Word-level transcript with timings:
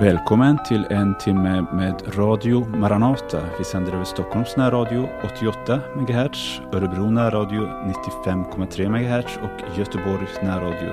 Välkommen 0.00 0.58
till 0.64 0.84
en 0.90 1.18
timme 1.18 1.66
med 1.72 2.16
Radio 2.16 2.66
Maranata. 2.66 3.40
Vi 3.58 3.64
sänder 3.64 3.92
över 3.92 4.04
Stockholms 4.04 4.56
närradio 4.56 5.08
88 5.24 5.80
MHz, 5.96 6.60
Örebro 6.72 7.10
närradio 7.10 7.60
95,3 8.24 8.88
MHz 8.88 9.38
och 9.42 9.78
Göteborgs 9.78 10.42
närradio 10.42 10.92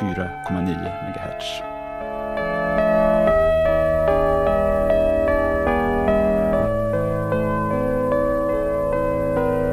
94,9 0.00 0.64
MHz. 1.08 1.62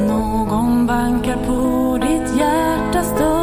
Någon 0.07 0.87
bankar 0.87 1.37
på 1.47 1.97
ditt 2.01 2.37
hjärtas 2.37 3.19
dörr 3.19 3.34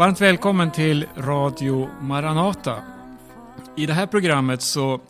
Varmt 0.00 0.20
välkommen 0.20 0.70
till 0.70 1.06
Radio 1.16 1.88
Maranata. 2.00 2.82
I 3.76 3.86
det 3.86 3.92
här 3.92 4.06
programmet 4.06 4.62
så 4.62 5.00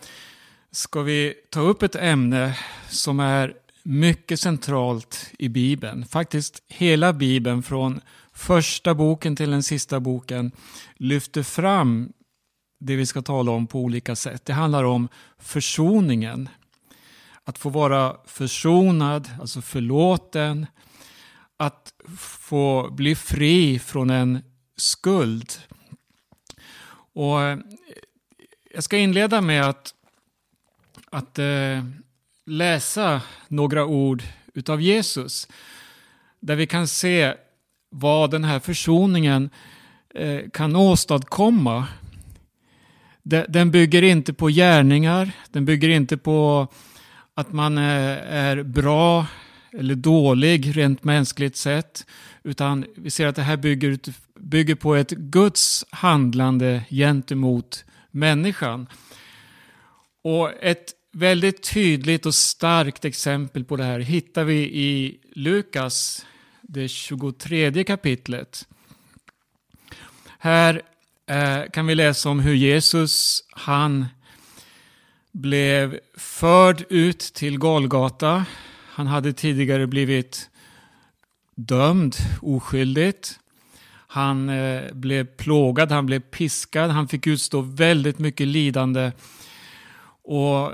ska 0.71 1.03
vi 1.03 1.35
ta 1.51 1.61
upp 1.61 1.83
ett 1.83 1.95
ämne 1.95 2.59
som 2.89 3.21
är 3.21 3.55
mycket 3.83 4.41
centralt 4.41 5.31
i 5.39 5.49
Bibeln. 5.49 6.05
Faktiskt 6.05 6.63
hela 6.69 7.13
Bibeln 7.13 7.63
från 7.63 8.01
första 8.33 8.95
boken 8.95 9.37
till 9.37 9.51
den 9.51 9.63
sista 9.63 10.01
boken 10.01 10.53
lyfter 10.95 11.43
fram 11.43 12.13
det 12.81 12.97
vi 12.97 13.07
ska 13.07 13.23
tala 13.23 13.53
om 13.53 13.67
på 13.67 13.81
olika 13.81 14.17
sätt. 14.17 14.45
Det 14.45 14.53
handlar 14.53 14.85
om 14.85 15.09
försoningen. 15.39 16.49
Att 17.45 17.59
få 17.59 17.69
vara 17.69 18.17
försonad, 18.27 19.31
alltså 19.41 19.61
förlåten. 19.61 20.67
Att 21.57 21.93
få 22.19 22.89
bli 22.91 23.15
fri 23.15 23.79
från 23.79 24.11
en 24.11 24.43
skuld. 24.81 25.53
Och 27.13 27.43
eh, 27.43 27.59
jag 28.75 28.85
ska 28.85 28.97
inleda 28.99 29.41
med 29.41 29.63
att, 29.65 29.95
att 31.11 31.39
eh, 31.39 31.85
läsa 32.47 33.23
några 33.49 33.85
ord 33.87 34.23
utav 34.55 34.81
Jesus. 34.81 35.49
Där 36.41 36.57
vi 36.57 36.67
kan 36.67 36.89
se 36.89 37.35
vad 37.91 38.31
den 38.31 38.45
här 38.45 38.59
försoningen 38.61 39.51
eh, 40.15 40.41
kan 40.53 40.77
åstadkomma. 40.77 41.87
De- 43.23 43.47
Den 43.49 43.71
bygger 43.71 44.03
inte 44.03 44.33
på 44.33 44.49
gärningar, 44.49 45.31
den 45.51 45.65
bygger 45.65 45.89
inte 45.89 46.17
på 46.17 46.69
att 47.35 47.53
man 47.53 47.79
eh, 47.79 47.85
är 48.35 48.63
bra 48.63 49.27
eller 49.73 49.95
dålig 49.95 50.77
rent 50.77 51.05
mänskligt 51.05 51.57
sett. 51.57 52.07
Utan 52.43 52.87
vi 52.97 53.11
ser 53.11 53.27
att 53.27 53.37
det 53.37 53.43
här 53.43 53.57
bygger, 53.57 53.99
bygger 54.39 54.75
på 54.75 54.95
ett 54.95 55.11
Guds 55.11 55.85
handlande 55.91 56.85
gentemot 56.91 57.85
människan. 58.11 58.87
Och 60.23 60.53
ett 60.63 60.95
väldigt 61.13 61.63
tydligt 61.73 62.27
och 62.27 62.35
starkt 62.35 63.05
exempel 63.05 63.65
på 63.65 63.77
det 63.77 63.85
här 63.85 64.01
hittar 64.01 64.45
vi 64.45 64.55
i 64.63 65.19
Lukas, 65.35 66.27
det 66.63 66.89
23 66.89 67.85
kapitlet. 67.85 68.67
Här 70.39 70.83
eh, 71.27 71.63
kan 71.73 71.87
vi 71.87 71.95
läsa 71.95 72.29
om 72.29 72.41
hur 72.41 72.55
Jesus, 72.55 73.45
han 73.51 74.07
blev 75.33 75.99
förd 76.17 76.85
ut 76.89 77.21
till 77.21 77.59
Golgata. 77.59 78.45
Han 78.93 79.07
hade 79.07 79.33
tidigare 79.33 79.87
blivit 79.87 80.51
dömd 81.55 82.17
oskyldigt. 82.43 83.41
Han 84.07 84.49
eh, 84.49 84.93
blev 84.93 85.25
plågad, 85.25 85.93
han 85.93 86.07
blev 86.07 86.21
piskad, 86.21 86.91
han 86.91 87.09
fick 87.09 87.27
utstå 87.27 87.61
väldigt 87.61 88.19
mycket 88.19 88.47
lidande. 88.47 89.13
Och 90.23 90.73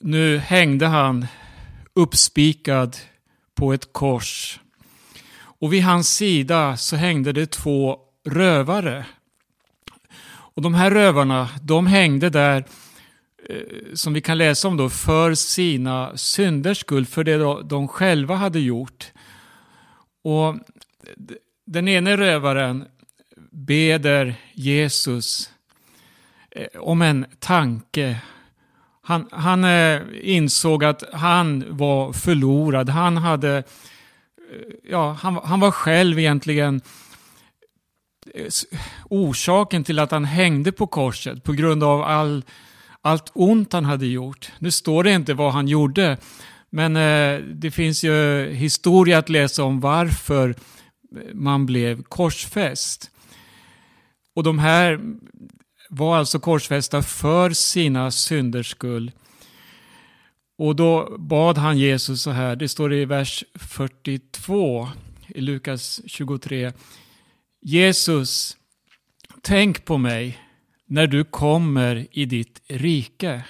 nu 0.00 0.38
hängde 0.38 0.86
han 0.86 1.26
uppspikad 1.92 2.96
på 3.54 3.72
ett 3.72 3.92
kors. 3.92 4.60
Och 5.60 5.72
vid 5.72 5.82
hans 5.82 6.14
sida 6.14 6.76
så 6.76 6.96
hängde 6.96 7.32
det 7.32 7.50
två 7.50 7.98
rövare. 8.24 9.06
Och 10.28 10.62
de 10.62 10.74
här 10.74 10.90
rövarna, 10.90 11.48
de 11.62 11.86
hängde 11.86 12.30
där 12.30 12.64
Eh, 13.48 13.94
som 13.94 14.12
vi 14.12 14.20
kan 14.20 14.38
läsa 14.38 14.68
om 14.68 14.76
då, 14.76 14.88
för 14.88 15.34
sina 15.34 16.16
synders 16.16 16.78
skull, 16.78 17.06
för 17.06 17.24
det 17.24 17.62
de 17.68 17.88
själva 17.88 18.34
hade 18.34 18.60
gjort. 18.60 19.12
Och 20.24 20.54
den 21.66 21.88
ene 21.88 22.16
rövaren 22.16 22.84
beder 23.50 24.34
Jesus 24.52 25.50
eh, 26.50 26.80
om 26.80 27.02
en 27.02 27.26
tanke. 27.38 28.20
Han, 29.02 29.28
han 29.30 29.64
eh, 29.64 30.02
insåg 30.22 30.84
att 30.84 31.02
han 31.12 31.64
var 31.68 32.12
förlorad. 32.12 32.88
Han 32.88 33.16
hade, 33.16 33.62
ja, 34.90 35.12
han, 35.20 35.40
han 35.44 35.60
var 35.60 35.70
själv 35.70 36.18
egentligen 36.18 36.80
orsaken 39.04 39.84
till 39.84 39.98
att 39.98 40.10
han 40.10 40.24
hängde 40.24 40.72
på 40.72 40.86
korset 40.86 41.44
på 41.44 41.52
grund 41.52 41.84
av 41.84 42.02
all, 42.02 42.42
allt 43.08 43.30
ont 43.34 43.72
han 43.72 43.84
hade 43.84 44.06
gjort. 44.06 44.52
Nu 44.58 44.70
står 44.70 45.04
det 45.04 45.12
inte 45.12 45.34
vad 45.34 45.52
han 45.52 45.68
gjorde, 45.68 46.16
men 46.70 46.96
eh, 46.96 47.40
det 47.40 47.70
finns 47.70 48.04
ju 48.04 48.50
historia 48.52 49.18
att 49.18 49.28
läsa 49.28 49.64
om 49.64 49.80
varför 49.80 50.54
man 51.34 51.66
blev 51.66 52.02
korsfäst. 52.02 53.10
Och 54.34 54.42
de 54.42 54.58
här 54.58 55.00
var 55.90 56.16
alltså 56.16 56.40
korsfästa 56.40 57.02
för 57.02 57.50
sina 57.50 58.10
synders 58.10 58.70
skull. 58.70 59.12
Och 60.58 60.76
då 60.76 61.16
bad 61.18 61.58
han 61.58 61.78
Jesus 61.78 62.22
så 62.22 62.30
här, 62.30 62.56
det 62.56 62.68
står 62.68 62.94
i 62.94 63.04
vers 63.04 63.44
42 63.54 64.88
i 65.28 65.40
Lukas 65.40 66.00
23. 66.06 66.72
Jesus, 67.60 68.56
tänk 69.42 69.84
på 69.84 69.98
mig 69.98 70.38
när 70.90 71.06
du 71.06 71.24
kommer 71.24 72.06
i 72.10 72.24
ditt 72.24 72.62
rike. 72.66 73.44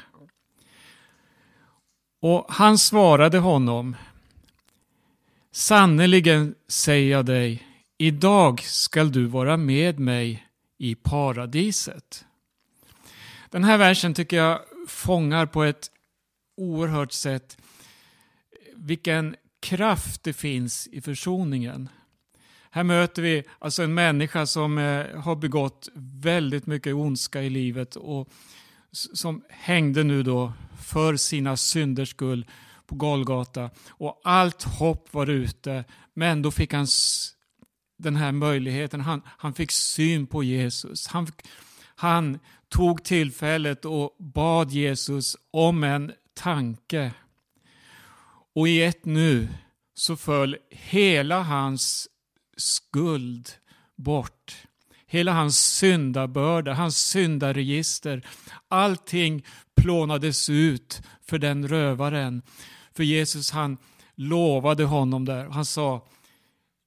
Och 2.20 2.46
han 2.48 2.78
svarade 2.78 3.38
honom, 3.38 3.96
sannerligen 5.52 6.54
säger 6.68 7.10
jag 7.10 7.26
dig, 7.26 7.66
idag 7.98 8.60
skall 8.60 9.12
du 9.12 9.26
vara 9.26 9.56
med 9.56 9.98
mig 9.98 10.46
i 10.78 10.94
paradiset. 10.94 12.24
Den 13.50 13.64
här 13.64 13.78
versen 13.78 14.14
tycker 14.14 14.36
jag 14.36 14.60
fångar 14.88 15.46
på 15.46 15.62
ett 15.62 15.90
oerhört 16.56 17.12
sätt 17.12 17.58
vilken 18.74 19.36
kraft 19.60 20.22
det 20.22 20.32
finns 20.32 20.86
i 20.86 21.00
försoningen. 21.00 21.88
Här 22.70 22.84
möter 22.84 23.22
vi 23.22 23.42
alltså 23.58 23.82
en 23.82 23.94
människa 23.94 24.46
som 24.46 24.78
eh, 24.78 25.20
har 25.20 25.36
begått 25.36 25.88
väldigt 25.94 26.66
mycket 26.66 26.94
ondska 26.94 27.42
i 27.42 27.50
livet 27.50 27.96
och 27.96 28.28
som 28.92 29.42
hängde 29.48 30.04
nu 30.04 30.22
då 30.22 30.52
för 30.82 31.16
sina 31.16 31.56
synders 31.56 32.10
skull 32.10 32.46
på 32.86 32.94
Golgata. 32.94 33.70
Och 33.88 34.20
allt 34.24 34.62
hopp 34.62 35.14
var 35.14 35.26
ute, 35.26 35.84
men 36.14 36.42
då 36.42 36.50
fick 36.50 36.72
han 36.72 36.86
den 37.98 38.16
här 38.16 38.32
möjligheten. 38.32 39.00
Han, 39.00 39.22
han 39.26 39.54
fick 39.54 39.72
syn 39.72 40.26
på 40.26 40.42
Jesus. 40.42 41.06
Han, 41.06 41.26
han 41.94 42.38
tog 42.68 43.04
tillfället 43.04 43.84
och 43.84 44.16
bad 44.18 44.70
Jesus 44.70 45.36
om 45.50 45.84
en 45.84 46.12
tanke. 46.34 47.12
Och 48.54 48.68
i 48.68 48.82
ett 48.82 49.04
nu 49.04 49.48
så 49.94 50.16
föll 50.16 50.56
hela 50.70 51.42
hans 51.42 52.08
skuld 52.58 53.50
bort. 53.96 54.66
Hela 55.06 55.32
hans 55.32 55.58
syndabörda, 55.58 56.74
hans 56.74 56.96
syndaregister. 56.98 58.26
Allting 58.68 59.44
plånades 59.76 60.50
ut 60.50 61.02
för 61.22 61.38
den 61.38 61.68
rövaren. 61.68 62.42
För 62.92 63.04
Jesus 63.04 63.50
han 63.50 63.78
lovade 64.14 64.84
honom 64.84 65.24
där. 65.24 65.48
Han 65.48 65.64
sa, 65.64 66.06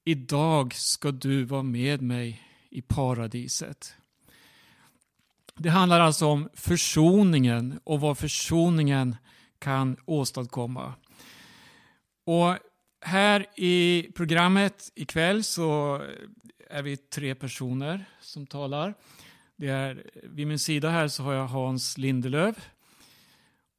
idag 0.06 0.74
ska 0.74 1.12
du 1.12 1.44
vara 1.44 1.64
med 1.64 2.02
mig 2.02 2.42
i 2.70 2.82
paradiset. 2.82 3.96
Det 5.58 5.70
handlar 5.70 6.00
alltså 6.00 6.26
om 6.26 6.50
försoningen 6.54 7.80
och 7.84 8.02
vad 8.02 8.18
försoningen 8.18 9.16
kan 9.60 9.98
åstadkomma. 10.06 10.94
Och 12.26 12.58
här 13.02 13.46
i 13.56 14.08
programmet 14.16 14.92
ikväll 14.96 15.44
så 15.44 15.96
eh, 15.96 16.78
är 16.78 16.84
vi 16.84 16.98
tre 16.98 17.36
personer 17.36 18.06
som 18.22 18.48
talar. 18.48 18.94
Det 19.56 19.68
är, 19.68 20.04
vid 20.24 20.48
min 20.48 20.60
sida 20.60 20.90
här 20.90 21.08
så 21.08 21.24
har 21.24 21.34
jag 21.34 21.48
Hans 21.48 21.98
Lindelöv. 21.98 22.56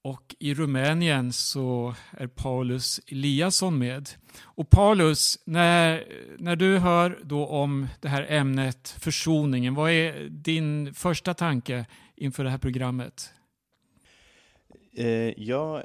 Och 0.05 0.35
i 0.39 0.55
Rumänien 0.55 1.33
så 1.33 1.95
är 2.11 2.27
Paulus 2.27 3.01
Eliasson 3.07 3.79
med. 3.79 4.11
Och 4.43 4.71
Paulus, 4.71 5.39
när, 5.45 6.05
när 6.39 6.57
du 6.57 6.79
hör 6.79 7.19
då 7.23 7.47
om 7.47 7.89
det 8.01 8.09
här 8.09 8.27
ämnet 8.29 8.89
försoningen, 9.01 9.75
vad 9.75 9.91
är 9.91 10.29
din 10.29 10.95
första 10.95 11.35
tanke 11.35 11.87
inför 12.17 12.45
det 12.45 12.51
här 12.51 12.59
programmet? 12.59 13.35
Eh, 14.97 15.43
ja, 15.43 15.83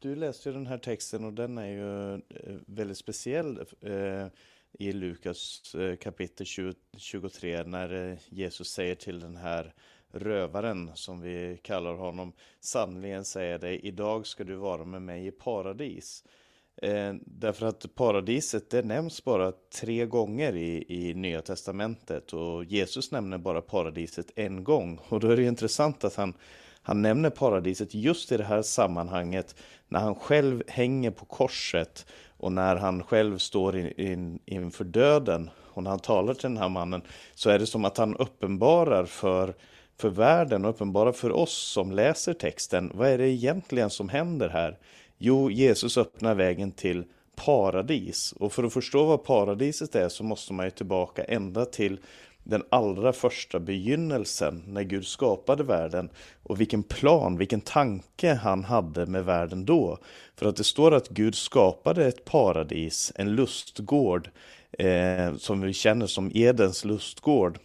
du 0.00 0.14
läste 0.14 0.48
ju 0.48 0.52
den 0.52 0.66
här 0.66 0.78
texten 0.78 1.24
och 1.24 1.32
den 1.32 1.58
är 1.58 1.66
ju 1.66 2.14
eh, 2.14 2.56
väldigt 2.66 2.98
speciell 2.98 3.64
eh, 3.80 4.26
i 4.72 4.92
Lukas 4.92 5.74
eh, 5.74 5.96
kapitel 5.96 6.46
20, 6.46 6.74
23 6.96 7.62
när 7.62 8.18
Jesus 8.28 8.68
säger 8.68 8.94
till 8.94 9.20
den 9.20 9.36
här 9.36 9.74
rövaren 10.12 10.90
som 10.94 11.20
vi 11.20 11.58
kallar 11.62 11.94
honom. 11.94 12.32
Sannerligen 12.60 13.24
säger 13.24 13.58
dig, 13.58 13.80
idag 13.82 14.26
ska 14.26 14.44
du 14.44 14.54
vara 14.54 14.84
med 14.84 15.02
mig 15.02 15.26
i 15.26 15.30
paradis. 15.30 16.24
Eh, 16.82 17.14
därför 17.26 17.66
att 17.66 17.94
paradiset 17.94 18.70
det 18.70 18.82
nämns 18.82 19.24
bara 19.24 19.52
tre 19.52 20.06
gånger 20.06 20.56
i, 20.56 20.84
i 20.88 21.14
Nya 21.14 21.42
Testamentet 21.42 22.32
och 22.32 22.64
Jesus 22.64 23.10
nämner 23.10 23.38
bara 23.38 23.60
paradiset 23.62 24.30
en 24.34 24.64
gång. 24.64 25.00
Och 25.08 25.20
då 25.20 25.28
är 25.30 25.36
det 25.36 25.44
intressant 25.44 26.04
att 26.04 26.14
han, 26.14 26.34
han 26.82 27.02
nämner 27.02 27.30
paradiset 27.30 27.94
just 27.94 28.32
i 28.32 28.36
det 28.36 28.44
här 28.44 28.62
sammanhanget 28.62 29.54
när 29.88 30.00
han 30.00 30.14
själv 30.14 30.62
hänger 30.68 31.10
på 31.10 31.24
korset 31.24 32.06
och 32.36 32.52
när 32.52 32.76
han 32.76 33.02
själv 33.02 33.38
står 33.38 33.76
in, 33.76 33.92
in, 34.00 34.38
inför 34.46 34.84
döden 34.84 35.50
och 35.56 35.82
när 35.82 35.90
han 35.90 36.00
talar 36.00 36.34
till 36.34 36.42
den 36.48 36.56
här 36.56 36.68
mannen 36.68 37.02
så 37.34 37.50
är 37.50 37.58
det 37.58 37.66
som 37.66 37.84
att 37.84 37.96
han 37.96 38.16
uppenbarar 38.16 39.04
för 39.04 39.54
för 40.00 40.08
världen 40.08 40.64
och 40.64 40.70
uppenbarar 40.70 41.12
för 41.12 41.32
oss 41.32 41.52
som 41.52 41.92
läser 41.92 42.34
texten. 42.34 42.90
Vad 42.94 43.08
är 43.08 43.18
det 43.18 43.28
egentligen 43.28 43.90
som 43.90 44.08
händer 44.08 44.48
här? 44.48 44.78
Jo, 45.18 45.50
Jesus 45.50 45.98
öppnar 45.98 46.34
vägen 46.34 46.72
till 46.72 47.04
paradis. 47.36 48.32
Och 48.32 48.52
för 48.52 48.64
att 48.64 48.72
förstå 48.72 49.04
vad 49.04 49.24
paradiset 49.24 49.94
är 49.94 50.08
så 50.08 50.24
måste 50.24 50.52
man 50.52 50.66
ju 50.66 50.70
tillbaka 50.70 51.24
ända 51.24 51.64
till 51.64 52.00
den 52.44 52.62
allra 52.70 53.12
första 53.12 53.60
begynnelsen 53.60 54.62
när 54.66 54.82
Gud 54.82 55.06
skapade 55.06 55.62
världen 55.62 56.10
och 56.42 56.60
vilken 56.60 56.82
plan, 56.82 57.38
vilken 57.38 57.60
tanke 57.60 58.34
han 58.34 58.64
hade 58.64 59.06
med 59.06 59.24
världen 59.24 59.64
då. 59.64 59.98
För 60.36 60.46
att 60.46 60.56
det 60.56 60.64
står 60.64 60.94
att 60.94 61.08
Gud 61.08 61.34
skapade 61.34 62.06
ett 62.06 62.24
paradis, 62.24 63.12
en 63.14 63.34
lustgård 63.34 64.30
eh, 64.78 65.36
som 65.36 65.60
vi 65.60 65.72
känner 65.72 66.06
som 66.06 66.30
Edens 66.34 66.84
lustgård 66.84 67.58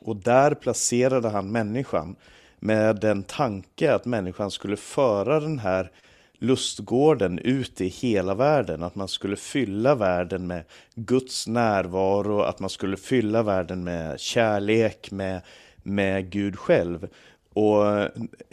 och 0.00 0.16
där 0.16 0.54
placerade 0.54 1.28
han 1.28 1.52
människan 1.52 2.16
med 2.58 3.00
den 3.00 3.22
tanke 3.22 3.94
att 3.94 4.04
människan 4.04 4.50
skulle 4.50 4.76
föra 4.76 5.40
den 5.40 5.58
här 5.58 5.90
lustgården 6.38 7.38
ut 7.38 7.80
i 7.80 7.88
hela 7.88 8.34
världen, 8.34 8.82
att 8.82 8.94
man 8.94 9.08
skulle 9.08 9.36
fylla 9.36 9.94
världen 9.94 10.46
med 10.46 10.64
Guds 10.94 11.46
närvaro, 11.46 12.40
att 12.40 12.60
man 12.60 12.70
skulle 12.70 12.96
fylla 12.96 13.42
världen 13.42 13.84
med 13.84 14.20
kärlek, 14.20 15.10
med, 15.10 15.40
med 15.82 16.30
Gud 16.30 16.58
själv. 16.58 17.08
Och, 17.52 17.86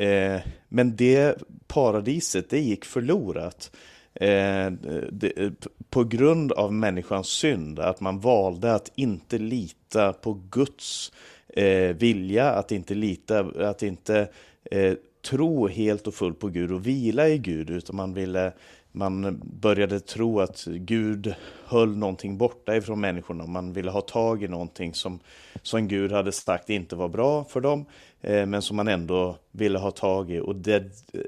eh, 0.01 0.41
men 0.69 0.95
det 0.95 1.37
paradiset, 1.67 2.49
det 2.49 2.59
gick 2.59 2.85
förlorat. 2.85 3.71
Eh, 4.13 4.71
det, 5.11 5.53
på 5.89 6.03
grund 6.03 6.51
av 6.51 6.73
människans 6.73 7.27
synd, 7.27 7.79
att 7.79 7.99
man 7.99 8.19
valde 8.19 8.73
att 8.73 8.91
inte 8.95 9.37
lita 9.37 10.13
på 10.13 10.41
Guds 10.49 11.11
eh, 11.47 11.95
vilja, 11.95 12.51
att 12.51 12.71
inte 12.71 12.95
lita, 12.95 13.39
att 13.39 13.83
inte 13.83 14.27
eh, 14.71 14.93
tro 15.25 15.67
helt 15.67 16.07
och 16.07 16.13
fullt 16.13 16.39
på 16.39 16.47
Gud 16.47 16.71
och 16.71 16.87
vila 16.87 17.27
i 17.27 17.37
Gud, 17.37 17.69
utan 17.69 17.95
man 17.95 18.13
ville 18.13 18.53
man 18.95 19.41
började 19.43 19.99
tro 19.99 20.39
att 20.39 20.65
Gud 20.65 21.35
höll 21.65 21.97
någonting 21.97 22.37
borta 22.37 22.75
ifrån 22.75 23.01
människorna. 23.01 23.45
Man 23.45 23.73
ville 23.73 23.91
ha 23.91 24.01
tag 24.01 24.43
i 24.43 24.47
någonting 24.47 24.93
som, 24.93 25.19
som 25.61 25.87
Gud 25.87 26.11
hade 26.11 26.31
sagt 26.31 26.69
inte 26.69 26.95
var 26.95 27.07
bra 27.07 27.43
för 27.43 27.61
dem, 27.61 27.85
eh, 28.21 28.45
men 28.45 28.61
som 28.61 28.77
man 28.77 28.87
ändå 28.87 29.37
ville 29.51 29.79
ha 29.79 29.91
tag 29.91 30.31
i. 30.31 30.39
Och 30.39 30.55
det, 30.55 30.83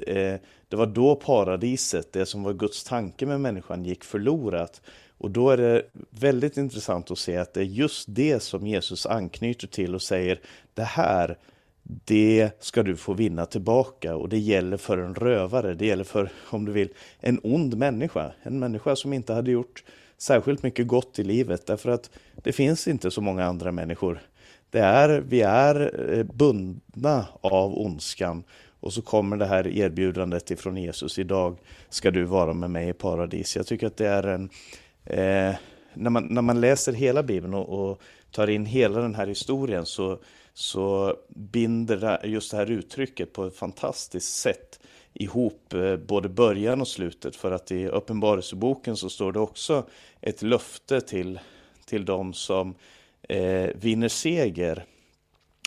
eh, 0.08 0.40
det 0.68 0.76
var 0.76 0.86
då 0.86 1.16
paradiset, 1.16 2.14
det 2.14 2.26
som 2.26 2.44
var 2.44 2.54
Guds 2.54 2.84
tanke 2.84 3.26
med 3.26 3.42
människan, 3.42 3.86
gick 3.86 4.04
förlorat. 4.04 4.82
Och 5.18 5.32
då 5.32 5.50
är 5.50 5.58
det 5.58 5.84
väldigt 6.10 6.58
intressant 6.58 7.12
att 7.12 7.18
se 7.18 7.38
att 7.38 7.54
det 7.54 7.60
är 7.60 7.66
just 7.66 8.06
det 8.10 8.44
som 8.44 8.68
Jesus 8.68 9.06
anknyter 9.06 9.68
till 9.68 9.96
och 9.96 10.02
säger 10.02 10.40
det 10.74 10.84
här, 10.84 11.38
det 11.90 12.50
ska 12.60 12.84
du 12.84 12.96
få 12.96 13.14
vinna 13.14 13.46
tillbaka 13.46 14.16
och 14.16 14.30
det 14.30 14.38
gäller 14.38 14.78
för 14.78 14.98
en 14.98 15.16
rövare, 15.16 15.74
det 15.74 15.86
gäller 15.86 16.04
för, 16.04 16.32
om 16.50 16.66
du 16.66 16.72
vill, 16.72 16.90
en 17.20 17.40
ond 17.44 17.78
människa. 17.78 18.32
En 18.44 18.60
människa 18.60 18.96
som 18.96 19.14
inte 19.14 19.34
hade 19.34 19.52
gjort 19.52 19.84
särskilt 20.18 20.64
mycket 20.64 20.88
gott 20.88 21.20
i 21.20 21.24
livet 21.24 21.68
därför 21.68 21.90
att 21.90 22.10
det 22.36 22.52
finns 22.52 22.88
inte 22.88 23.12
så 23.12 23.22
många 23.22 23.46
andra 23.46 23.72
människor. 23.72 24.20
Det 24.70 24.80
är, 24.80 25.20
vi 25.20 25.42
är 25.42 26.02
eh, 26.18 26.24
bundna 26.24 27.26
av 27.42 27.78
ondskan 27.78 28.44
och 28.80 28.94
så 28.94 29.02
kommer 29.02 29.38
det 29.38 29.46
här 29.46 29.68
erbjudandet 29.68 30.52
ifrån 30.52 30.78
Jesus, 30.78 31.20
idag 31.20 31.58
ska 31.90 32.12
du 32.12 32.24
vara 32.24 32.54
med 32.54 32.70
mig 32.70 32.90
i 32.90 32.94
paradis. 32.94 33.56
Jag 33.56 33.68
tycker 33.68 33.88
att 33.88 33.98
det 33.98 34.08
är 34.08 34.24
en, 34.24 34.50
eh, 35.06 35.56
när, 35.94 36.10
man, 36.10 36.28
när 36.30 36.42
man 36.42 36.62
läser 36.62 36.94
hela 36.94 37.24
Bibeln 37.24 37.54
och, 37.54 37.90
och, 37.90 38.02
tar 38.32 38.48
in 38.48 38.66
hela 38.66 39.02
den 39.02 39.16
här 39.16 39.28
historien 39.28 39.86
så, 39.86 40.20
så 40.58 41.16
binder 41.28 42.26
just 42.26 42.52
det 42.52 42.58
här 42.58 42.72
uttrycket 42.72 43.34
på 43.34 43.46
ett 43.46 43.56
fantastiskt 43.56 44.36
sätt 44.36 44.80
ihop 45.14 45.74
eh, 45.74 45.96
både 45.96 46.30
början 46.30 46.82
och 46.82 46.88
slutet. 46.88 47.36
För 47.36 47.52
att 47.52 47.72
i 47.72 47.88
Uppenbarelseboken 47.88 48.98
så 48.98 49.10
står 49.10 49.32
det 49.32 49.40
också 49.40 49.86
ett 50.22 50.42
löfte 50.42 51.02
till, 51.02 51.40
till 51.86 52.06
de 52.06 52.34
som 52.34 52.76
eh, 53.30 53.70
vinner 53.76 54.08
seger. 54.08 54.86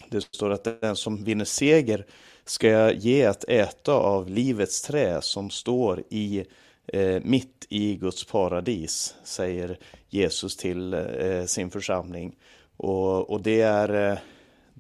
Det 0.08 0.20
står 0.20 0.50
att 0.50 0.80
den 0.80 0.96
som 0.96 1.24
vinner 1.24 1.44
seger 1.44 2.06
ska 2.44 2.68
jag 2.68 2.94
ge 2.94 3.24
att 3.24 3.44
äta 3.44 3.92
av 3.92 4.30
livets 4.30 4.82
trä 4.82 5.22
som 5.22 5.50
står 5.50 6.02
i 6.08 6.44
eh, 6.86 7.22
mitt 7.22 7.66
i 7.68 7.94
Guds 7.94 8.24
paradis, 8.24 9.14
säger 9.24 9.78
Jesus 10.08 10.56
till 10.56 10.94
eh, 10.94 11.44
sin 11.44 11.70
församling. 11.70 12.36
Och, 12.76 13.30
och 13.30 13.42
det, 13.42 13.60
är, 13.60 14.12
eh, 14.12 14.18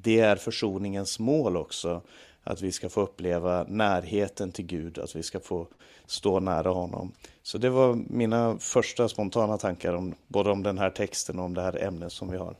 det 0.02 0.20
är 0.20 0.36
försoningens 0.36 1.18
mål 1.18 1.56
också, 1.56 2.02
att 2.44 2.62
vi 2.62 2.72
ska 2.72 2.88
få 2.88 3.00
uppleva 3.00 3.64
närheten 3.68 4.52
till 4.52 4.66
Gud, 4.66 4.98
att 4.98 5.16
vi 5.16 5.22
ska 5.22 5.40
få 5.40 5.66
stå 6.06 6.40
nära 6.40 6.70
honom. 6.70 7.12
Så 7.42 7.58
det 7.58 7.70
var 7.70 7.94
mina 7.94 8.58
första 8.58 9.08
spontana 9.08 9.58
tankar 9.58 9.94
om, 9.94 10.14
både 10.28 10.50
om 10.50 10.62
den 10.62 10.78
här 10.78 10.90
texten 10.90 11.38
och 11.38 11.44
om 11.44 11.54
det 11.54 11.62
här 11.62 11.84
ämnet 11.84 12.12
som 12.12 12.30
vi 12.30 12.36
har. 12.36 12.56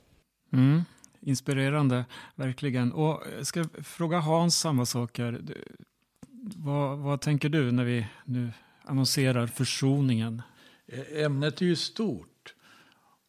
Mm, 0.52 0.82
inspirerande, 1.20 2.04
verkligen. 2.34 2.92
Och 2.92 3.22
jag 3.36 3.46
ska 3.46 3.64
fråga 3.82 4.18
Hans 4.18 4.58
samma 4.58 4.86
saker. 4.86 5.40
Vad, 6.56 6.98
vad 6.98 7.20
tänker 7.20 7.48
du 7.48 7.72
när 7.72 7.84
vi 7.84 8.06
nu 8.24 8.50
annonserar 8.84 9.46
försoningen? 9.46 10.42
Ämnet 11.16 11.60
är 11.60 11.66
ju 11.66 11.76
stort. 11.76 12.54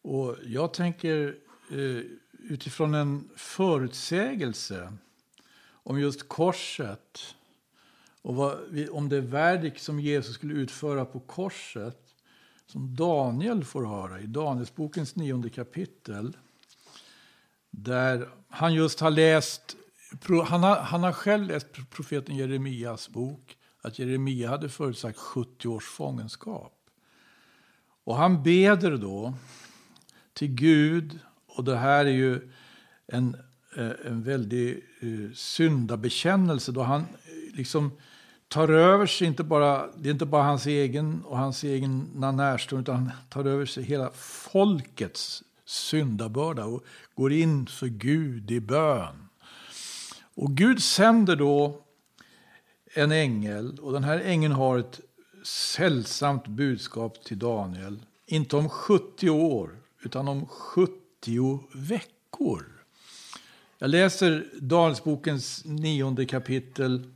Och 0.02 0.36
jag 0.44 0.74
tänker 0.74 1.34
eh, 1.70 2.02
utifrån 2.48 2.94
en 2.94 3.28
förutsägelse 3.36 4.92
om 5.72 6.00
just 6.00 6.28
korset 6.28 7.34
och 8.22 8.34
vad, 8.34 8.58
om 8.90 9.08
det 9.08 9.20
verk 9.20 9.78
som 9.78 10.00
Jesus 10.00 10.34
skulle 10.34 10.54
utföra 10.54 11.04
på 11.04 11.20
korset 11.20 11.98
som 12.66 12.96
Daniel 12.96 13.64
får 13.64 13.86
höra 13.86 14.20
i 14.20 14.26
Danielsbokens 14.26 15.16
nionde 15.16 15.50
kapitel. 15.50 16.36
Där 17.70 18.28
han 18.48 18.74
just 18.74 19.00
har 19.00 19.10
läst, 19.10 19.76
han 20.46 20.62
har, 20.62 20.76
han 20.76 21.02
har 21.02 21.12
själv 21.12 21.46
läst 21.46 21.66
profeten 21.90 22.36
Jeremias 22.36 23.08
bok 23.08 23.56
att 23.82 23.98
Jeremia 23.98 24.48
hade 24.48 24.68
förutsagt 24.68 25.18
70 25.18 25.68
års 25.68 25.84
fångenskap. 25.84 26.78
Och 28.04 28.16
han 28.16 28.42
beder 28.42 28.96
då 28.96 29.34
till 30.32 30.54
Gud, 30.54 31.18
och 31.54 31.64
det 31.64 31.76
här 31.76 32.06
är 32.06 32.10
ju 32.10 32.40
en, 33.06 33.36
eh, 33.76 33.90
en 34.06 34.22
väldig 34.22 34.84
eh, 35.00 35.34
syndabekännelse 35.34 36.72
då 36.72 36.82
han 36.82 37.00
eh, 37.00 37.56
liksom 37.56 37.90
tar 38.48 38.68
över 38.68 39.06
sig 39.06 39.26
inte 39.26 39.44
bara, 39.44 39.86
det 39.96 40.08
är 40.08 40.12
inte 40.12 40.26
bara 40.26 40.42
hans 40.42 40.66
egen 40.66 41.22
och 41.24 41.38
hans 41.38 41.64
egna 41.64 42.32
närstående, 42.32 42.92
utan 42.92 43.06
han 43.06 43.16
tar 43.28 43.44
över 43.44 43.66
sig 43.66 43.82
hela 43.82 44.10
folkets 44.14 45.42
syndabörda 45.64 46.64
och 46.64 46.84
går 47.14 47.32
in 47.32 47.66
för 47.66 47.86
Gud 47.86 48.50
i 48.50 48.60
bön. 48.60 49.28
Och 50.34 50.50
Gud 50.50 50.82
sänder 50.82 51.36
då 51.36 51.82
en 52.94 53.12
ängel 53.12 53.78
och 53.80 53.92
den 53.92 54.04
här 54.04 54.18
ängeln 54.18 54.52
har 54.52 54.78
ett 54.78 55.00
sällsamt 55.44 56.46
budskap 56.46 57.24
till 57.24 57.38
Daniel. 57.38 58.02
Inte 58.26 58.56
om 58.56 58.68
70 58.68 59.30
år, 59.30 59.70
utan 60.02 60.28
om 60.28 60.46
70 60.46 61.01
veckor. 61.72 62.84
Jag 63.78 63.90
läser 63.90 64.46
Dalsbokens 64.60 65.64
nionde 65.64 66.24
kapitel 66.24 67.10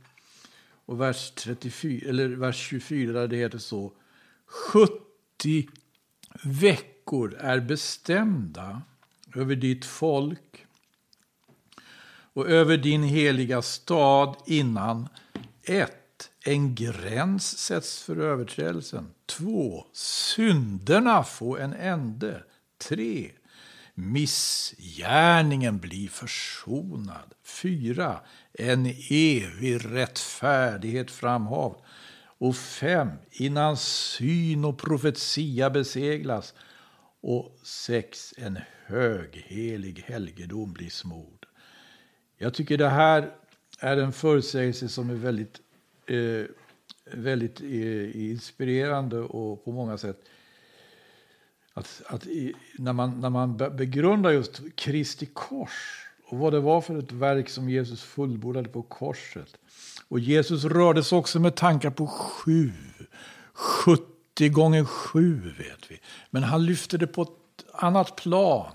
och 0.85 1.01
vers, 1.01 1.31
34, 1.35 2.09
eller 2.09 2.29
vers 2.29 2.55
24 2.55 3.11
där 3.11 3.27
det 3.27 3.35
heter 3.35 3.57
så. 3.57 3.91
70 4.45 5.69
veckor 6.43 7.33
är 7.33 7.59
bestämda 7.59 8.81
över 9.35 9.55
ditt 9.55 9.85
folk 9.85 10.65
och 12.33 12.49
över 12.49 12.77
din 12.77 13.03
heliga 13.03 13.61
stad 13.61 14.35
innan 14.45 15.07
ett, 15.63 16.29
En 16.45 16.75
gräns 16.75 17.57
sätts 17.57 18.03
för 18.03 18.17
överträdelsen. 18.17 19.07
2. 19.25 19.85
Synderna 19.93 21.23
får 21.23 21.61
en 21.61 21.73
ände. 21.73 22.43
3. 22.77 23.31
Missgärningen 23.99 25.77
blir 25.77 26.07
försonad. 26.07 27.33
4. 27.43 28.19
En 28.53 28.85
evig 29.09 29.85
rättfärdighet 29.85 31.11
framhav. 31.11 31.81
Och 32.37 32.55
5. 32.55 33.09
Innan 33.31 33.77
syn 33.77 34.65
och 34.65 34.77
profetia 34.77 35.69
beseglas. 35.69 36.53
Och 37.21 37.59
6. 37.63 38.33
En 38.37 38.59
höghelig 38.85 40.03
helgedom 40.07 40.73
blir 40.73 40.89
smord. 40.89 41.45
Jag 42.37 42.53
tycker 42.53 42.77
det 42.77 42.89
här 42.89 43.31
är 43.79 43.97
en 43.97 44.13
förutsägelse 44.13 44.87
som 44.89 45.09
är 45.09 45.15
väldigt, 45.15 45.61
eh, 46.07 46.45
väldigt 47.13 47.61
eh, 47.61 48.29
inspirerande 48.29 49.19
och 49.19 49.65
på 49.65 49.71
många 49.71 49.97
sätt 49.97 50.23
att, 51.77 52.01
att 52.07 52.25
i, 52.25 52.53
när, 52.77 52.93
man, 52.93 53.21
när 53.21 53.29
man 53.29 53.57
begrundar 53.57 54.31
just 54.31 54.61
Kristi 54.75 55.25
kors 55.25 56.07
och 56.25 56.37
vad 56.37 56.53
det 56.53 56.59
var 56.59 56.81
för 56.81 56.99
ett 56.99 57.11
verk 57.11 57.49
som 57.49 57.69
Jesus 57.69 58.03
fullbordade 58.03 58.69
på 58.69 58.81
korset. 58.81 59.57
Och 60.07 60.19
Jesus 60.19 60.63
rörde 60.63 61.03
sig 61.03 61.17
också 61.17 61.39
med 61.39 61.55
tankar 61.55 61.89
på 61.89 62.07
sju, 62.07 62.71
70 63.53 64.49
gånger 64.49 64.85
sju 64.85 65.53
vet 65.57 65.91
vi. 65.91 65.99
Men 66.29 66.43
han 66.43 66.65
lyfter 66.65 66.97
det 66.97 67.07
på 67.07 67.21
ett 67.21 67.29
annat 67.73 68.15
plan. 68.15 68.71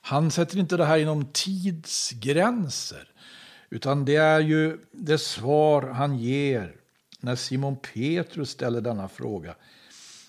Han 0.00 0.30
sätter 0.30 0.58
inte 0.58 0.76
det 0.76 0.84
här 0.84 0.98
inom 0.98 1.24
tidsgränser. 1.32 3.08
Utan 3.70 4.04
det 4.04 4.16
är 4.16 4.40
ju 4.40 4.78
det 4.92 5.18
svar 5.18 5.82
han 5.82 6.18
ger 6.18 6.76
när 7.20 7.36
Simon 7.36 7.76
Petrus 7.76 8.50
ställer 8.50 8.80
denna 8.80 9.08
fråga. 9.08 9.54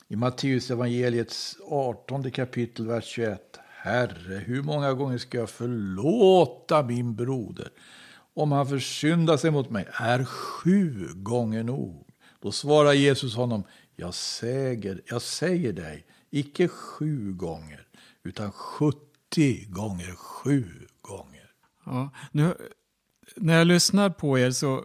I 0.08 0.16
Matteus 0.16 0.72
evangeliets 0.72 1.58
18 1.70 2.32
kapitel, 2.32 2.88
vers 2.88 3.06
21. 3.06 3.60
Herre, 3.82 4.36
hur 4.46 4.64
många 4.64 4.94
gånger 4.94 5.18
ska 5.18 5.38
jag 5.38 5.50
förlåta 5.50 6.84
min 6.84 7.16
broder 7.16 7.70
om 8.34 8.52
han 8.52 8.68
försyndar 8.68 9.38
sig 9.38 9.52
mot 9.52 9.70
mig? 9.70 9.88
Är 9.94 10.24
sju 10.24 11.08
gånger 11.16 11.64
nog? 11.64 12.08
Då 12.40 12.52
svarar 12.52 12.94
Jesus 12.94 13.36
honom, 13.36 13.64
jag 13.96 14.14
säger, 14.14 15.02
jag 15.06 15.22
säger 15.22 15.74
dig, 15.74 16.06
icke 16.30 16.68
sju 16.68 17.34
gånger, 17.34 17.88
utan 18.24 18.52
sjuttio 18.52 19.66
gånger 19.68 20.16
sju 20.16 20.88
gånger. 21.02 21.52
Ja, 21.86 22.10
nu, 22.32 22.54
när 23.36 23.58
jag 23.58 23.68
lyssnar 23.68 24.10
på 24.10 24.40
er 24.40 24.52
så, 24.52 24.84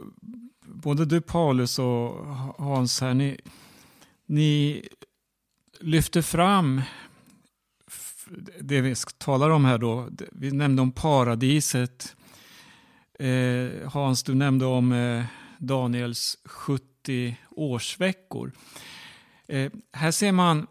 både 0.60 1.04
du 1.04 1.20
Paulus 1.20 1.78
och 1.78 2.26
Hans 2.58 3.00
här, 3.00 3.14
ni, 3.14 3.40
ni 4.26 4.82
lyfter 5.80 6.22
fram 6.22 6.82
det 8.60 8.80
vi 8.80 8.94
talar 9.18 9.50
om 9.50 9.64
här 9.64 9.78
då. 9.78 10.08
Vi 10.32 10.50
nämnde 10.50 10.82
om 10.82 10.92
paradiset. 10.92 12.16
Eh, 13.18 13.90
Hans, 13.92 14.22
du 14.22 14.34
nämnde 14.34 14.64
om 14.64 14.92
eh, 14.92 15.24
Daniels 15.58 16.38
70 16.44 17.36
årsveckor. 17.50 18.52
Eh, 19.48 19.72
här 19.92 20.10
ser 20.10 20.32
man 20.32 20.66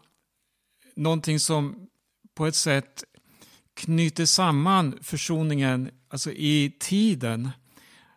någonting 0.96 1.40
som 1.40 1.88
på 2.34 2.46
ett 2.46 2.54
sätt 2.54 3.04
knyter 3.74 4.24
samman 4.24 4.98
försoningen 5.02 5.90
alltså 6.08 6.32
i 6.32 6.76
tiden. 6.80 7.50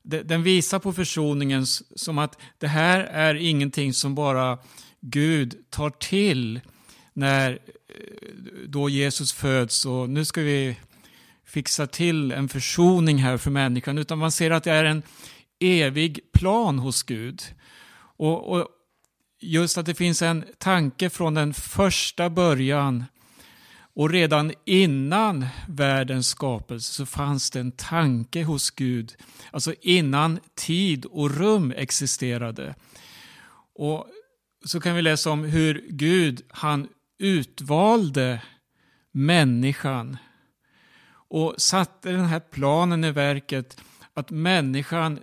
Den 0.03 0.43
visar 0.43 0.79
på 0.79 0.93
försoningen 0.93 1.65
som 1.95 2.17
att 2.17 2.41
det 2.57 2.67
här 2.67 2.99
är 2.99 3.35
ingenting 3.35 3.93
som 3.93 4.15
bara 4.15 4.57
Gud 4.99 5.65
tar 5.69 5.89
till 5.89 6.61
när 7.13 7.51
eh, 7.51 7.57
då 8.67 8.89
Jesus 8.89 9.33
föds 9.33 9.85
och 9.85 10.09
nu 10.09 10.25
ska 10.25 10.41
vi 10.41 10.77
fixa 11.45 11.87
till 11.87 12.31
en 12.31 12.49
försoning 12.49 13.17
här 13.17 13.37
för 13.37 13.51
människan, 13.51 13.97
utan 13.97 14.17
man 14.17 14.31
ser 14.31 14.51
att 14.51 14.63
det 14.63 14.71
är 14.71 14.85
en 14.85 15.03
evig 15.59 16.19
plan 16.33 16.79
hos 16.79 17.03
Gud. 17.03 17.41
Och, 18.17 18.51
och 18.51 18.67
just 19.39 19.77
att 19.77 19.85
det 19.85 19.95
finns 19.95 20.21
en 20.21 20.43
tanke 20.57 21.09
från 21.09 21.33
den 21.33 21.53
första 21.53 22.29
början 22.29 23.05
och 23.95 24.09
redan 24.09 24.53
innan 24.65 25.45
världens 25.67 26.27
skapelse 26.27 26.93
så 26.93 27.05
fanns 27.05 27.51
det 27.51 27.59
en 27.59 27.71
tanke 27.71 28.43
hos 28.43 28.71
Gud, 28.71 29.15
alltså 29.51 29.73
innan 29.81 30.39
tid 30.55 31.05
och 31.05 31.37
rum 31.37 31.73
existerade. 31.77 32.75
Och 33.75 34.07
så 34.65 34.79
kan 34.79 34.95
vi 34.95 35.01
läsa 35.01 35.31
om 35.31 35.43
hur 35.43 35.85
Gud, 35.89 36.41
han 36.49 36.87
utvalde 37.17 38.41
människan 39.11 40.17
och 41.27 41.53
satte 41.57 42.11
den 42.11 42.25
här 42.25 42.39
planen 42.39 43.03
i 43.03 43.11
verket 43.11 43.81
att 44.13 44.31
människan 44.31 45.19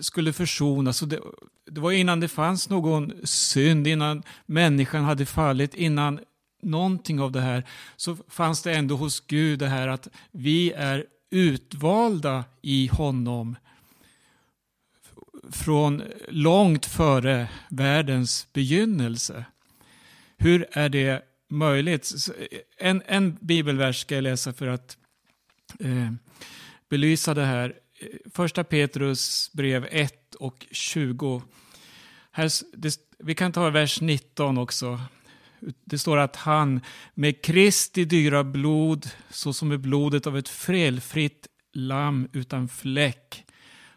skulle 0.00 0.32
försonas. 0.32 1.00
Det, 1.00 1.20
det 1.66 1.80
var 1.80 1.92
innan 1.92 2.20
det 2.20 2.28
fanns 2.28 2.70
någon 2.70 3.12
synd, 3.24 3.86
innan 3.86 4.22
människan 4.46 5.04
hade 5.04 5.26
fallit, 5.26 5.74
innan 5.74 6.20
någonting 6.62 7.20
av 7.20 7.32
det 7.32 7.40
här, 7.40 7.64
så 7.96 8.16
fanns 8.28 8.62
det 8.62 8.74
ändå 8.74 8.96
hos 8.96 9.20
Gud 9.20 9.58
det 9.58 9.68
här 9.68 9.88
att 9.88 10.08
vi 10.30 10.72
är 10.72 11.06
utvalda 11.30 12.44
i 12.62 12.86
honom 12.92 13.56
från 15.50 16.02
långt 16.28 16.86
före 16.86 17.48
världens 17.68 18.46
begynnelse. 18.52 19.44
Hur 20.36 20.66
är 20.72 20.88
det 20.88 21.33
möjligt? 21.54 22.12
En, 22.78 23.02
en 23.06 23.38
bibelvers 23.40 24.00
ska 24.00 24.14
jag 24.14 24.22
läsa 24.22 24.52
för 24.52 24.66
att 24.66 24.96
eh, 25.80 26.12
belysa 26.88 27.34
det 27.34 27.44
här. 27.44 27.74
Första 28.34 28.64
Petrus 28.64 29.50
brev 29.52 29.86
1 29.90 30.34
och 30.34 30.66
20. 30.70 31.42
Här, 32.30 32.50
det, 32.76 32.98
vi 33.18 33.34
kan 33.34 33.52
ta 33.52 33.70
vers 33.70 34.00
19 34.00 34.58
också. 34.58 35.00
Det 35.84 35.98
står 35.98 36.16
att 36.16 36.36
han 36.36 36.80
med 37.14 37.42
Kristi 37.42 38.04
dyra 38.04 38.44
blod, 38.44 39.10
såsom 39.30 39.68
med 39.68 39.80
blodet 39.80 40.26
av 40.26 40.38
ett 40.38 40.48
felfritt 40.48 41.46
lamm 41.72 42.28
utan 42.32 42.68
fläck, 42.68 43.44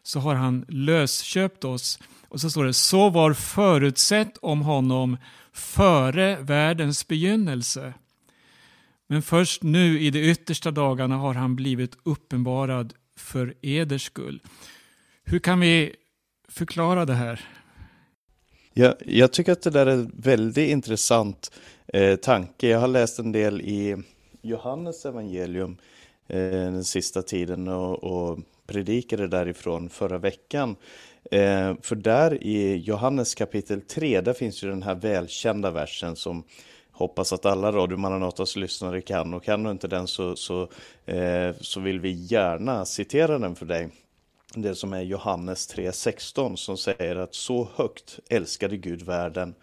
så 0.04 0.20
har 0.20 0.36
han 0.36 0.66
lösköpt 0.68 1.64
oss. 1.64 2.00
Och 2.30 2.42
så 2.42 2.50
står 2.50 2.66
det, 2.66 2.74
så 2.74 3.10
var 3.10 3.34
förutsett 3.34 4.38
om 4.38 4.62
honom 4.62 5.18
före 5.58 6.36
världens 6.42 7.08
begynnelse. 7.08 7.94
Men 9.08 9.22
först 9.22 9.64
nu 9.64 10.00
i 10.00 10.10
de 10.10 10.20
yttersta 10.20 10.72
dagarna 10.72 11.18
har 11.18 11.34
han 11.34 11.56
blivit 11.56 11.98
uppenbarad 12.04 12.94
för 13.16 13.54
eders 13.62 14.06
skull. 14.06 14.42
Hur 15.24 15.40
kan 15.40 15.60
vi 15.60 15.96
förklara 16.50 17.06
det 17.06 17.14
här? 17.14 17.46
Jag, 18.74 18.94
jag 19.06 19.34
tycker 19.34 19.52
att 19.52 19.62
det 19.62 19.70
där 19.70 19.86
är 19.86 19.92
en 19.92 20.12
väldigt 20.16 20.70
intressant 20.70 21.52
eh, 21.88 22.16
tanke. 22.16 22.68
Jag 22.68 22.80
har 22.80 22.88
läst 22.88 23.20
en 23.20 23.32
del 23.32 23.62
i 23.62 24.04
Johannes 24.42 25.06
evangelium 25.06 25.78
eh, 26.28 26.40
den 26.50 26.84
sista 26.84 27.22
tiden 27.22 27.68
och, 27.68 28.04
och 28.04 28.40
predikade 28.68 29.28
därifrån 29.28 29.90
förra 29.90 30.18
veckan. 30.18 30.76
Eh, 31.32 31.74
för 31.82 31.96
där 31.96 32.44
i 32.44 32.78
Johannes 32.78 33.36
kapitel 33.36 33.82
3, 33.82 34.22
där 34.22 34.34
finns 34.34 34.64
ju 34.64 34.70
den 34.70 34.84
här 34.84 34.96
välkända 34.96 35.72
versen 35.72 36.16
som 36.16 36.44
hoppas 36.92 37.34
att 37.34 37.46
alla 37.46 37.72
Radio 37.72 37.98
Maranatas 37.98 38.56
lyssnare 38.56 39.02
kan 39.02 39.34
och 39.34 39.44
kan 39.44 39.64
du 39.64 39.72
inte 39.72 39.88
den 39.88 40.08
så, 40.08 40.36
så, 40.36 40.70
eh, 41.06 41.56
så 41.62 41.80
vill 41.80 42.00
vi 42.00 42.12
gärna 42.12 42.86
citera 42.86 43.40
den 43.40 43.56
för 43.56 43.66
dig. 43.66 43.90
det 44.56 44.76
som 44.76 44.94
är 44.94 45.02
Johannes 45.02 45.76
3.16 45.76 46.56
som 46.56 46.78
säger 46.78 47.16
att 47.16 47.34
så 47.34 47.68
högt 47.76 48.20
älskade 48.30 48.78
Gud 48.78 49.02
världen 49.02 49.56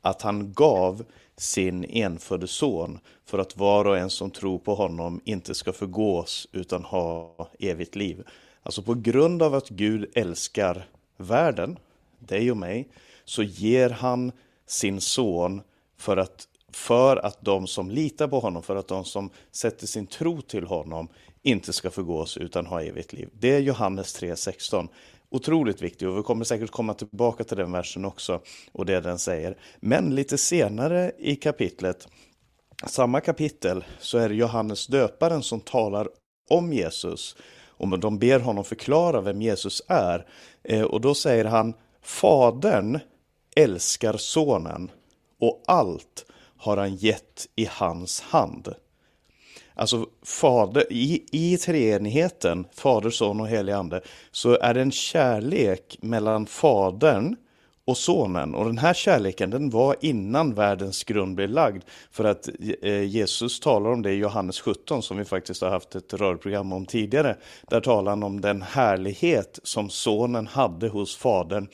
att 0.00 0.22
han 0.22 0.52
gav 0.52 1.04
sin 1.36 1.84
enfödde 1.84 2.46
son 2.46 2.98
för 3.26 3.38
att 3.38 3.56
var 3.56 3.84
och 3.84 3.98
en 3.98 4.10
som 4.10 4.30
tror 4.30 4.58
på 4.58 4.74
honom 4.74 5.20
inte 5.24 5.54
ska 5.54 5.72
förgås 5.72 6.48
utan 6.52 6.84
ha 6.84 7.34
evigt 7.58 7.96
liv. 7.96 8.24
Alltså 8.62 8.82
på 8.82 8.94
grund 8.94 9.42
av 9.42 9.54
att 9.54 9.68
Gud 9.68 10.10
älskar 10.14 10.86
världen, 11.18 11.78
dig 12.18 12.50
och 12.50 12.56
mig, 12.56 12.88
så 13.24 13.42
ger 13.42 13.90
han 13.90 14.32
sin 14.66 15.00
son 15.00 15.62
för 15.96 16.16
att, 16.16 16.48
för 16.72 17.16
att 17.16 17.38
de 17.40 17.66
som 17.66 17.90
litar 17.90 18.28
på 18.28 18.40
honom, 18.40 18.62
för 18.62 18.76
att 18.76 18.88
de 18.88 19.04
som 19.04 19.30
sätter 19.52 19.86
sin 19.86 20.06
tro 20.06 20.40
till 20.40 20.66
honom 20.66 21.08
inte 21.42 21.72
ska 21.72 21.90
förgås 21.90 22.36
utan 22.36 22.66
ha 22.66 22.82
evigt 22.82 23.12
liv. 23.12 23.28
Det 23.32 23.54
är 23.54 23.58
Johannes 23.58 24.22
3.16. 24.22 24.88
Otroligt 25.30 25.82
viktig, 25.82 26.08
och 26.08 26.18
vi 26.18 26.22
kommer 26.22 26.44
säkert 26.44 26.70
komma 26.70 26.94
tillbaka 26.94 27.44
till 27.44 27.56
den 27.56 27.72
versen 27.72 28.04
också 28.04 28.40
och 28.72 28.86
det 28.86 29.00
den 29.00 29.18
säger. 29.18 29.56
Men 29.80 30.14
lite 30.14 30.38
senare 30.38 31.12
i 31.18 31.36
kapitlet, 31.36 32.08
samma 32.86 33.20
kapitel, 33.20 33.84
så 34.00 34.18
är 34.18 34.28
det 34.28 34.34
Johannes 34.34 34.86
döparen 34.86 35.42
som 35.42 35.60
talar 35.60 36.08
om 36.50 36.72
Jesus 36.72 37.36
och 37.78 37.98
de 37.98 38.18
ber 38.18 38.40
honom 38.40 38.64
förklara 38.64 39.20
vem 39.20 39.42
Jesus 39.42 39.82
är. 39.88 40.26
Eh, 40.62 40.82
och 40.82 41.00
då 41.00 41.14
säger 41.14 41.44
han 41.44 41.74
Fadern 42.02 42.98
älskar 43.56 44.16
sonen 44.16 44.90
och 45.40 45.62
allt 45.66 46.24
har 46.56 46.76
han 46.76 46.94
gett 46.94 47.48
i 47.56 47.68
hans 47.70 48.20
hand. 48.20 48.74
Alltså 49.74 50.06
fader, 50.22 50.92
i, 50.92 51.24
i 51.32 51.56
treenigheten, 51.56 52.66
Fader, 52.74 53.10
Son 53.10 53.40
och 53.40 53.48
helig 53.48 53.72
Ande, 53.72 54.00
så 54.30 54.58
är 54.58 54.74
det 54.74 54.80
en 54.80 54.92
kärlek 54.92 55.98
mellan 56.00 56.46
Fadern 56.46 57.36
och 57.88 57.96
Sonen. 57.96 58.54
Och 58.54 58.64
den 58.64 58.78
här 58.78 58.94
kärleken 58.94 59.50
den 59.50 59.70
var 59.70 59.96
innan 60.00 60.54
världens 60.54 61.04
grund 61.04 61.34
blev 61.34 61.50
lagd. 61.50 61.82
För 62.10 62.24
att 62.24 62.48
eh, 62.82 63.02
Jesus 63.02 63.60
talar 63.60 63.90
om 63.90 64.02
det 64.02 64.12
i 64.12 64.16
Johannes 64.16 64.60
17 64.60 65.02
som 65.02 65.16
vi 65.16 65.24
faktiskt 65.24 65.62
har 65.62 65.70
haft 65.70 65.94
ett 65.94 66.14
rörprogram 66.14 66.72
om 66.72 66.86
tidigare. 66.86 67.36
Där 67.70 67.80
talar 67.80 68.12
han 68.12 68.22
om 68.22 68.40
den 68.40 68.62
härlighet 68.62 69.58
som 69.62 69.90
Sonen 69.90 70.46
hade 70.46 70.88
hos 70.88 71.16
Fadern 71.16 71.68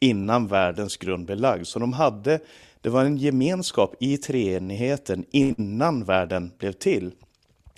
innan 0.00 0.46
världens 0.46 0.96
grund 0.96 1.26
blev 1.26 1.38
lagd. 1.38 1.66
Så 1.66 1.78
de 1.78 1.92
hade, 1.92 2.40
det 2.80 2.88
var 2.88 3.04
en 3.04 3.16
gemenskap 3.16 3.94
i 4.00 4.16
treenigheten 4.16 5.24
innan 5.30 6.04
världen 6.04 6.52
blev 6.58 6.72
till 6.72 7.12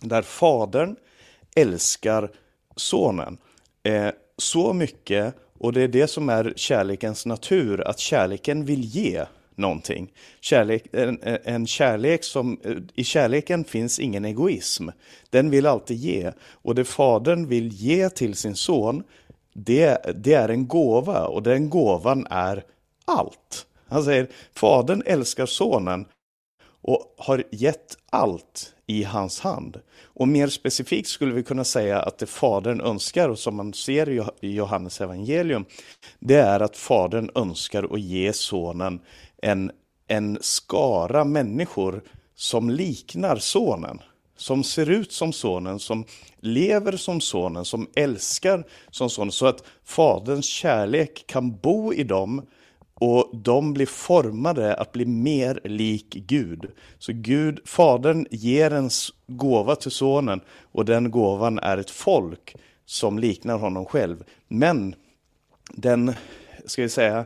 där 0.01 0.23
fadern 0.23 0.97
älskar 1.57 2.31
sonen 2.77 3.39
eh, 3.83 4.09
så 4.37 4.73
mycket 4.73 5.35
och 5.61 5.73
det 5.73 5.83
är 5.83 5.89
det 5.89 6.07
som 6.07 6.29
är 6.29 6.53
kärlekens 6.57 7.27
natur, 7.27 7.89
att 7.89 7.99
kärleken 7.99 8.65
vill 8.65 8.85
ge 8.85 9.25
någonting. 9.55 10.13
Kärlek, 10.41 10.87
en, 10.93 11.19
en 11.45 11.67
kärlek 11.67 12.25
som, 12.25 12.61
I 12.95 13.05
kärleken 13.05 13.65
finns 13.65 13.99
ingen 13.99 14.25
egoism. 14.25 14.89
Den 15.31 15.51
vill 15.51 15.67
alltid 15.67 15.97
ge. 15.97 16.33
Och 16.53 16.75
det 16.75 16.85
fadern 16.85 17.49
vill 17.49 17.69
ge 17.69 18.11
till 18.11 18.35
sin 18.35 18.57
son, 18.57 19.03
det, 19.55 20.15
det 20.15 20.33
är 20.33 20.49
en 20.49 20.69
gåva 20.69 21.27
och 21.27 21.43
den 21.43 21.71
gåvan 21.71 22.27
är 22.31 22.65
allt. 23.05 23.67
Han 23.89 24.05
säger, 24.05 24.29
fadern 24.55 25.03
älskar 25.07 25.47
sonen 25.47 26.07
och 26.83 27.15
har 27.19 27.45
gett 27.51 27.97
allt 28.11 28.75
i 28.91 29.05
hans 29.05 29.41
hand. 29.41 29.81
Och 30.05 30.29
mer 30.29 30.49
specifikt 30.49 31.09
skulle 31.09 31.35
vi 31.35 31.43
kunna 31.43 31.65
säga 31.65 32.03
att 32.03 32.19
det 32.19 32.27
Fadern 32.27 32.81
önskar, 32.81 33.29
och 33.29 33.39
som 33.39 33.57
man 33.57 33.73
ser 33.73 34.09
i 34.41 34.55
Johannes 34.55 35.01
evangelium, 35.01 35.65
det 36.19 36.37
är 36.37 36.61
att 36.61 36.77
Fadern 36.77 37.31
önskar 37.35 37.95
att 37.95 38.01
ge 38.01 38.33
Sonen 38.33 39.01
en, 39.43 39.71
en 40.07 40.39
skara 40.41 41.25
människor 41.25 42.03
som 42.35 42.71
liknar 42.71 43.37
Sonen. 43.37 43.99
Som 44.37 44.65
ser 44.65 44.91
ut 44.91 45.13
som 45.13 45.33
Sonen, 45.33 45.79
som 45.79 46.05
lever 46.41 46.97
som 46.97 47.21
Sonen, 47.21 47.65
som 47.65 47.89
älskar 47.95 48.65
som 48.91 49.11
Sonen. 49.11 49.33
Så 49.33 49.47
att 49.47 49.65
Faderns 49.85 50.47
kärlek 50.47 51.25
kan 51.27 51.57
bo 51.57 51.93
i 51.95 52.05
dem 52.05 52.47
och 53.01 53.31
de 53.33 53.73
blir 53.73 53.87
formade 53.87 54.75
att 54.75 54.93
bli 54.93 55.05
mer 55.05 55.61
lik 55.65 56.15
Gud. 56.15 56.71
Så 56.99 57.13
Gud, 57.15 57.61
Fadern 57.65 58.27
ger 58.31 58.71
en 58.71 58.91
gåva 59.27 59.77
till 59.77 59.91
Sonen 59.91 60.41
och 60.73 60.85
den 60.85 61.11
gåvan 61.11 61.59
är 61.59 61.79
ett 61.79 61.91
folk 61.91 62.57
som 62.85 63.19
liknar 63.19 63.59
honom 63.59 63.85
själv. 63.85 64.25
Men 64.49 64.95
den, 65.71 66.15
ska 66.65 66.83
vi 66.83 66.89
säga, 66.89 67.25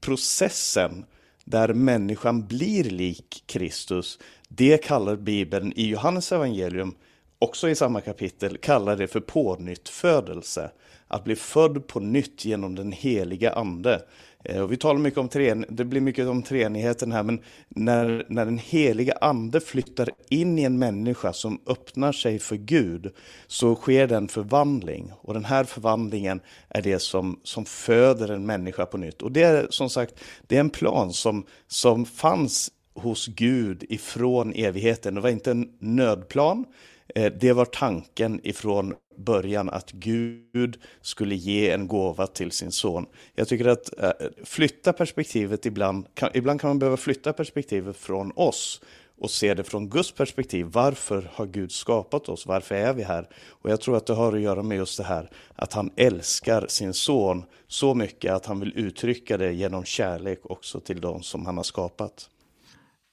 processen 0.00 1.04
där 1.44 1.74
människan 1.74 2.46
blir 2.46 2.84
lik 2.84 3.42
Kristus, 3.46 4.18
det 4.48 4.78
kallar 4.84 5.16
Bibeln 5.16 5.72
i 5.76 5.86
Johannes 5.88 6.32
evangelium, 6.32 6.94
också 7.38 7.68
i 7.68 7.74
samma 7.74 8.00
kapitel, 8.00 8.56
kallar 8.56 8.96
det 8.96 9.06
för 9.06 9.20
pånyttfödelse. 9.20 10.70
Att 11.08 11.24
bli 11.24 11.36
född 11.36 11.86
på 11.86 12.00
nytt 12.00 12.44
genom 12.44 12.74
den 12.74 12.92
heliga 12.92 13.52
ande. 13.52 14.02
Eh, 14.44 14.62
och 14.62 14.72
vi 14.72 14.76
talar 14.76 15.00
mycket 15.00 15.18
om 15.18 15.28
treen, 15.28 15.64
det 15.68 15.84
blir 15.84 16.00
mycket 16.00 16.26
om 16.26 16.42
treenigheten 16.42 17.12
här, 17.12 17.22
men 17.22 17.40
när, 17.68 18.26
när 18.28 18.44
den 18.44 18.58
heliga 18.58 19.14
ande 19.20 19.60
flyttar 19.60 20.10
in 20.28 20.58
i 20.58 20.62
en 20.62 20.78
människa 20.78 21.32
som 21.32 21.60
öppnar 21.66 22.12
sig 22.12 22.38
för 22.38 22.56
Gud, 22.56 23.14
så 23.46 23.74
sker 23.74 24.06
det 24.06 24.16
en 24.16 24.28
förvandling. 24.28 25.12
Och 25.20 25.34
den 25.34 25.44
här 25.44 25.64
förvandlingen 25.64 26.40
är 26.68 26.82
det 26.82 26.98
som, 26.98 27.40
som 27.42 27.64
föder 27.64 28.28
en 28.28 28.46
människa 28.46 28.86
på 28.86 28.98
nytt. 28.98 29.22
Och 29.22 29.32
det 29.32 29.42
är 29.42 29.66
som 29.70 29.90
sagt, 29.90 30.14
det 30.46 30.56
är 30.56 30.60
en 30.60 30.70
plan 30.70 31.12
som, 31.12 31.46
som 31.66 32.06
fanns 32.06 32.70
hos 32.94 33.26
Gud 33.26 33.84
ifrån 33.88 34.52
evigheten. 34.52 35.14
Det 35.14 35.20
var 35.20 35.30
inte 35.30 35.50
en 35.50 35.68
nödplan, 35.78 36.64
Eh, 37.14 37.32
det 37.40 37.52
var 37.52 37.64
tanken 37.64 38.40
ifrån 38.42 38.94
början 39.16 39.70
att 39.70 39.92
Gud 39.92 40.78
skulle 41.00 41.34
ge 41.34 41.70
en 41.70 41.88
gåva 41.88 42.26
till 42.26 42.50
sin 42.50 42.72
son. 42.72 43.06
Jag 43.34 43.48
tycker 43.48 43.68
att 43.68 43.98
eh, 43.98 44.10
flytta 44.44 44.92
perspektivet 44.92 45.66
ibland, 45.66 46.06
ibland 46.34 46.60
kan 46.60 46.70
man 46.70 46.78
behöva 46.78 46.96
flytta 46.96 47.32
perspektivet 47.32 47.96
från 47.96 48.32
oss 48.36 48.80
och 49.20 49.30
se 49.30 49.54
det 49.54 49.64
från 49.64 49.88
Guds 49.88 50.12
perspektiv. 50.12 50.66
Varför 50.72 51.30
har 51.32 51.46
Gud 51.46 51.72
skapat 51.72 52.28
oss? 52.28 52.46
Varför 52.46 52.74
är 52.74 52.92
vi 52.92 53.02
här? 53.02 53.28
Och 53.48 53.70
jag 53.70 53.80
tror 53.80 53.96
att 53.96 54.06
det 54.06 54.14
har 54.14 54.32
att 54.32 54.40
göra 54.40 54.62
med 54.62 54.76
just 54.76 54.98
det 54.98 55.04
här 55.04 55.30
att 55.54 55.72
han 55.72 55.90
älskar 55.96 56.66
sin 56.68 56.94
son 56.94 57.44
så 57.66 57.94
mycket 57.94 58.32
att 58.32 58.46
han 58.46 58.60
vill 58.60 58.72
uttrycka 58.78 59.36
det 59.36 59.52
genom 59.52 59.84
kärlek 59.84 60.40
också 60.42 60.80
till 60.80 61.00
de 61.00 61.22
som 61.22 61.46
han 61.46 61.56
har 61.56 61.64
skapat. 61.64 62.30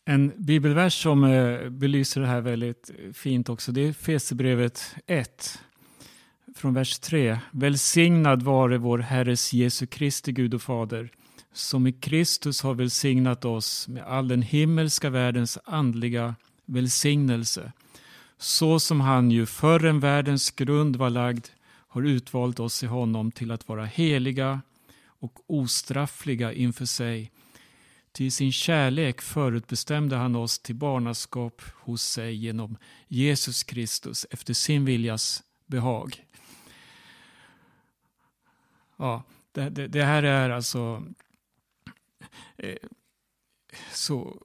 En 0.05 0.33
bibelvers 0.37 1.01
som 1.03 1.23
eh, 1.23 1.69
belyser 1.69 2.21
det 2.21 2.27
här 2.27 2.41
väldigt 2.41 2.91
fint 3.13 3.49
också, 3.49 3.71
det 3.71 3.81
är 3.81 3.93
Fesebrevet 3.93 4.95
1, 5.07 5.59
från 6.55 6.73
vers 6.73 6.99
3. 6.99 7.39
Välsignad 7.51 8.43
vare 8.43 8.77
vår 8.77 8.99
Herres 8.99 9.53
Jesu 9.53 9.85
Kristi 9.85 10.31
Gud 10.31 10.53
och 10.53 10.61
Fader, 10.61 11.09
som 11.53 11.87
i 11.87 11.91
Kristus 11.91 12.61
har 12.61 12.73
välsignat 12.73 13.45
oss 13.45 13.87
med 13.87 14.03
all 14.03 14.27
den 14.27 14.41
himmelska 14.41 15.09
världens 15.09 15.57
andliga 15.65 16.35
välsignelse, 16.65 17.71
så 18.37 18.79
som 18.79 19.01
han 19.01 19.31
ju 19.31 19.45
förrän 19.45 19.99
världens 19.99 20.51
grund 20.51 20.95
var 20.95 21.09
lagd 21.09 21.47
har 21.87 22.01
utvalt 22.01 22.59
oss 22.59 22.83
i 22.83 22.87
honom 22.87 23.31
till 23.31 23.51
att 23.51 23.67
vara 23.67 23.85
heliga 23.85 24.61
och 25.05 25.39
ostraffliga 25.47 26.53
inför 26.53 26.85
sig 26.85 27.31
till 28.11 28.31
sin 28.31 28.51
kärlek 28.51 29.21
förutbestämde 29.21 30.15
han 30.15 30.35
oss 30.35 30.59
till 30.59 30.75
barnaskap 30.75 31.61
hos 31.73 32.03
sig 32.03 32.35
genom 32.35 32.77
Jesus 33.07 33.63
Kristus 33.63 34.25
efter 34.29 34.53
sin 34.53 34.85
viljas 34.85 35.43
behag. 35.65 36.25
Ja, 38.97 39.23
det, 39.51 39.69
det, 39.69 39.87
det 39.87 40.03
här 40.03 40.23
är 40.23 40.49
alltså 40.49 41.03
eh, 42.57 42.75
så, 43.93 44.41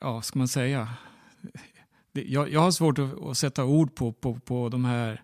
ja, 0.00 0.22
ska 0.22 0.38
man 0.38 0.48
säga? 0.48 0.88
Jag, 2.12 2.52
jag 2.52 2.60
har 2.60 2.70
svårt 2.70 2.98
att, 2.98 3.22
att, 3.22 3.38
sätta 3.38 3.64
ord 3.64 3.94
på, 3.94 4.12
på, 4.12 4.40
på 4.40 4.68
de 4.68 4.84
här 4.84 5.22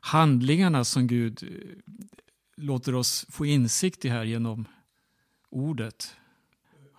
handlingarna 0.00 0.84
som 0.84 1.06
Gud 1.06 1.42
eh, 1.42 1.92
låter 2.56 2.94
oss 2.94 3.26
få 3.30 3.46
insikt 3.46 4.04
i 4.04 4.08
här 4.08 4.24
genom 4.24 4.68
ordet. 5.50 6.16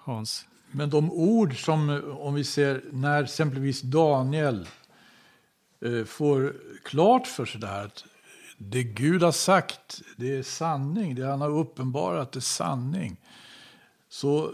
Hans? 0.05 0.47
Men 0.71 0.89
de 0.89 1.11
ord 1.11 1.65
som, 1.65 2.03
om 2.19 2.33
vi 2.33 2.43
ser 2.43 2.81
när 2.91 3.23
exempelvis 3.23 3.81
Daniel 3.81 4.67
eh, 5.81 6.03
får 6.03 6.55
klart 6.83 7.27
för 7.27 7.45
sig 7.45 7.61
där 7.61 7.85
att 7.85 8.05
det 8.57 8.83
Gud 8.83 9.23
har 9.23 9.31
sagt, 9.31 10.01
det 10.17 10.37
är 10.37 10.43
sanning. 10.43 11.15
Det 11.15 11.25
han 11.25 11.41
har 11.41 11.49
uppenbarat 11.49 12.35
är 12.35 12.39
sanning. 12.39 13.17
Så 14.09 14.45
eh, 14.45 14.51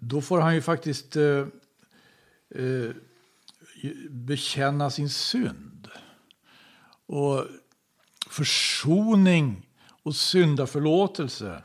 då 0.00 0.20
får 0.20 0.40
han 0.40 0.54
ju 0.54 0.62
faktiskt 0.62 1.16
eh, 1.16 1.46
eh, 2.54 2.90
bekänna 4.10 4.90
sin 4.90 5.10
synd. 5.10 5.88
Och 7.06 7.44
försoning 8.30 9.68
och 10.02 10.16
syndaförlåtelse. 10.16 11.62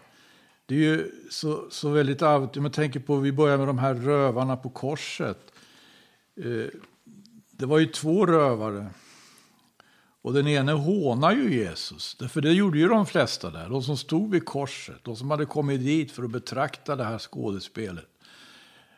Det 0.71 0.75
är 0.75 0.79
ju 0.79 1.11
så, 1.29 1.65
så 1.69 1.89
väldigt 1.89 2.21
arvigt. 2.21 2.57
Om 2.57 2.63
man 2.63 2.71
tänker 2.71 2.99
på, 2.99 3.15
vi 3.15 3.31
börjar 3.31 3.57
med 3.57 3.67
de 3.67 3.77
här 3.79 3.93
rövarna 3.93 4.57
på 4.57 4.69
korset. 4.69 5.37
Eh, 6.37 6.79
det 7.51 7.65
var 7.65 7.79
ju 7.79 7.85
två 7.85 8.25
rövare. 8.25 8.87
Och 10.21 10.33
den 10.33 10.47
ene 10.47 10.71
hånar 10.71 11.31
ju 11.31 11.53
Jesus. 11.55 12.17
För 12.29 12.41
det 12.41 12.51
gjorde 12.51 12.79
ju 12.79 12.87
de 12.87 13.05
flesta 13.05 13.49
där. 13.49 13.69
De 13.69 13.83
som 13.83 13.97
stod 13.97 14.31
vid 14.31 14.45
korset. 14.45 15.03
De 15.03 15.15
som 15.15 15.31
hade 15.31 15.45
kommit 15.45 15.81
dit 15.81 16.11
för 16.11 16.23
att 16.23 16.31
betrakta 16.31 16.95
det 16.95 17.03
här 17.03 17.19
skådespelet. 17.19 18.07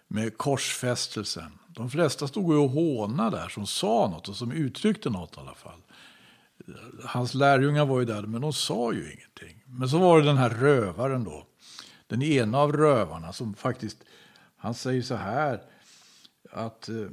Med 0.08 0.38
korsfästelsen. 0.38 1.52
De 1.68 1.90
flesta 1.90 2.28
stod 2.28 2.54
ju 2.54 2.60
och 2.60 2.70
hånade 2.70 3.38
där. 3.38 3.50
Som 3.50 3.68
sa 3.68 4.10
något 4.10 4.30
och 4.30 4.36
som 4.36 4.52
uttryckte 4.52 5.10
något 5.10 5.38
i 5.38 5.40
alla 5.40 5.56
fall. 5.56 5.82
Hans 7.04 7.34
lärjungar 7.34 7.86
var 7.86 8.00
ju 8.00 8.06
där, 8.06 8.22
men 8.22 8.42
de 8.42 8.54
sa 8.54 8.94
ju 8.94 9.12
ingenting. 9.14 9.64
Men 9.66 9.90
så 9.90 9.98
var 9.98 10.20
det 10.20 10.26
den 10.26 10.38
här 10.38 10.50
rövaren 10.50 11.24
då. 11.24 11.48
Den 12.08 12.22
ena 12.22 12.58
av 12.58 12.72
rövarna 12.72 13.34
som 13.34 13.54
faktiskt, 13.54 13.98
han 14.58 14.74
säger 14.74 15.02
så 15.02 15.16
här 15.16 15.62
att 16.52 16.90
eh, 16.90 17.08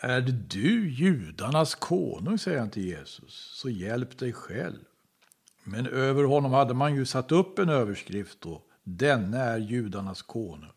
är 0.00 0.20
det 0.20 0.32
du 0.32 0.90
judarnas 0.90 1.74
konung, 1.74 2.38
säger 2.38 2.58
han 2.58 2.70
till 2.70 2.86
Jesus, 2.86 3.50
så 3.54 3.70
hjälp 3.70 4.18
dig 4.18 4.32
själv. 4.32 4.78
Men 5.64 5.86
över 5.86 6.24
honom 6.24 6.52
hade 6.52 6.74
man 6.74 6.94
ju 6.94 7.06
satt 7.06 7.32
upp 7.32 7.58
en 7.58 7.68
överskrift 7.68 8.40
då, 8.40 8.62
denne 8.82 9.38
är 9.38 9.58
judarnas 9.58 10.22
konung. 10.22 10.70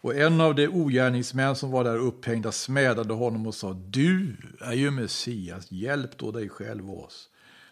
Och 0.00 0.14
en 0.14 0.40
av 0.40 0.54
de 0.54 0.68
ogärningsmän 0.68 1.56
som 1.56 1.70
var 1.70 1.84
där 1.84 1.96
upphängda 1.96 2.52
smädade 2.52 3.14
honom 3.14 3.46
och 3.46 3.54
sa, 3.54 3.72
du 3.72 4.36
är 4.60 4.72
ju 4.72 4.90
Messias, 4.90 5.72
hjälp 5.72 6.18
då 6.18 6.30
dig 6.30 6.48
själv 6.48 6.90
och 6.90 7.04
oss. 7.04 7.28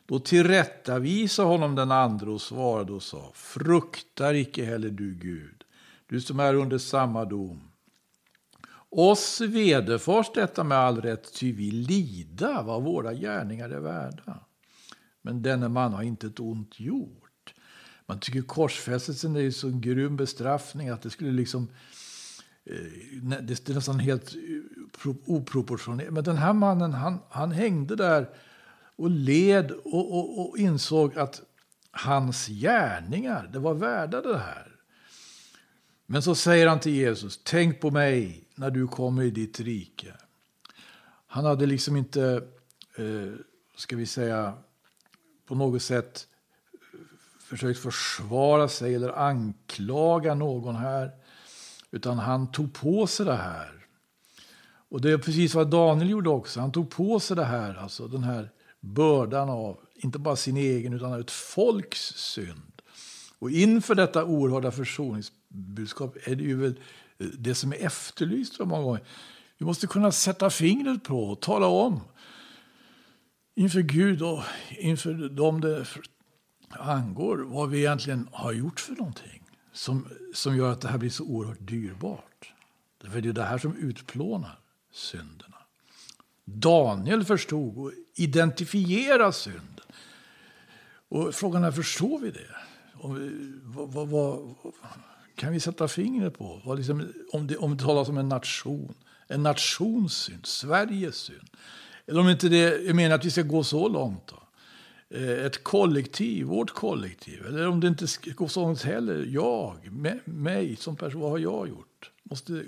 Då 0.06 0.18
tillrättavisade 0.18 1.48
honom 1.48 1.74
den 1.74 1.90
andre 1.90 2.30
och 2.30 2.40
svarade 2.40 2.92
och 2.92 3.02
sa, 3.02 3.32
fruktar 3.34 4.34
icke 4.34 4.64
heller 4.64 4.90
du 4.90 5.14
Gud, 5.14 5.64
du 6.06 6.20
som 6.20 6.40
är 6.40 6.54
under 6.54 6.78
samma 6.78 7.24
dom. 7.24 7.60
Oss 8.88 9.40
vederfars 9.40 10.30
detta 10.34 10.64
med 10.64 10.78
all 10.78 11.00
rätt, 11.00 11.34
ty 11.34 11.52
vi 11.52 11.70
lida 11.70 12.62
vad 12.62 12.82
våra 12.82 13.14
gärningar 13.14 13.70
är 13.70 13.80
värda. 13.80 14.40
Men 15.22 15.42
denne 15.42 15.68
man 15.68 15.92
har 15.92 16.02
inte 16.02 16.26
ett 16.26 16.40
ont 16.40 16.80
gjort. 16.80 17.54
Man 18.06 18.20
tycker 18.20 18.42
korsfästelsen 18.42 19.36
är 19.36 19.40
en 19.40 19.52
så 19.52 19.70
grym 19.70 20.16
bestraffning 20.16 20.88
att 20.88 21.02
det 21.02 21.10
skulle 21.10 21.32
liksom 21.32 21.68
eh, 22.64 23.42
det 23.42 23.68
är 23.68 23.74
nästan 23.74 23.98
helt 23.98 24.34
oproportionerligt. 25.26 26.12
Men 26.12 26.24
den 26.24 26.36
här 26.36 26.52
mannen, 26.52 26.92
han, 26.92 27.18
han 27.28 27.50
hängde 27.50 27.96
där 27.96 28.28
och 28.96 29.10
led 29.10 29.70
och, 29.70 30.18
och, 30.18 30.40
och 30.40 30.58
insåg 30.58 31.18
att 31.18 31.42
hans 31.90 32.46
gärningar, 32.46 33.50
det 33.52 33.58
var 33.58 33.74
värda 33.74 34.22
det 34.22 34.38
här. 34.38 34.72
Men 36.06 36.22
så 36.22 36.34
säger 36.34 36.66
han 36.66 36.80
till 36.80 36.94
Jesus, 36.94 37.40
tänk 37.44 37.80
på 37.80 37.90
mig 37.90 38.44
när 38.54 38.70
du 38.70 38.88
kommer 38.88 39.22
i 39.22 39.30
ditt 39.30 39.60
rike. 39.60 40.14
Han 41.26 41.44
hade 41.44 41.66
liksom 41.66 41.96
inte, 41.96 42.42
eh, 42.96 43.32
ska 43.76 43.96
vi 43.96 44.06
säga, 44.06 44.52
på 45.46 45.54
något 45.54 45.82
sätt 45.82 46.26
eh, 46.72 46.98
försökt 47.40 47.80
försvara 47.80 48.68
sig 48.68 48.94
eller 48.94 49.18
anklaga 49.18 50.34
någon 50.34 50.76
här. 50.76 51.10
Utan 51.90 52.18
han 52.18 52.52
tog 52.52 52.74
på 52.74 53.06
sig 53.06 53.26
det 53.26 53.36
här. 53.36 53.72
Och 54.88 55.00
det 55.00 55.12
är 55.12 55.18
precis 55.18 55.54
vad 55.54 55.70
Daniel 55.70 56.10
gjorde 56.10 56.30
också. 56.30 56.60
Han 56.60 56.72
tog 56.72 56.90
på 56.90 57.20
sig 57.20 57.36
det 57.36 57.44
här, 57.44 57.74
alltså 57.74 58.08
den 58.08 58.22
här 58.24 58.50
bördan 58.86 59.48
av, 59.48 59.76
inte 59.94 60.18
bara 60.18 60.36
sin 60.36 60.56
egen, 60.56 60.92
utan 60.92 61.12
av 61.12 61.20
ett 61.20 61.30
folks 61.30 62.00
synd. 62.16 62.82
Och 63.38 63.50
inför 63.50 63.94
detta 63.94 64.24
oerhörda 64.24 64.70
försoningsbudskap 64.70 66.16
är 66.24 66.36
det 66.36 66.44
ju 66.44 66.56
väl 66.56 66.80
eh, 67.18 67.26
det 67.26 67.54
som 67.54 67.72
är 67.72 67.76
efterlyst 67.76 68.58
många 68.58 68.82
gånger. 68.82 69.02
Vi 69.58 69.66
måste 69.66 69.86
kunna 69.86 70.12
sätta 70.12 70.50
fingret 70.50 71.04
på 71.04 71.24
och 71.24 71.40
tala 71.40 71.66
om 71.66 72.00
inför 73.54 73.80
Gud 73.80 74.22
och 74.22 74.42
inför 74.70 75.28
dem 75.28 75.60
det 75.60 75.86
angår 76.70 77.38
vad 77.38 77.70
vi 77.70 77.78
egentligen 77.78 78.28
har 78.32 78.52
gjort 78.52 78.80
för 78.80 78.92
någonting 78.92 79.42
som, 79.72 80.08
som 80.34 80.56
gör 80.56 80.72
att 80.72 80.80
det 80.80 80.88
här 80.88 80.98
blir 80.98 81.10
så 81.10 81.24
oerhört 81.24 81.58
dyrbart. 81.60 82.52
För 83.00 83.20
det 83.20 83.28
är 83.28 83.32
det 83.32 83.42
här 83.42 83.58
som 83.58 83.76
utplånar 83.76 84.58
synderna. 84.92 85.55
Daniel 86.46 87.24
förstod 87.24 87.78
och 87.78 87.92
identifierade 88.14 89.32
synden. 89.32 89.62
Och 91.08 91.34
frågan 91.34 91.64
är, 91.64 91.70
förstår 91.70 92.18
vi 92.18 92.30
det? 92.30 92.56
Vi, 93.18 93.52
vad, 93.62 93.92
vad, 93.92 94.08
vad, 94.08 94.56
kan 95.34 95.52
vi 95.52 95.60
sätta 95.60 95.88
fingret 95.88 96.38
på? 96.38 96.60
Vad 96.64 96.78
liksom, 96.78 97.12
om, 97.32 97.46
det, 97.46 97.56
om 97.56 97.76
det 97.76 97.84
talas 97.84 98.08
om 98.08 98.18
en 98.18 98.28
nation, 98.28 98.94
en 99.28 99.42
nations 99.42 100.16
synd, 100.16 100.46
Sveriges 100.46 101.16
synd. 101.16 101.50
Eller 102.06 102.20
om 102.20 102.28
inte 102.28 102.48
det, 102.48 102.82
jag 102.82 102.96
menar 102.96 103.14
att 103.14 103.24
vi 103.24 103.30
ska 103.30 103.42
gå 103.42 103.64
så 103.64 103.88
långt. 103.88 104.26
Då. 104.26 104.42
Eh, 105.16 105.46
ett 105.46 105.64
kollektiv, 105.64 106.46
vårt 106.46 106.70
kollektiv. 106.70 107.46
Eller 107.46 107.68
om 107.68 107.80
det 107.80 107.88
inte 107.88 108.06
går 108.34 108.48
så 108.48 108.60
långt 108.60 108.82
heller. 108.82 109.26
Jag, 109.28 109.92
mig 110.24 110.76
som 110.76 110.96
person, 110.96 111.20
vad 111.20 111.30
har 111.30 111.38
jag 111.38 111.68
gjort? 111.68 112.10
Måste 112.22 112.64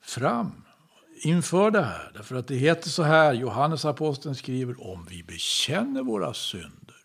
fram 0.00 0.65
inför 1.16 1.70
det 1.70 1.82
här. 1.82 2.10
Därför 2.14 2.36
att 2.36 2.48
det 2.48 2.54
heter 2.54 2.88
så 2.88 3.02
här, 3.02 3.32
Johannes 3.32 3.84
aposteln 3.84 4.34
skriver 4.34 4.90
om 4.90 5.06
vi 5.10 5.22
bekänner 5.22 6.02
våra 6.02 6.34
synder. 6.34 6.96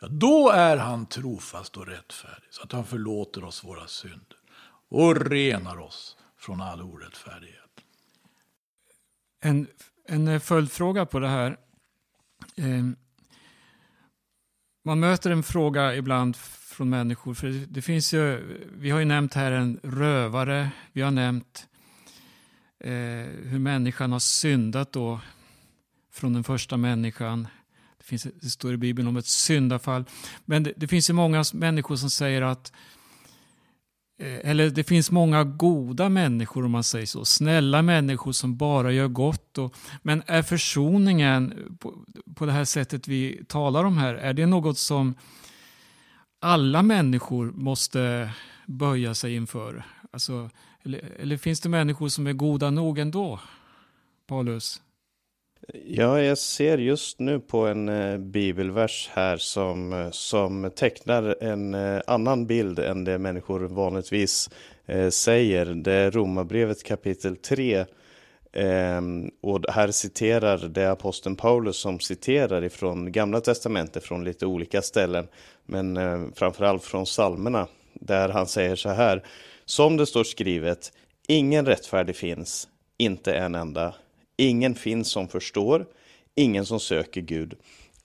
Ja, 0.00 0.08
då 0.08 0.50
är 0.50 0.76
han 0.76 1.06
trofast 1.06 1.76
och 1.76 1.86
rättfärdig 1.86 2.48
så 2.50 2.62
att 2.62 2.72
han 2.72 2.84
förlåter 2.84 3.44
oss 3.44 3.64
våra 3.64 3.86
synder 3.86 4.36
och 4.88 5.30
renar 5.30 5.78
oss 5.78 6.16
från 6.38 6.60
all 6.60 6.82
orättfärdighet. 6.82 7.56
En, 9.40 9.66
en 10.08 10.28
eh, 10.28 10.40
följdfråga 10.40 11.06
på 11.06 11.18
det 11.18 11.28
här. 11.28 11.56
Eh, 12.56 12.90
man 14.84 15.00
möter 15.00 15.30
en 15.30 15.42
fråga 15.42 15.94
ibland 15.94 16.36
från 16.36 16.90
människor. 16.90 17.34
För 17.34 17.48
det 17.48 17.82
finns 17.82 18.14
ju, 18.14 18.42
vi 18.72 18.90
har 18.90 18.98
ju 18.98 19.04
nämnt 19.04 19.34
här 19.34 19.52
en 19.52 19.80
rövare. 19.82 20.70
Vi 20.92 21.02
har 21.02 21.10
nämnt 21.10 21.66
eh, 21.66 21.69
Eh, 22.84 23.26
hur 23.44 23.58
människan 23.58 24.12
har 24.12 24.18
syndat 24.18 24.92
då 24.92 25.20
från 26.12 26.32
den 26.32 26.44
första 26.44 26.76
människan. 26.76 27.48
Det, 27.98 28.04
finns, 28.04 28.22
det 28.22 28.50
står 28.50 28.74
i 28.74 28.76
Bibeln 28.76 29.08
om 29.08 29.16
ett 29.16 29.26
syndafall. 29.26 30.04
Men 30.44 30.62
det, 30.62 30.72
det 30.76 30.88
finns 30.88 31.10
ju 31.10 31.14
många 31.14 31.44
människor 31.54 31.96
som 31.96 32.10
säger 32.10 32.42
att 32.42 32.72
eh, 34.18 34.50
eller 34.50 34.70
det 34.70 34.84
finns 34.84 35.10
många 35.10 35.44
goda 35.44 36.08
människor 36.08 36.64
om 36.64 36.70
man 36.70 36.84
säger 36.84 37.06
så. 37.06 37.24
Snälla 37.24 37.82
människor 37.82 38.32
som 38.32 38.56
bara 38.56 38.92
gör 38.92 39.08
gott. 39.08 39.58
Och, 39.58 39.74
men 40.02 40.22
är 40.26 40.42
försoningen 40.42 41.54
på, 41.80 42.04
på 42.34 42.46
det 42.46 42.52
här 42.52 42.64
sättet 42.64 43.08
vi 43.08 43.44
talar 43.48 43.84
om 43.84 43.98
här, 43.98 44.14
är 44.14 44.32
det 44.32 44.46
något 44.46 44.78
som 44.78 45.14
alla 46.40 46.82
människor 46.82 47.52
måste 47.52 48.30
böja 48.66 49.14
sig 49.14 49.34
inför? 49.34 49.84
Alltså, 50.12 50.50
eller, 50.84 51.00
eller 51.18 51.36
finns 51.36 51.60
det 51.60 51.68
människor 51.68 52.08
som 52.08 52.26
är 52.26 52.32
goda 52.32 52.70
nog 52.70 52.98
ändå? 52.98 53.40
Paulus? 54.26 54.80
Ja, 55.86 56.22
jag 56.22 56.38
ser 56.38 56.78
just 56.78 57.18
nu 57.18 57.40
på 57.40 57.66
en 57.66 57.88
eh, 57.88 58.18
bibelvers 58.18 59.10
här 59.12 59.36
som, 59.36 59.92
eh, 59.92 60.10
som 60.10 60.70
tecknar 60.76 61.36
en 61.40 61.74
eh, 61.74 62.00
annan 62.06 62.46
bild 62.46 62.78
än 62.78 63.04
det 63.04 63.18
människor 63.18 63.60
vanligtvis 63.60 64.50
eh, 64.86 65.08
säger. 65.08 65.66
Det 65.66 65.92
är 65.92 66.10
Romarbrevet 66.10 66.84
kapitel 66.84 67.36
3. 67.36 67.84
Ehm, 68.52 69.30
och 69.40 69.64
här 69.68 69.90
citerar 69.90 70.58
det 70.58 70.90
aposteln 70.90 71.36
Paulus 71.36 71.76
som 71.76 72.00
citerar 72.00 72.64
ifrån 72.64 73.12
Gamla 73.12 73.40
Testamentet 73.40 74.04
från 74.04 74.24
lite 74.24 74.46
olika 74.46 74.82
ställen, 74.82 75.28
men 75.66 75.96
eh, 75.96 76.20
framförallt 76.34 76.84
från 76.84 77.04
psalmerna, 77.04 77.66
där 77.94 78.28
han 78.28 78.46
säger 78.46 78.76
så 78.76 78.88
här. 78.88 79.22
Som 79.70 79.96
det 79.96 80.06
står 80.06 80.24
skrivet, 80.24 80.92
ingen 81.28 81.66
rättfärdig 81.66 82.16
finns, 82.16 82.68
inte 82.98 83.32
en 83.32 83.54
enda. 83.54 83.94
Ingen 84.36 84.74
finns 84.74 85.10
som 85.10 85.28
förstår, 85.28 85.86
ingen 86.34 86.66
som 86.66 86.80
söker 86.80 87.20
Gud. 87.20 87.54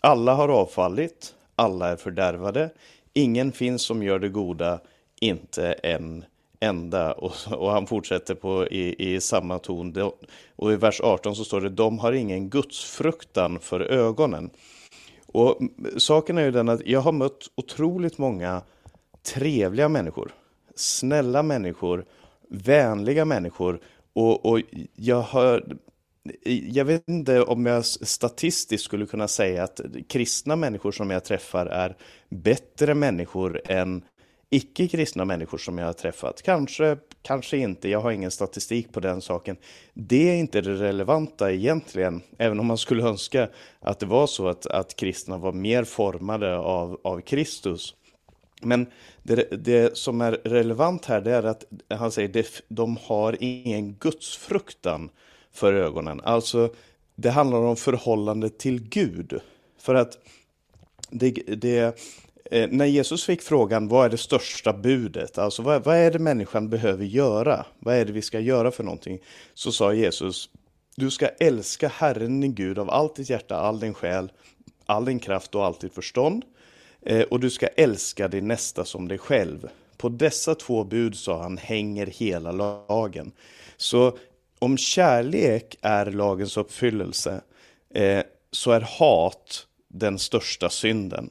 Alla 0.02 0.34
har 0.34 0.50
avfallit, 0.50 1.34
alla 1.56 1.90
är 1.90 1.96
fördärvade, 1.96 2.70
ingen 3.14 3.52
finns 3.52 3.82
som 3.82 4.04
gör 4.04 4.20
det 4.20 4.30
goda, 4.30 4.80
inte 5.22 5.74
en 5.74 6.26
enda. 6.60 7.14
Och, 7.14 7.34
och 7.52 7.72
han 7.72 7.88
fortsätter 7.88 8.36
på 8.36 8.68
i, 8.68 9.14
i 9.14 9.22
samma 9.22 9.60
ton. 9.60 10.12
Och 10.56 10.72
i 10.72 10.76
vers 10.76 11.02
18 11.02 11.36
så 11.36 11.44
står 11.44 11.62
det, 11.62 11.70
de 11.70 12.00
har 12.00 12.14
ingen 12.14 12.50
gudsfruktan 12.50 13.60
för 13.60 13.80
ögonen. 13.80 14.50
Och 15.28 15.60
saken 15.98 16.38
är 16.38 16.44
ju 16.44 16.52
den 16.52 16.70
att 16.70 16.88
jag 16.88 17.02
har 17.02 17.12
mött 17.12 17.52
otroligt 17.56 18.18
många 18.18 18.62
trevliga 19.24 19.90
människor, 19.90 20.32
snälla 20.76 21.44
människor, 21.44 22.06
vänliga 22.50 23.26
människor 23.26 23.80
och, 24.14 24.46
och 24.46 24.62
jag 24.96 25.22
har 25.22 25.78
jag 26.68 26.86
vet 26.86 27.10
inte 27.10 27.42
om 27.42 27.66
jag 27.66 27.86
statistiskt 27.86 28.84
skulle 28.84 29.06
kunna 29.06 29.28
säga 29.28 29.64
att 29.64 29.82
kristna 30.10 30.56
människor 30.56 30.92
som 30.92 31.10
jag 31.10 31.24
träffar 31.24 31.66
är 31.66 31.98
bättre 32.30 32.96
människor 32.96 33.62
än 33.66 34.04
icke-kristna 34.50 35.26
människor 35.26 35.58
som 35.58 35.78
jag 35.78 35.86
har 35.86 35.94
träffat. 35.94 36.42
Kanske, 36.42 36.98
kanske 37.22 37.58
inte, 37.58 37.90
jag 37.90 38.02
har 38.02 38.12
ingen 38.12 38.32
statistik 38.32 38.94
på 38.94 39.00
den 39.00 39.22
saken. 39.22 39.58
Det 39.94 40.30
är 40.30 40.36
inte 40.36 40.62
det 40.62 40.76
relevanta 40.76 41.52
egentligen, 41.52 42.22
även 42.38 42.60
om 42.60 42.66
man 42.66 42.78
skulle 42.78 43.04
önska 43.04 43.50
att 43.80 44.00
det 44.00 44.06
var 44.06 44.28
så 44.28 44.48
att, 44.48 44.66
att 44.66 44.96
kristna 44.96 45.38
var 45.38 45.54
mer 45.54 45.84
formade 45.84 46.58
av, 46.58 47.00
av 47.04 47.22
Kristus. 47.22 47.96
Men 48.62 48.88
det, 49.24 49.66
det 49.66 49.98
som 49.98 50.22
är 50.22 50.32
relevant 50.32 51.06
här 51.06 51.22
det 51.22 51.32
är 51.32 51.44
att 51.44 51.64
han 51.90 52.12
säger 52.12 52.40
att 52.40 52.62
de 52.68 52.98
har 52.98 53.38
ingen 53.40 53.94
gudsfruktan 53.94 55.10
för 55.52 55.74
ögonen. 55.74 56.22
Alltså, 56.24 56.70
det 57.16 57.30
handlar 57.30 57.58
om 57.58 57.76
förhållande 57.76 58.50
till 58.50 58.90
Gud. 58.90 59.40
För 59.80 59.96
att 59.96 60.18
det, 61.10 61.32
det, 61.32 62.00
eh, 62.52 62.70
när 62.72 62.86
Jesus 62.86 63.26
fick 63.26 63.42
frågan 63.42 63.88
vad 63.88 64.06
är 64.06 64.10
det 64.10 64.18
största 64.18 64.74
budet, 64.74 65.38
alltså 65.38 65.62
vad, 65.62 65.84
vad 65.84 65.96
är 65.96 66.12
det 66.12 66.20
människan 66.20 66.70
behöver 66.70 67.06
göra, 67.06 67.66
vad 67.80 67.96
är 67.96 68.06
det 68.06 68.12
vi 68.12 68.22
ska 68.22 68.40
göra 68.40 68.72
för 68.72 68.84
någonting, 68.84 69.20
så 69.54 69.72
sa 69.72 69.94
Jesus, 69.94 70.50
du 70.96 71.12
ska 71.12 71.28
älska 71.28 71.88
Herren 71.88 72.42
din 72.42 72.56
Gud 72.56 72.80
av 72.80 72.90
allt 72.90 73.16
ditt 73.16 73.30
hjärta, 73.30 73.56
all 73.56 73.80
din 73.80 73.94
själ, 73.94 74.32
all 74.86 75.06
din 75.06 75.20
kraft 75.20 75.56
och 75.56 75.66
allt 75.66 75.82
ditt 75.82 75.94
förstånd. 75.94 76.44
Eh, 77.06 77.22
och 77.22 77.40
du 77.40 77.50
ska 77.50 77.68
älska 77.68 78.28
din 78.28 78.48
nästa 78.48 78.86
som 78.86 79.08
dig 79.08 79.18
själv. 79.18 79.70
På 79.98 80.10
dessa 80.10 80.56
två 80.56 80.84
bud, 80.84 81.16
sa 81.16 81.42
han, 81.42 81.58
hänger 81.58 82.06
hela 82.06 82.52
lagen. 82.52 83.32
Så 83.78 84.18
om 84.60 84.78
kärlek 84.78 85.78
är 85.82 86.06
lagens 86.06 86.58
uppfyllelse 86.58 87.42
eh, 87.94 88.24
så 88.52 88.72
är 88.72 88.82
hat 88.82 89.68
den 89.88 90.20
största 90.20 90.70
synden. 90.70 91.30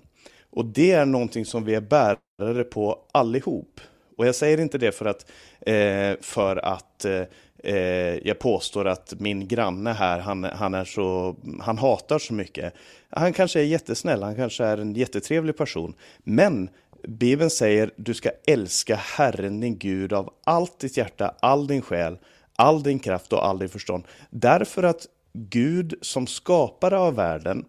Och 0.51 0.65
det 0.65 0.93
är 0.93 1.07
någonting 1.07 1.47
som 1.47 1.65
vi 1.65 1.75
är 1.75 1.81
bärare 1.81 2.65
på 2.65 2.99
allihop. 3.13 3.81
Och 4.17 4.27
jag 4.27 4.35
säger 4.35 4.61
inte 4.61 4.79
det 4.79 4.93
för 4.93 5.05
att, 5.05 5.31
eh, 5.61 6.13
för 6.21 6.57
att 6.57 7.05
eh 7.05 7.23
Eh, 7.64 8.27
jag 8.29 8.38
påstår 8.38 8.87
att 8.87 9.14
min 9.18 9.48
granne 9.48 9.92
här, 9.92 10.18
han, 10.18 10.44
han, 10.44 10.74
är 10.74 10.85
så, 10.85 11.37
han 11.61 11.79
hatar 11.79 12.18
så 12.18 12.35
mycket. 12.35 12.74
Han 13.11 13.33
kanske 13.33 13.61
är 13.61 13.64
jättesnäll, 13.64 14.22
han 14.22 14.37
kanske 14.37 14.64
är 14.64 14.79
en 14.79 14.94
jättetrevlig 14.94 15.57
person. 15.57 15.94
Men 16.18 16.68
Bibeln 17.09 17.50
säger 17.50 17.90
du 17.96 18.14
ska 18.14 18.31
älska 18.46 18.96
Herren 18.96 19.61
din 19.61 19.79
Gud 19.79 20.12
av 20.12 20.33
allt 20.44 20.79
ditt 20.79 20.96
hjärta, 20.96 21.35
all 21.40 21.66
din 21.66 21.83
själ, 21.83 22.18
all 22.57 22.83
din 22.83 22.98
kraft 22.98 23.33
och 23.33 23.46
all 23.46 23.59
din 23.59 23.68
förstånd. 23.68 24.05
Därför 24.31 24.83
att 24.83 25.07
Gud 25.33 25.94
som 26.00 26.27
skapare 26.27 26.98
av 26.98 27.14
världen 27.14 27.64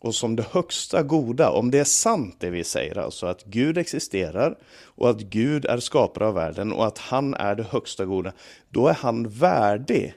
och 0.00 0.14
som 0.14 0.36
det 0.36 0.46
högsta 0.50 1.02
goda, 1.02 1.50
om 1.50 1.70
det 1.70 1.78
är 1.78 1.84
sant 1.84 2.36
det 2.38 2.50
vi 2.50 2.64
säger, 2.64 2.98
alltså 2.98 3.26
att 3.26 3.44
Gud 3.44 3.78
existerar 3.78 4.58
och 4.82 5.10
att 5.10 5.20
Gud 5.20 5.64
är 5.64 5.78
skapare 5.78 6.26
av 6.26 6.34
världen 6.34 6.72
och 6.72 6.86
att 6.86 6.98
han 6.98 7.34
är 7.34 7.54
det 7.54 7.66
högsta 7.70 8.04
goda, 8.04 8.32
då 8.68 8.88
är 8.88 8.94
han 8.94 9.28
värdig. 9.28 10.14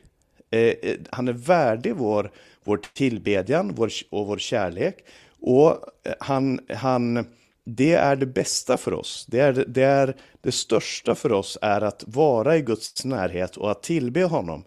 Eh, 0.51 0.59
eh 0.61 0.97
han 1.09 1.27
är 1.27 1.33
värdig 1.33 1.95
vår, 1.95 2.31
vår 2.63 2.79
tillbedjan 2.93 3.73
vår, 3.75 3.91
och 4.09 4.27
vår 4.27 4.37
kärlek. 4.37 5.05
Och 5.39 5.71
eh, 6.03 6.13
han, 6.19 6.59
han 6.69 7.25
det 7.65 7.93
är 7.93 8.15
det 8.15 8.25
bästa 8.25 8.77
för 8.77 8.93
oss. 8.93 9.25
Det, 9.29 9.39
är, 9.39 9.53
det, 9.67 9.83
är, 9.83 10.15
det 10.41 10.51
största 10.51 11.15
för 11.15 11.31
oss 11.31 11.57
är 11.61 11.81
att 11.81 12.03
vara 12.07 12.57
i 12.57 12.61
Guds 12.61 13.05
närhet 13.05 13.57
och 13.57 13.71
att 13.71 13.83
tillbe 13.83 14.23
honom. 14.23 14.63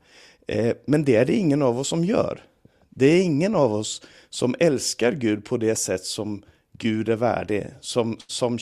Eh, 0.46 0.76
men 0.86 1.04
det 1.04 1.16
är 1.16 1.24
det 1.24 1.34
ingen 1.34 1.62
av 1.62 1.78
oss 1.78 1.88
som 1.88 2.04
gör. 2.04 2.40
Det 2.88 3.06
är 3.06 3.22
ingen 3.22 3.54
av 3.54 3.74
oss 3.74 4.02
som 4.30 4.54
älskar 4.58 5.12
Gud 5.12 5.44
på 5.44 5.56
det 5.56 5.76
sätt 5.76 6.04
som 6.04 6.42
Gud 6.78 7.08
är 7.08 7.16
värdig, 7.16 7.66
som, 7.80 8.18
som 8.26 8.58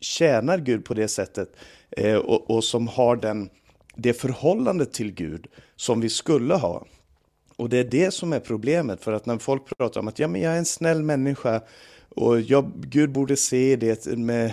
tjänar 0.00 0.58
Gud 0.58 0.84
på 0.84 0.94
det 0.94 1.08
sättet 1.08 1.56
eh, 1.90 2.16
och, 2.16 2.50
och, 2.50 2.64
som 2.64 2.88
har 2.88 3.16
den, 3.16 3.50
det 3.96 4.12
förhållandet 4.12 4.92
till 4.92 5.12
Gud 5.12 5.46
som 5.76 6.00
vi 6.00 6.08
skulle 6.08 6.54
ha. 6.54 6.86
Och 7.56 7.68
det 7.68 7.78
är 7.78 7.84
det 7.84 8.10
som 8.10 8.32
är 8.32 8.40
problemet, 8.40 9.04
för 9.04 9.12
att 9.12 9.26
när 9.26 9.38
folk 9.38 9.78
pratar 9.78 10.00
om 10.00 10.08
att 10.08 10.18
ja, 10.18 10.28
men 10.28 10.40
jag 10.40 10.52
är 10.52 10.58
en 10.58 10.64
snäll 10.64 11.02
människa 11.02 11.60
och 12.08 12.40
jag, 12.40 12.72
Gud 12.76 13.12
borde 13.12 13.36
se 13.36 13.76
det 13.76 14.06
med 14.06 14.52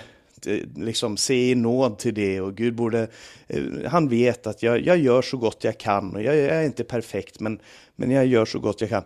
liksom 0.76 1.18
se 1.18 1.52
i 1.52 1.56
nåd 1.56 1.98
till 1.98 2.14
det 2.14 2.42
och 2.42 2.56
Gud 2.56 2.76
borde, 2.76 3.08
eh, 3.48 3.64
han 3.88 4.10
vet 4.10 4.48
att 4.48 4.64
jag, 4.64 4.82
jag 4.86 4.98
gör 4.98 5.22
så 5.22 5.38
gott 5.38 5.64
jag 5.64 5.78
kan 5.78 6.16
och 6.16 6.22
jag, 6.22 6.36
jag 6.36 6.46
är 6.46 6.64
inte 6.64 6.84
perfekt 6.84 7.40
men, 7.40 7.60
men 7.96 8.12
jag 8.12 8.26
gör 8.26 8.46
så 8.46 8.60
gott 8.60 8.82
jag 8.82 8.90
kan. 8.90 9.04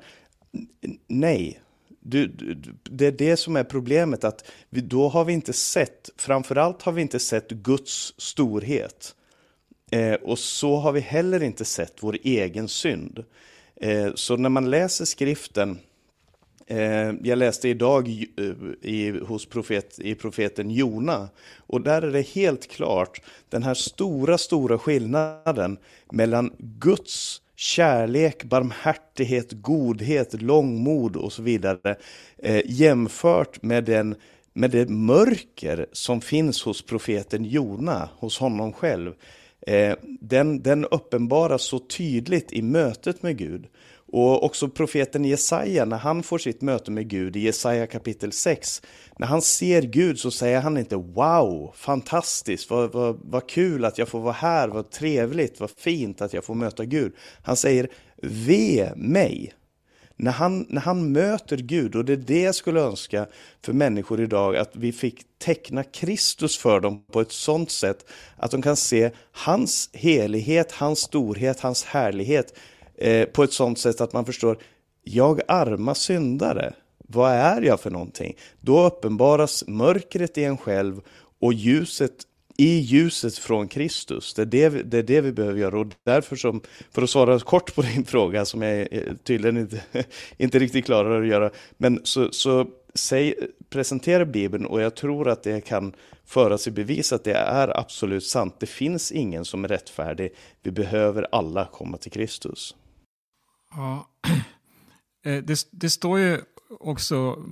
Nej, 1.07 1.61
du, 1.99 2.27
du, 2.27 2.73
det 2.83 3.07
är 3.07 3.11
det 3.11 3.37
som 3.37 3.55
är 3.55 3.63
problemet 3.63 4.23
att 4.23 4.51
vi, 4.69 4.81
då 4.81 5.07
har 5.09 5.25
vi 5.25 5.33
inte 5.33 5.53
sett, 5.53 6.09
framförallt 6.17 6.81
har 6.81 6.91
vi 6.91 7.01
inte 7.01 7.19
sett 7.19 7.49
Guds 7.49 8.13
storhet. 8.17 9.15
Eh, 9.91 10.13
och 10.13 10.39
så 10.39 10.75
har 10.75 10.91
vi 10.91 10.99
heller 10.99 11.43
inte 11.43 11.65
sett 11.65 11.93
vår 11.99 12.17
egen 12.23 12.67
synd. 12.67 13.23
Eh, 13.75 14.13
så 14.15 14.37
när 14.37 14.49
man 14.49 14.69
läser 14.69 15.05
skriften 15.05 15.79
Eh, 16.71 17.13
jag 17.23 17.37
läste 17.37 17.69
idag 17.69 18.07
eh, 18.37 18.89
i, 18.89 19.19
hos 19.19 19.45
profet, 19.45 19.99
i 19.99 20.15
profeten 20.15 20.71
Jona 20.71 21.29
och 21.57 21.81
där 21.81 22.01
är 22.01 22.11
det 22.11 22.21
helt 22.21 22.67
klart 22.67 23.21
den 23.49 23.63
här 23.63 23.73
stora, 23.73 24.37
stora 24.37 24.79
skillnaden 24.79 25.77
mellan 26.11 26.51
Guds 26.57 27.41
kärlek, 27.59 28.43
barmhärtighet, 28.43 29.51
godhet, 29.51 30.41
långmod 30.41 31.15
och 31.15 31.33
så 31.33 31.41
vidare 31.41 31.95
eh, 32.37 32.61
jämfört 32.65 33.61
med, 33.61 33.83
den, 33.83 34.15
med 34.53 34.71
det 34.71 34.89
mörker 34.89 35.85
som 35.91 36.21
finns 36.21 36.63
hos 36.63 36.85
profeten 36.85 37.45
Jona, 37.45 38.09
hos 38.17 38.39
honom 38.39 38.73
själv. 38.73 39.13
Eh, 39.67 39.95
den, 40.03 40.61
den 40.63 40.85
uppenbaras 40.85 41.61
så 41.61 41.79
tydligt 41.79 42.53
i 42.53 42.61
mötet 42.61 43.23
med 43.23 43.37
Gud. 43.37 43.67
Och 44.11 44.43
också 44.43 44.69
profeten 44.69 45.25
Jesaja, 45.25 45.85
när 45.85 45.97
han 45.97 46.23
får 46.23 46.37
sitt 46.37 46.61
möte 46.61 46.91
med 46.91 47.07
Gud 47.07 47.35
i 47.35 47.39
Jesaja 47.39 47.87
kapitel 47.87 48.31
6, 48.31 48.81
när 49.17 49.27
han 49.27 49.41
ser 49.41 49.81
Gud 49.81 50.19
så 50.19 50.31
säger 50.31 50.61
han 50.61 50.77
inte 50.77 50.95
wow, 50.95 51.73
fantastiskt, 51.75 52.69
vad, 52.69 52.91
vad, 52.91 53.19
vad 53.23 53.49
kul 53.49 53.85
att 53.85 53.97
jag 53.97 54.07
får 54.07 54.19
vara 54.19 54.33
här, 54.33 54.67
vad 54.67 54.91
trevligt, 54.91 55.59
vad 55.59 55.69
fint 55.69 56.21
att 56.21 56.33
jag 56.33 56.43
får 56.43 56.55
möta 56.55 56.85
Gud. 56.85 57.13
Han 57.41 57.55
säger 57.55 57.89
ve 58.21 58.91
mig. 58.95 59.53
När 60.15 60.31
han, 60.31 60.65
när 60.69 60.81
han 60.81 61.11
möter 61.11 61.57
Gud, 61.57 61.95
och 61.95 62.05
det 62.05 62.13
är 62.13 62.17
det 62.17 62.41
jag 62.41 62.55
skulle 62.55 62.81
önska 62.81 63.27
för 63.65 63.73
människor 63.73 64.21
idag, 64.21 64.55
att 64.57 64.75
vi 64.75 64.91
fick 64.91 65.23
teckna 65.37 65.83
Kristus 65.83 66.57
för 66.57 66.79
dem 66.79 67.03
på 67.11 67.21
ett 67.21 67.31
sådant 67.31 67.71
sätt 67.71 68.05
att 68.37 68.51
de 68.51 68.61
kan 68.61 68.75
se 68.75 69.11
hans 69.31 69.89
helighet, 69.93 70.71
hans 70.71 70.99
storhet, 70.99 71.59
hans 71.59 71.83
härlighet 71.83 72.53
eh, 72.99 73.25
på 73.25 73.43
ett 73.43 73.53
sånt 73.53 73.79
sätt 73.79 74.01
att 74.01 74.13
man 74.13 74.25
förstår, 74.25 74.57
jag 75.03 75.41
arma 75.47 75.95
syndare, 75.95 76.73
vad 76.97 77.31
är 77.31 77.61
jag 77.61 77.79
för 77.79 77.91
någonting? 77.91 78.35
Då 78.61 78.85
uppenbaras 78.85 79.63
mörkret 79.67 80.37
i 80.37 80.43
en 80.43 80.57
själv 80.57 81.01
och 81.41 81.53
ljuset 81.53 82.25
i 82.57 82.79
ljuset 82.79 83.37
från 83.37 83.67
Kristus. 83.67 84.33
Det 84.33 84.41
är 84.41 84.45
det, 84.45 84.69
det 84.69 84.97
är 84.97 85.03
det 85.03 85.21
vi 85.21 85.31
behöver 85.31 85.59
göra 85.59 85.79
och 85.79 85.87
därför 86.03 86.35
som, 86.35 86.61
för 86.91 87.01
att 87.01 87.09
svara 87.09 87.39
kort 87.39 87.75
på 87.75 87.81
din 87.81 88.05
fråga 88.05 88.45
som 88.45 88.61
jag 88.61 88.87
eh, 88.91 89.13
tydligen 89.23 89.57
inte, 89.57 89.81
inte 90.37 90.59
riktigt 90.59 90.85
klarar 90.85 91.21
att 91.21 91.27
göra, 91.27 91.49
men 91.77 91.99
så, 92.03 92.31
så 92.31 92.67
säg, 92.93 93.35
presentera 93.69 94.25
Bibeln 94.25 94.65
och 94.65 94.81
jag 94.81 94.95
tror 94.95 95.29
att 95.29 95.43
det 95.43 95.61
kan 95.61 95.93
föras 96.25 96.67
i 96.67 96.71
bevis 96.71 97.13
att 97.13 97.23
det 97.23 97.33
är 97.33 97.79
absolut 97.79 98.23
sant. 98.23 98.55
Det 98.59 98.65
finns 98.65 99.11
ingen 99.11 99.45
som 99.45 99.63
är 99.63 99.67
rättfärdig. 99.67 100.33
Vi 100.63 100.71
behöver 100.71 101.27
alla 101.31 101.65
komma 101.65 101.97
till 101.97 102.11
Kristus. 102.11 102.75
Ja, 103.71 104.07
eh, 105.25 105.43
det, 105.43 105.67
det 105.71 105.89
står 105.89 106.19
ju 106.19 106.41
också 106.79 107.43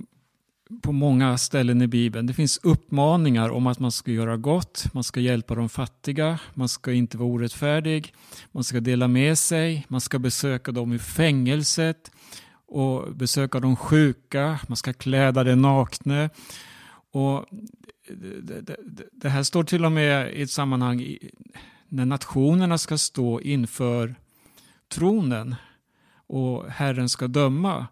på 0.82 0.92
många 0.92 1.38
ställen 1.38 1.82
i 1.82 1.86
Bibeln. 1.86 2.26
Det 2.26 2.34
finns 2.34 2.60
uppmaningar 2.62 3.48
om 3.50 3.66
att 3.66 3.78
man 3.78 3.92
ska 3.92 4.10
göra 4.10 4.36
gott, 4.36 4.84
man 4.92 5.04
ska 5.04 5.20
hjälpa 5.20 5.54
de 5.54 5.68
fattiga, 5.68 6.38
man 6.54 6.68
ska 6.68 6.92
inte 6.92 7.16
vara 7.16 7.28
orättfärdig, 7.28 8.14
man 8.52 8.64
ska 8.64 8.80
dela 8.80 9.08
med 9.08 9.38
sig, 9.38 9.86
man 9.88 10.00
ska 10.00 10.18
besöka 10.18 10.72
dem 10.72 10.92
i 10.92 10.98
fängelset 10.98 12.10
och 12.66 13.14
besöka 13.14 13.60
de 13.60 13.76
sjuka, 13.76 14.60
man 14.68 14.76
ska 14.76 14.92
kläda 14.92 15.44
de 15.44 15.56
nakne. 15.56 16.30
Och 17.12 17.46
det, 18.42 18.60
det, 18.60 18.76
det 19.12 19.28
här 19.28 19.42
står 19.42 19.64
till 19.64 19.84
och 19.84 19.92
med 19.92 20.34
i 20.34 20.42
ett 20.42 20.50
sammanhang 20.50 21.16
när 21.88 22.04
nationerna 22.04 22.78
ska 22.78 22.98
stå 22.98 23.40
inför 23.40 24.14
tronen 24.88 25.54
och 26.28 26.70
Herren 26.70 27.08
ska 27.08 27.26
döma. 27.26 27.86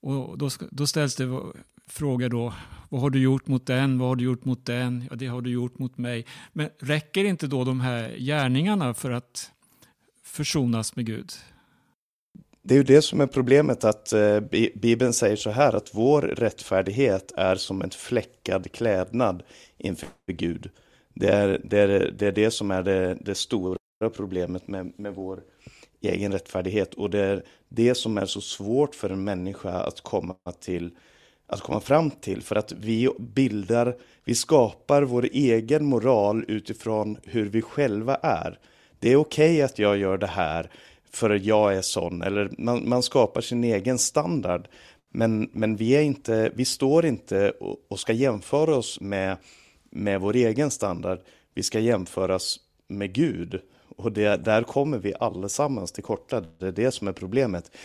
Och 0.00 0.38
då, 0.38 0.50
då 0.70 0.86
ställs 0.86 1.16
det 1.16 1.42
frågor 1.86 2.28
då, 2.28 2.54
vad 2.88 3.00
har 3.00 3.10
du 3.10 3.22
gjort 3.22 3.46
mot 3.46 3.66
den, 3.66 3.98
vad 3.98 4.08
har 4.08 4.16
du 4.16 4.24
gjort 4.24 4.44
mot 4.44 4.66
den, 4.66 5.04
ja 5.10 5.16
det 5.16 5.26
har 5.26 5.40
du 5.40 5.50
gjort 5.50 5.78
mot 5.78 5.98
mig. 5.98 6.26
Men 6.52 6.68
räcker 6.78 7.24
inte 7.24 7.46
då 7.46 7.64
de 7.64 7.80
här 7.80 8.16
gärningarna 8.18 8.94
för 8.94 9.10
att 9.10 9.50
försonas 10.24 10.96
med 10.96 11.06
Gud? 11.06 11.32
det 12.66 12.74
är 12.74 12.76
ju 12.76 12.84
det 12.84 13.02
som 13.02 13.20
är 13.20 13.26
problemet 13.26 13.84
att 13.84 14.12
eh, 14.12 14.40
Bibeln 14.74 15.12
säger 15.12 15.36
så 15.36 15.50
här 15.50 15.76
att 15.76 15.90
vår 15.94 16.22
rättfärdighet 16.22 17.32
är 17.36 17.56
som 17.56 17.82
en 17.82 17.90
fläckad 17.90 18.72
klädnad 18.72 19.42
inför 19.78 20.08
Gud. 20.32 20.70
Det 21.14 21.28
är 21.28 21.60
det, 21.64 21.78
är, 21.78 22.12
det, 22.18 22.26
är 22.26 22.32
det 22.32 22.50
som 22.50 22.70
är 22.70 22.82
det, 22.82 23.18
det 23.20 23.34
stora 23.34 23.78
problemet 24.16 24.68
med, 24.68 24.92
med 24.96 25.14
vår 25.14 25.40
egen 26.06 26.32
rättfärdighet 26.32 26.94
och 26.94 27.10
det 27.10 27.20
är 27.20 27.42
det 27.68 27.94
som 27.94 28.18
är 28.18 28.26
så 28.26 28.40
svårt 28.40 28.94
för 28.94 29.10
en 29.10 29.24
människa 29.24 29.72
att 29.72 30.00
komma 30.00 30.34
till 30.60 30.90
att 31.46 31.60
komma 31.60 31.80
fram 31.80 32.10
till 32.10 32.42
för 32.42 32.56
att 32.56 32.72
vi 32.72 33.08
bildar, 33.18 33.96
vi 34.24 34.34
skapar 34.34 35.02
vår 35.02 35.28
egen 35.32 35.84
moral 35.84 36.44
utifrån 36.48 37.18
hur 37.24 37.48
vi 37.48 37.62
själva 37.62 38.14
är. 38.14 38.58
Det 38.98 39.12
är 39.12 39.16
okej 39.16 39.50
okay 39.50 39.62
att 39.62 39.78
jag 39.78 39.96
gör 39.96 40.18
det 40.18 40.26
här 40.26 40.70
för 41.10 41.30
att 41.30 41.44
jag 41.44 41.76
är 41.76 41.82
sån, 41.82 42.22
eller 42.22 42.50
man, 42.58 42.88
man 42.88 43.02
skapar 43.02 43.40
sin 43.40 43.64
egen 43.64 43.98
standard. 43.98 44.68
Men, 45.10 45.50
men 45.52 45.76
vi, 45.76 45.96
är 45.96 46.02
inte, 46.02 46.52
vi 46.54 46.64
står 46.64 47.06
inte 47.06 47.50
och, 47.50 47.76
och 47.88 48.00
ska 48.00 48.12
jämföra 48.12 48.76
oss 48.76 49.00
med, 49.00 49.36
med 49.90 50.20
vår 50.20 50.36
egen 50.36 50.70
standard. 50.70 51.18
Vi 51.54 51.62
ska 51.62 51.80
jämföras 51.80 52.56
med 52.88 53.12
Gud. 53.12 53.60
Och 53.96 54.12
det, 54.12 54.44
där 54.44 54.62
kommer 54.62 54.98
vi 54.98 55.14
allesammans 55.20 55.92
till 55.92 56.04
korta. 56.04 56.42
Det 56.58 56.66
är 56.66 56.72
det 56.72 56.90
som 56.90 57.08
är 57.08 57.12
problemet. 57.12 57.76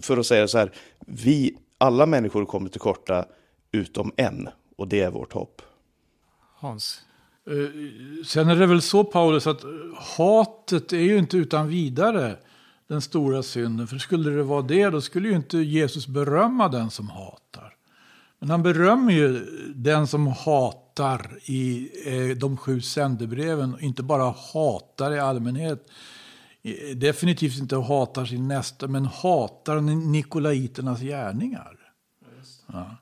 För 0.00 0.16
att 0.16 0.26
säga 0.26 0.48
så 0.48 0.58
här, 0.58 0.72
vi, 1.06 1.56
alla 1.78 2.06
människor 2.06 2.44
kommer 2.44 2.68
till 2.68 2.80
korta 2.80 3.26
utom 3.72 4.12
en. 4.16 4.48
Och 4.76 4.88
det 4.88 5.00
är 5.00 5.10
vårt 5.10 5.32
hopp. 5.32 5.62
Hans? 6.54 7.00
Eh, 7.46 8.24
sen 8.26 8.48
är 8.48 8.56
det 8.56 8.66
väl 8.66 8.82
så 8.82 9.04
Paulus 9.04 9.46
att 9.46 9.64
hatet 10.16 10.92
är 10.92 11.00
ju 11.00 11.18
inte 11.18 11.36
utan 11.36 11.68
vidare 11.68 12.36
den 12.88 13.00
stora 13.00 13.42
synden. 13.42 13.86
För 13.86 13.98
skulle 13.98 14.30
det 14.30 14.42
vara 14.42 14.62
det, 14.62 14.90
då 14.90 15.00
skulle 15.00 15.28
ju 15.28 15.36
inte 15.36 15.58
Jesus 15.58 16.06
berömma 16.06 16.68
den 16.68 16.90
som 16.90 17.08
hatar. 17.08 17.74
Men 18.38 18.50
han 18.50 18.62
berömmer 18.62 19.12
ju 19.12 19.46
den 19.74 20.06
som 20.06 20.26
hatar 20.26 20.85
i 21.44 21.90
eh, 22.06 22.36
de 22.36 22.56
sju 22.56 22.80
sändebreven. 22.80 23.76
Inte 23.80 24.02
bara 24.02 24.34
hatar 24.52 25.12
i 25.12 25.18
allmänhet. 25.18 25.88
Eh, 26.62 26.96
definitivt 26.96 27.58
inte 27.58 27.76
hatar 27.76 28.24
sin 28.24 28.48
nästa, 28.48 28.88
men 28.88 29.04
hatar 29.04 29.80
nikolaiternas 29.80 31.00
gärningar. 31.00 31.76
Ja. 32.66 32.96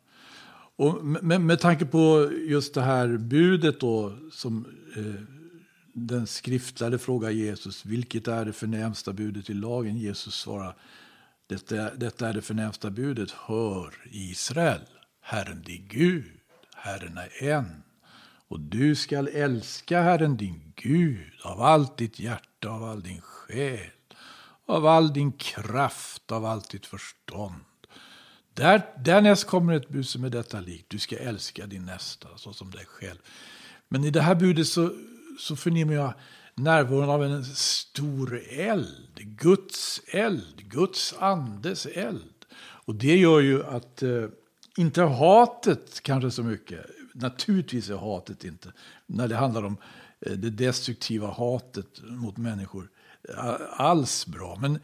Och 0.76 1.04
med, 1.04 1.40
med 1.40 1.60
tanke 1.60 1.86
på 1.86 2.30
just 2.48 2.74
det 2.74 2.82
här 2.82 3.16
budet 3.16 3.80
då, 3.80 4.12
som 4.32 4.66
eh, 4.96 5.22
den 5.92 6.26
skriftlärde 6.26 6.98
frågar 6.98 7.30
Jesus, 7.30 7.84
vilket 7.84 8.28
är 8.28 8.44
det 8.44 8.52
förnämsta 8.52 9.12
budet 9.12 9.50
i 9.50 9.54
lagen? 9.54 9.96
Jesus 9.96 10.34
svarar, 10.34 10.76
detta, 11.46 11.94
detta 11.94 12.28
är 12.28 12.32
det 12.32 12.42
förnämsta 12.42 12.90
budet. 12.90 13.30
Hör 13.30 13.94
Israel, 14.10 14.80
Herren 15.20 15.62
din 15.62 15.88
Gud, 15.88 16.33
Herren 16.84 17.18
är 17.18 17.48
en. 17.48 17.82
Och 18.48 18.60
du 18.60 18.94
skall 18.94 19.28
älska 19.28 20.02
Herren 20.02 20.36
din 20.36 20.72
Gud 20.76 21.32
av 21.42 21.62
allt 21.62 21.96
ditt 21.96 22.18
hjärta, 22.18 22.68
av 22.68 22.84
all 22.84 23.02
din 23.02 23.20
själ, 23.20 23.90
av 24.66 24.86
all 24.86 25.12
din 25.12 25.32
kraft, 25.32 26.32
av 26.32 26.44
allt 26.44 26.70
ditt 26.70 26.86
förstånd. 26.86 27.64
Där, 28.54 28.82
därnäst 29.04 29.44
kommer 29.44 29.72
ett 29.72 29.88
bud 29.88 30.08
som 30.08 30.24
är 30.24 30.30
detta 30.30 30.60
likt. 30.60 30.90
Du 30.90 30.98
ska 30.98 31.16
älska 31.18 31.66
din 31.66 31.84
nästa 31.84 32.28
så 32.36 32.52
som 32.52 32.70
dig 32.70 32.84
själv. 32.86 33.18
Men 33.88 34.04
i 34.04 34.10
det 34.10 34.22
här 34.22 34.34
budet 34.34 34.66
så 34.66 34.90
så 35.38 35.56
förnimmer 35.56 35.94
jag 35.94 36.14
närvaron 36.54 37.10
av 37.10 37.24
en 37.24 37.44
stor 37.44 38.40
eld. 38.50 39.18
Guds 39.18 40.00
eld, 40.06 40.70
Guds 40.70 41.14
andes 41.18 41.86
eld. 41.86 42.44
Och 42.56 42.94
det 42.94 43.16
gör 43.16 43.40
ju 43.40 43.64
att, 43.64 44.02
eh, 44.02 44.28
inte 44.76 45.02
hatet 45.02 46.00
kanske 46.02 46.30
så 46.30 46.42
mycket, 46.42 46.86
naturligtvis 47.14 47.90
är 47.90 47.96
hatet 47.96 48.44
inte, 48.44 48.72
när 49.06 49.28
det 49.28 49.36
handlar 49.36 49.64
om 49.64 49.76
eh, 50.20 50.32
det 50.32 50.50
destruktiva 50.50 51.30
hatet 51.30 52.02
mot 52.02 52.36
människor, 52.36 52.90
eh, 53.28 53.54
alls 53.70 54.26
bra. 54.26 54.58
Men 54.60 54.78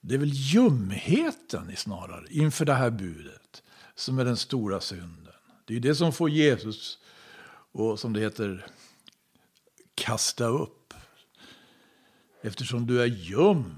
det 0.00 0.14
är 0.14 0.18
väl 0.18 0.32
ljumheten 0.32 1.76
snarare 1.76 2.26
inför 2.30 2.64
det 2.64 2.74
här 2.74 2.90
budet 2.90 3.62
som 3.94 4.18
är 4.18 4.24
den 4.24 4.36
stora 4.36 4.80
synden. 4.80 5.32
Det 5.64 5.76
är 5.76 5.80
det 5.80 5.94
som 5.94 6.12
får 6.12 6.30
Jesus, 6.30 6.98
och 7.72 8.00
som 8.00 8.12
det 8.12 8.20
heter 8.20 8.66
kasta 9.94 10.44
upp. 10.44 10.94
Eftersom 12.42 12.86
du 12.86 13.02
är 13.02 13.06
ljum 13.06 13.76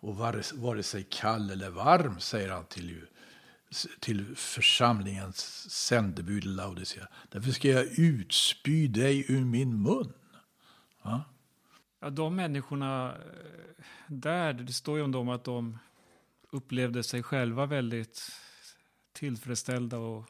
och 0.00 0.16
vare, 0.16 0.42
vare 0.54 0.82
sig 0.82 1.06
kall 1.10 1.50
eller 1.50 1.70
varm, 1.70 2.20
säger 2.20 2.50
han 2.50 2.64
till, 2.64 3.00
till 4.00 4.36
församlingens 4.36 5.70
sändebud 5.70 6.44
Laodicea. 6.44 7.08
Därför 7.28 7.50
ska 7.50 7.68
jag 7.68 7.98
utspy 7.98 8.88
dig 8.88 9.32
ur 9.32 9.44
min 9.44 9.82
mun. 9.82 10.12
Ja? 11.02 11.24
Ja, 12.00 12.10
de 12.10 12.36
människorna 12.36 13.12
eh, 13.12 13.84
där, 14.06 14.52
det 14.52 14.72
står 14.72 14.98
ju 14.98 15.04
om 15.04 15.12
dem 15.12 15.28
att 15.28 15.44
de 15.44 15.78
upplevde 16.50 17.02
sig 17.02 17.22
själva 17.22 17.66
väldigt 17.66 18.30
tillfredsställda 19.12 19.98
och 19.98 20.24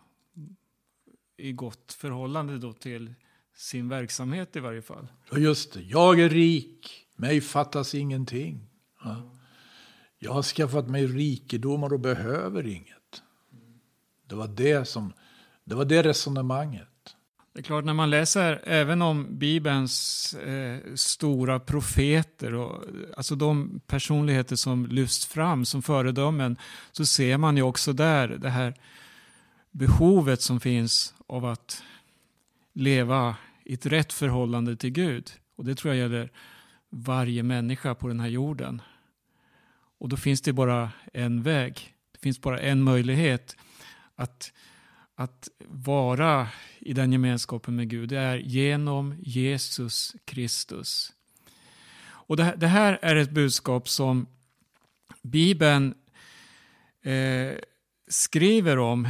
i 1.37 1.53
gott 1.53 1.93
förhållande 1.93 2.59
då 2.59 2.73
till 2.73 3.15
sin 3.57 3.89
verksamhet 3.89 4.57
i 4.57 4.61
varje 4.61 4.83
fall. 4.83 5.07
Ja, 5.31 5.39
just 5.39 5.73
det. 5.73 5.83
Jag 5.83 6.21
är 6.21 6.29
rik, 6.29 7.07
mig 7.17 7.41
fattas 7.41 7.95
ingenting. 7.95 8.71
Ja. 9.05 9.31
Jag 10.19 10.33
har 10.33 10.43
skaffat 10.43 10.89
mig 10.89 11.07
rikedomar 11.07 11.93
och 11.93 12.01
behöver 12.01 12.67
inget. 12.67 13.04
Det 14.35 14.39
var 14.39 14.49
det, 14.49 14.89
som, 14.89 15.13
det, 15.65 15.75
var 15.75 15.85
det 15.85 16.03
resonemanget. 16.03 16.89
Det 17.53 17.61
är 17.61 17.63
klart, 17.63 17.85
när 17.85 17.95
man 17.95 18.11
läser 18.11 18.61
även 18.65 19.03
om 19.03 19.39
Bibelns 19.39 20.35
eh, 20.35 20.79
stora 20.95 21.61
profeter, 21.61 22.55
och, 22.55 22.85
alltså 23.17 23.35
de 23.35 23.81
personligheter 23.87 24.57
som 24.57 24.87
lyfts 24.87 25.27
fram 25.27 25.65
som 25.65 25.83
föredömen, 25.83 26.57
så 26.93 27.07
ser 27.07 27.39
man 27.39 27.57
ju 27.57 27.63
också 27.63 27.93
där 27.93 28.29
det 28.29 28.51
här 28.51 28.75
behovet 29.71 30.43
som 30.43 30.61
finns 30.61 31.15
av 31.27 31.45
att 31.45 31.83
leva 32.73 33.37
i 33.65 33.75
ett 33.75 33.87
rätt 33.87 34.13
förhållande 34.13 34.77
till 34.77 34.91
Gud. 34.91 35.31
Och 35.57 35.65
det 35.65 35.75
tror 35.75 35.95
jag 35.95 36.03
gäller 36.03 36.31
varje 36.91 37.43
människa 37.43 37.95
på 37.95 38.09
den 38.09 38.21
här 38.21 38.29
jorden. 38.29 38.83
Och 39.99 40.09
då 40.09 40.17
finns 40.17 40.41
det 40.41 40.53
bara 40.53 40.91
en 41.13 41.43
väg. 41.43 41.95
Det 42.13 42.19
finns 42.19 42.41
bara 42.41 42.61
en 42.61 42.83
möjlighet 42.83 43.57
att, 44.17 44.53
att 45.15 45.49
vara 45.69 46.49
i 46.79 46.93
den 46.93 47.13
gemenskapen 47.13 47.77
med 47.77 47.89
Gud. 47.89 48.09
Det 48.09 48.19
är 48.19 48.37
genom 48.37 49.15
Jesus 49.19 50.17
Kristus. 50.25 51.13
Och 52.07 52.37
det, 52.37 52.55
det 52.57 52.67
här 52.67 52.99
är 53.03 53.17
ett 53.17 53.31
budskap 53.31 53.89
som 53.89 54.27
Bibeln 55.23 55.95
eh, 57.03 57.59
skriver 58.09 58.79
om 58.79 59.09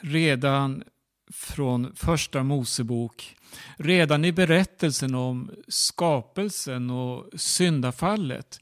redan 0.00 0.84
från 1.32 1.94
första 1.96 2.42
Mosebok. 2.42 3.36
Redan 3.76 4.24
i 4.24 4.32
berättelsen 4.32 5.14
om 5.14 5.50
skapelsen 5.68 6.90
och 6.90 7.40
syndafallet 7.40 8.60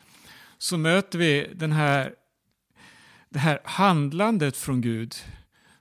så 0.58 0.76
möter 0.76 1.18
vi 1.18 1.52
den 1.54 1.72
här, 1.72 2.14
det 3.28 3.38
här 3.38 3.60
handlandet 3.64 4.56
från 4.56 4.80
Gud 4.80 5.14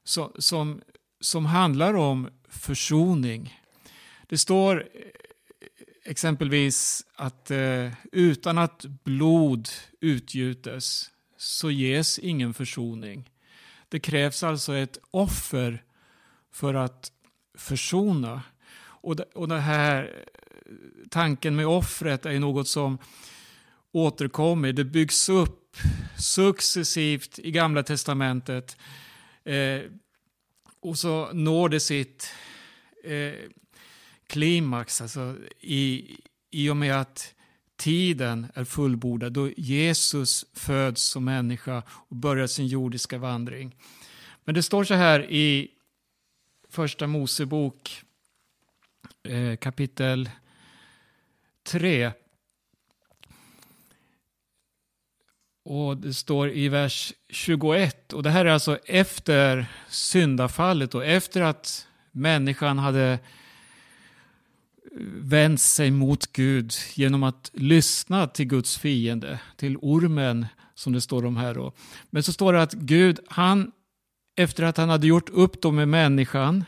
som, 0.04 0.32
som, 0.38 0.82
som 1.20 1.46
handlar 1.46 1.94
om 1.94 2.30
försoning. 2.50 3.60
Det 4.28 4.38
står 4.38 4.90
eh, 4.94 5.02
exempelvis 6.04 7.06
att 7.16 7.52
eh, 7.52 7.92
utan 8.12 8.58
att 8.58 8.86
blod 9.04 9.70
utgjutes 10.00 11.10
så 11.38 11.72
ges 11.72 12.20
ingen 12.20 12.54
försoning. 12.54 13.30
Det 13.90 14.00
krävs 14.00 14.44
alltså 14.44 14.76
ett 14.76 14.98
offer 15.12 15.84
för 16.52 16.74
att 16.74 17.12
försona. 17.58 18.42
Och, 18.84 19.16
det, 19.16 19.24
och 19.24 19.48
den 19.48 19.60
här 19.60 20.04
eh, 20.04 20.72
tanken 21.10 21.56
med 21.56 21.68
offret 21.68 22.26
är 22.26 22.40
något 22.40 22.68
som 22.68 22.98
återkommer. 23.92 24.74
Det 24.74 24.84
byggs 24.84 25.30
upp 25.30 25.78
successivt 26.18 27.40
i 27.40 27.52
Gamla 27.52 27.84
Testamentet. 27.84 28.78
Eh, 29.44 29.82
och 30.80 30.98
så 30.98 31.34
når 31.34 31.70
det 31.70 31.80
sitt 31.80 32.34
eh, 33.04 33.34
klimax 34.28 35.02
alltså 35.02 35.38
i, 35.60 36.18
i 36.52 36.70
och 36.70 36.78
med 36.78 37.02
att 37.02 37.34
tiden 37.76 38.48
är 38.54 38.64
fullbordad 38.66 39.34
då 39.34 39.50
Jesus 39.58 40.46
föds 40.54 41.02
som 41.02 41.26
människa 41.26 41.84
och 41.90 42.16
börjar 42.16 42.48
sin 42.48 42.68
jordiska 42.68 43.18
vandring. 43.18 43.76
Men 44.44 44.56
det 44.56 44.64
står 44.64 44.84
så 44.84 44.94
här 44.94 45.32
i 45.32 45.72
Första 46.70 47.08
Mosebok 47.08 48.04
eh, 49.24 49.56
kapitel 49.56 50.30
3. 51.64 52.12
Och 55.64 55.98
det 55.98 56.14
står 56.14 56.52
i 56.52 56.70
vers 56.70 57.14
21, 57.30 58.14
och 58.14 58.24
det 58.24 58.30
här 58.30 58.46
är 58.46 58.50
alltså 58.50 58.78
efter 58.86 59.66
syndafallet 59.90 60.96
och 60.96 61.06
efter 61.06 61.42
att 61.42 61.88
människan 62.12 62.78
hade 62.78 63.12
eh, 63.12 63.20
vänt 65.22 65.62
sig 65.62 65.92
mot 65.92 66.32
Gud 66.32 66.74
genom 66.94 67.24
att 67.24 67.52
lyssna 67.54 68.28
till 68.28 68.46
Guds 68.46 68.78
fiende, 68.78 69.40
till 69.58 69.78
ormen 69.78 70.46
som 70.76 70.94
det 70.94 71.02
står 71.02 71.26
om 71.26 71.38
här. 71.38 71.54
Då. 71.54 71.74
Men 72.10 72.24
så 72.24 72.34
står 72.34 72.54
det 72.54 72.62
att 72.62 72.74
Gud, 72.74 73.20
han, 73.28 73.72
efter 74.36 74.64
att 74.64 74.78
han 74.78 74.90
hade 74.90 75.08
gjort 75.08 75.30
upp 75.30 75.62
då 75.62 75.72
med 75.72 75.88
människan, 75.88 76.66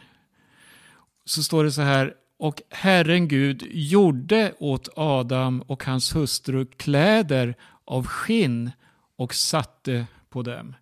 så 1.26 1.44
står 1.44 1.64
det 1.64 1.72
så 1.72 1.82
här, 1.82 2.14
och 2.40 2.62
Herren 2.70 3.28
Gud 3.28 3.64
gjorde 3.72 4.54
åt 4.60 4.90
Adam 4.96 5.62
och 5.62 5.84
hans 5.84 6.16
hustru 6.16 6.66
kläder 6.66 7.56
av 7.86 8.08
skinn 8.08 8.72
och 9.24 9.36
satte 9.36 10.08
på 10.30 10.42
dem. 10.42 10.76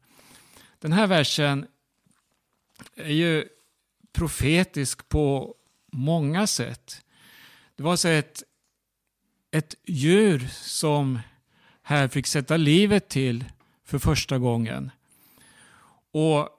Den 0.79 0.91
här 0.91 1.07
versen 1.07 1.67
är 2.95 3.13
ju 3.13 3.45
profetisk 4.13 5.09
på 5.09 5.55
många 5.91 6.47
sätt. 6.47 7.05
Det 7.75 7.83
var 7.83 7.95
så 7.95 8.07
ett, 8.07 8.43
ett 9.51 9.75
djur 9.85 10.47
som 10.51 11.19
här 11.83 12.07
fick 12.07 12.27
sätta 12.27 12.57
livet 12.57 13.09
till 13.09 13.45
för 13.85 13.99
första 13.99 14.37
gången. 14.37 14.91
Och 16.11 16.49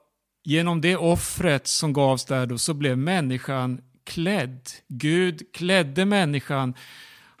genom 0.43 0.81
det 0.81 0.97
offret 0.97 1.67
som 1.67 1.93
gavs 1.93 2.25
där 2.25 2.45
då 2.45 2.57
så 2.57 2.73
blev 2.73 2.97
människan 2.97 3.81
klädd. 4.03 4.69
Gud 4.87 5.53
klädde 5.53 6.05
människan. 6.05 6.73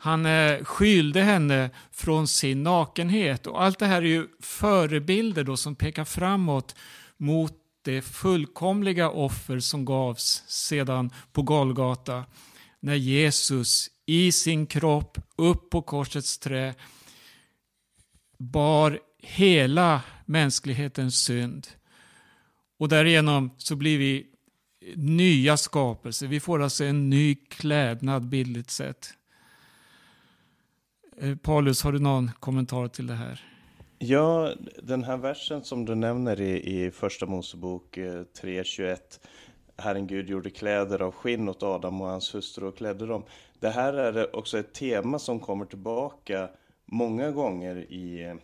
Han 0.03 0.25
eh, 0.25 0.63
skylde 0.63 1.21
henne 1.21 1.69
från 1.91 2.27
sin 2.27 2.63
nakenhet. 2.63 3.47
Och 3.47 3.63
allt 3.63 3.79
det 3.79 3.85
här 3.85 4.01
är 4.01 4.05
ju 4.05 4.27
förebilder 4.39 5.43
då 5.43 5.57
som 5.57 5.75
pekar 5.75 6.05
framåt 6.05 6.75
mot 7.17 7.53
det 7.81 8.01
fullkomliga 8.01 9.09
offer 9.09 9.59
som 9.59 9.85
gavs 9.85 10.43
sedan 10.47 11.11
på 11.31 11.41
Golgata 11.41 12.25
när 12.79 12.95
Jesus 12.95 13.89
i 14.05 14.31
sin 14.31 14.67
kropp 14.67 15.17
upp 15.35 15.69
på 15.69 15.81
korsets 15.81 16.37
trä 16.37 16.73
bar 18.37 18.99
hela 19.21 20.01
mänsklighetens 20.25 21.23
synd. 21.25 21.67
Och 22.79 22.89
därigenom 22.89 23.51
så 23.57 23.75
blir 23.75 23.97
vi 23.97 24.27
nya 24.95 25.57
skapelser. 25.57 26.27
Vi 26.27 26.39
får 26.39 26.61
alltså 26.61 26.83
en 26.83 27.09
ny 27.09 27.35
klädnad 27.35 28.25
bildligt 28.25 28.71
sett. 28.71 29.13
Eh, 31.23 31.35
Paulus, 31.35 31.83
har 31.83 31.91
du 31.91 31.99
någon 31.99 32.31
kommentar 32.39 32.87
till 32.87 33.07
det 33.07 33.13
här? 33.13 33.41
Ja, 33.99 34.53
den 34.83 35.03
här 35.03 35.17
versen 35.17 35.63
som 35.63 35.85
du 35.85 35.95
nämner 35.95 36.41
i, 36.41 36.85
i 36.85 36.91
Första 36.91 37.25
Mosebok 37.25 37.97
eh, 37.97 38.23
3.21 38.41 38.97
Herren 39.77 40.07
Gud 40.07 40.29
gjorde 40.29 40.49
kläder 40.49 41.01
av 41.01 41.11
skinn 41.11 41.49
åt 41.49 41.63
Adam 41.63 42.01
och 42.01 42.07
hans 42.07 42.35
hustru 42.35 42.65
och 42.65 42.77
klädde 42.77 43.05
dem. 43.05 43.23
Det 43.59 43.69
här 43.69 43.93
är 43.93 44.35
också 44.35 44.57
ett 44.57 44.73
tema 44.73 45.19
som 45.19 45.39
kommer 45.39 45.65
tillbaka 45.65 46.49
många 46.85 47.31
gånger 47.31 47.75
i, 47.75 48.37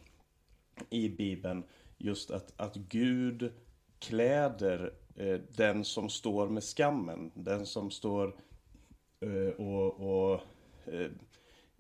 i 0.89 1.09
Bibeln. 1.09 1.63
Just 1.97 2.31
att, 2.31 2.53
att 2.57 2.75
Gud 2.75 3.53
kläder 3.99 4.93
eh, 5.15 5.39
den 5.55 5.85
som 5.85 6.09
står 6.09 6.49
med 6.49 6.63
skammen. 6.63 7.31
Den 7.35 7.65
som 7.65 7.91
står 7.91 8.35
eh, 9.25 9.65
och, 9.65 9.99
och 9.99 10.41
eh, 10.85 11.11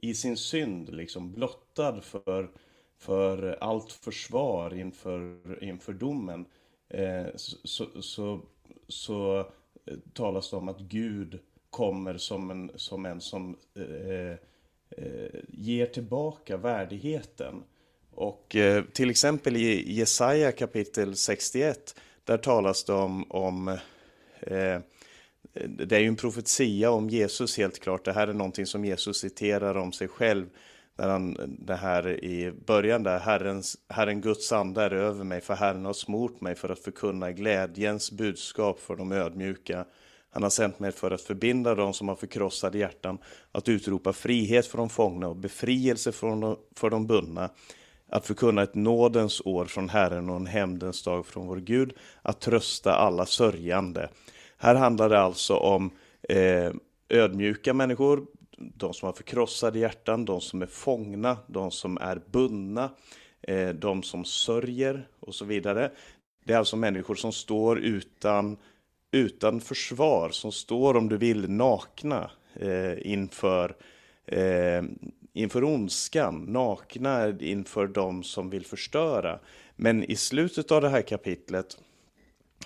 i 0.01 0.13
sin 0.13 0.37
synd 0.37 0.95
liksom 0.95 1.31
blottad 1.31 2.01
för, 2.01 2.51
för 2.97 3.57
allt 3.61 3.91
försvar 3.91 4.73
inför, 4.73 5.39
inför 5.63 5.93
domen. 5.93 6.45
Eh, 6.89 7.27
så, 7.35 8.01
så 8.01 8.41
så 8.89 9.39
eh, 9.85 9.97
talas 10.13 10.49
det 10.49 10.57
om 10.57 10.69
att 10.69 10.79
Gud 10.79 11.39
kommer 11.69 12.17
som 12.17 12.51
en 12.51 12.71
som, 12.75 13.05
en 13.05 13.21
som 13.21 13.57
eh, 13.75 14.31
eh, 14.97 15.39
ger 15.47 15.85
tillbaka 15.85 16.57
värdigheten. 16.57 17.63
Och 18.11 18.55
eh, 18.55 18.83
till 18.83 19.09
exempel 19.09 19.55
i 19.55 19.93
Jesaja 19.93 20.51
kapitel 20.51 21.15
61, 21.15 21.95
där 22.23 22.37
talas 22.37 22.83
det 22.83 22.93
om, 22.93 23.31
om 23.31 23.67
eh, 24.39 24.79
det 25.53 25.95
är 25.95 25.99
ju 25.99 26.07
en 26.07 26.15
profetia 26.15 26.91
om 26.91 27.09
Jesus 27.09 27.57
helt 27.57 27.79
klart. 27.79 28.05
Det 28.05 28.13
här 28.13 28.27
är 28.27 28.33
någonting 28.33 28.65
som 28.65 28.85
Jesus 28.85 29.17
citerar 29.17 29.77
om 29.77 29.91
sig 29.91 30.07
själv 30.07 30.45
när 30.97 31.09
han, 31.09 31.55
det 31.59 31.75
här 31.75 32.23
i 32.23 32.51
början 32.51 33.03
där, 33.03 33.19
Herrens, 33.19 33.77
Herren 33.89 34.21
Guds 34.21 34.51
ande 34.51 34.83
är 34.83 34.91
över 34.91 35.23
mig, 35.23 35.41
för 35.41 35.55
Herren 35.55 35.85
har 35.85 35.93
smort 35.93 36.41
mig 36.41 36.55
för 36.55 36.69
att 36.69 36.79
förkunna 36.79 37.31
glädjens 37.31 38.11
budskap 38.11 38.79
för 38.79 38.95
de 38.95 39.11
ödmjuka. 39.11 39.85
Han 40.31 40.43
har 40.43 40.49
sänt 40.49 40.79
mig 40.79 40.91
för 40.91 41.11
att 41.11 41.21
förbinda 41.21 41.75
dem 41.75 41.93
som 41.93 42.07
har 42.07 42.15
förkrossade 42.15 42.77
hjärtan, 42.77 43.17
att 43.51 43.69
utropa 43.69 44.13
frihet 44.13 44.67
för 44.67 44.77
de 44.77 44.89
fångna 44.89 45.27
och 45.27 45.35
befrielse 45.35 46.11
för 46.75 46.89
de 46.89 47.07
bundna, 47.07 47.49
att 48.09 48.27
förkunna 48.27 48.63
ett 48.63 48.75
nådens 48.75 49.41
år 49.45 49.65
från 49.65 49.89
Herren 49.89 50.29
och 50.29 50.35
en 50.35 50.47
hämndens 50.47 51.03
dag 51.03 51.25
från 51.25 51.47
vår 51.47 51.57
Gud, 51.57 51.93
att 52.21 52.41
trösta 52.41 52.93
alla 52.93 53.25
sörjande. 53.25 54.09
Här 54.61 54.75
handlar 54.75 55.09
det 55.09 55.19
alltså 55.19 55.55
om 55.55 55.91
eh, 56.29 56.71
ödmjuka 57.09 57.73
människor, 57.73 58.25
de 58.57 58.93
som 58.93 59.05
har 59.05 59.13
förkrossade 59.13 59.79
hjärtan, 59.79 60.25
de 60.25 60.41
som 60.41 60.61
är 60.61 60.65
fångna, 60.65 61.37
de 61.47 61.71
som 61.71 61.97
är 61.97 62.21
bundna, 62.31 62.89
eh, 63.41 63.69
de 63.69 64.03
som 64.03 64.25
sörjer 64.25 65.07
och 65.19 65.35
så 65.35 65.45
vidare. 65.45 65.91
Det 66.45 66.53
är 66.53 66.57
alltså 66.57 66.75
människor 66.75 67.15
som 67.15 67.31
står 67.31 67.79
utan, 67.79 68.57
utan 69.11 69.61
försvar, 69.61 70.29
som 70.29 70.51
står 70.51 70.97
om 70.97 71.09
du 71.09 71.17
vill 71.17 71.49
nakna 71.49 72.31
eh, 72.53 73.11
inför, 73.11 73.75
eh, 74.25 74.83
inför 75.33 75.63
ondskan, 75.63 76.45
nakna 76.47 77.29
inför 77.39 77.87
de 77.87 78.23
som 78.23 78.49
vill 78.49 78.65
förstöra. 78.65 79.39
Men 79.75 80.03
i 80.03 80.15
slutet 80.15 80.71
av 80.71 80.81
det 80.81 80.89
här 80.89 81.01
kapitlet 81.01 81.77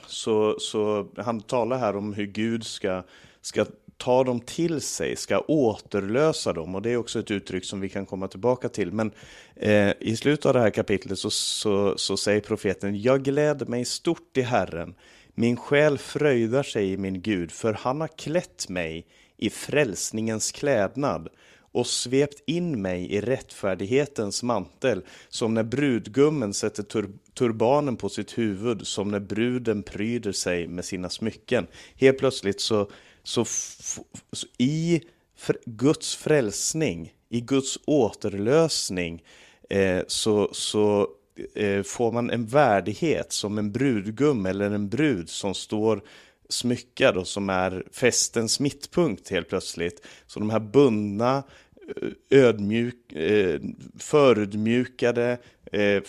så, 0.08 0.60
så 0.60 1.08
han 1.18 1.41
talar 1.41 1.78
här 1.78 1.95
om 1.95 2.14
hur 2.14 2.26
Gud 2.26 2.66
ska, 2.66 3.04
ska 3.41 3.66
ta 3.97 4.24
dem 4.24 4.39
till 4.39 4.82
sig, 4.82 5.16
ska 5.16 5.39
återlösa 5.39 6.54
dem. 6.54 6.76
Och 6.76 6.82
det 6.82 6.91
är 6.91 6.97
också 6.97 7.20
ett 7.20 7.32
uttryck 7.32 7.66
som 7.66 7.82
vi 7.82 7.89
kan 7.89 8.06
komma 8.06 8.28
tillbaka 8.28 8.70
till. 8.70 8.91
Men 8.91 9.12
eh, 9.56 9.91
i 9.99 10.16
slutet 10.16 10.45
av 10.45 10.54
det 10.54 10.60
här 10.60 10.70
kapitlet 10.70 11.20
så, 11.20 11.30
så, 11.30 11.97
så 11.97 12.18
säger 12.18 12.41
profeten, 12.41 13.01
jag 13.01 13.24
gläder 13.24 13.66
mig 13.66 13.86
stort 13.86 14.38
i 14.38 14.41
Herren. 14.41 14.95
Min 15.36 15.58
själ 15.58 15.97
fröjdar 15.97 16.64
sig 16.64 16.91
i 16.91 16.97
min 16.97 17.22
Gud, 17.22 17.51
för 17.51 17.74
han 17.74 18.01
har 18.01 18.08
klätt 18.08 18.70
mig 18.70 19.06
i 19.38 19.49
frälsningens 19.49 20.51
klädnad 20.51 21.30
och 21.74 21.88
svept 21.88 22.43
in 22.45 22.82
mig 22.82 23.13
i 23.13 23.21
rättfärdighetens 23.21 24.43
mantel, 24.43 25.01
som 25.30 25.53
när 25.53 25.63
brudgummen 25.63 26.53
sätter 26.53 26.84
tur 26.84 27.09
turbanen 27.34 27.95
på 27.95 28.09
sitt 28.09 28.38
huvud, 28.38 28.88
som 28.88 29.11
när 29.11 29.19
bruden 29.19 29.84
pryder 29.84 30.32
sig 30.32 30.67
med 30.67 30.86
sina 30.86 31.09
smycken. 31.09 31.67
Helt 31.95 32.17
plötsligt 32.17 32.61
så 32.61 32.89
så, 33.24 33.45
så 34.32 34.47
i 34.57 35.01
Guds 35.65 36.15
frälsning, 36.15 37.13
i 37.30 37.41
Guds 37.41 37.80
återlösning, 37.86 39.24
eh, 39.69 40.01
så, 40.07 40.49
så 40.51 41.07
eh, 41.55 41.84
får 41.84 42.11
man 42.11 42.30
en 42.30 42.45
värdighet 42.45 43.32
som 43.32 43.57
en 43.57 43.71
brudgum 43.71 44.45
eller 44.45 44.71
en 44.71 44.89
brud 44.89 45.30
som 45.30 45.53
står 45.53 46.01
smyckad 46.49 47.17
och 47.17 47.28
som 47.28 47.49
är 47.49 47.84
festens 47.91 48.59
mittpunkt 48.59 49.30
helt 49.30 49.49
plötsligt. 49.49 50.05
Så 50.28 50.39
de 50.39 50.49
här 50.49 50.59
bundna, 50.59 51.38
eh, 51.38 51.43
ödmjuk, 52.30 53.14
eh, 53.14 53.60
förödmjukade, 54.00 55.38
eh, 55.72 56.04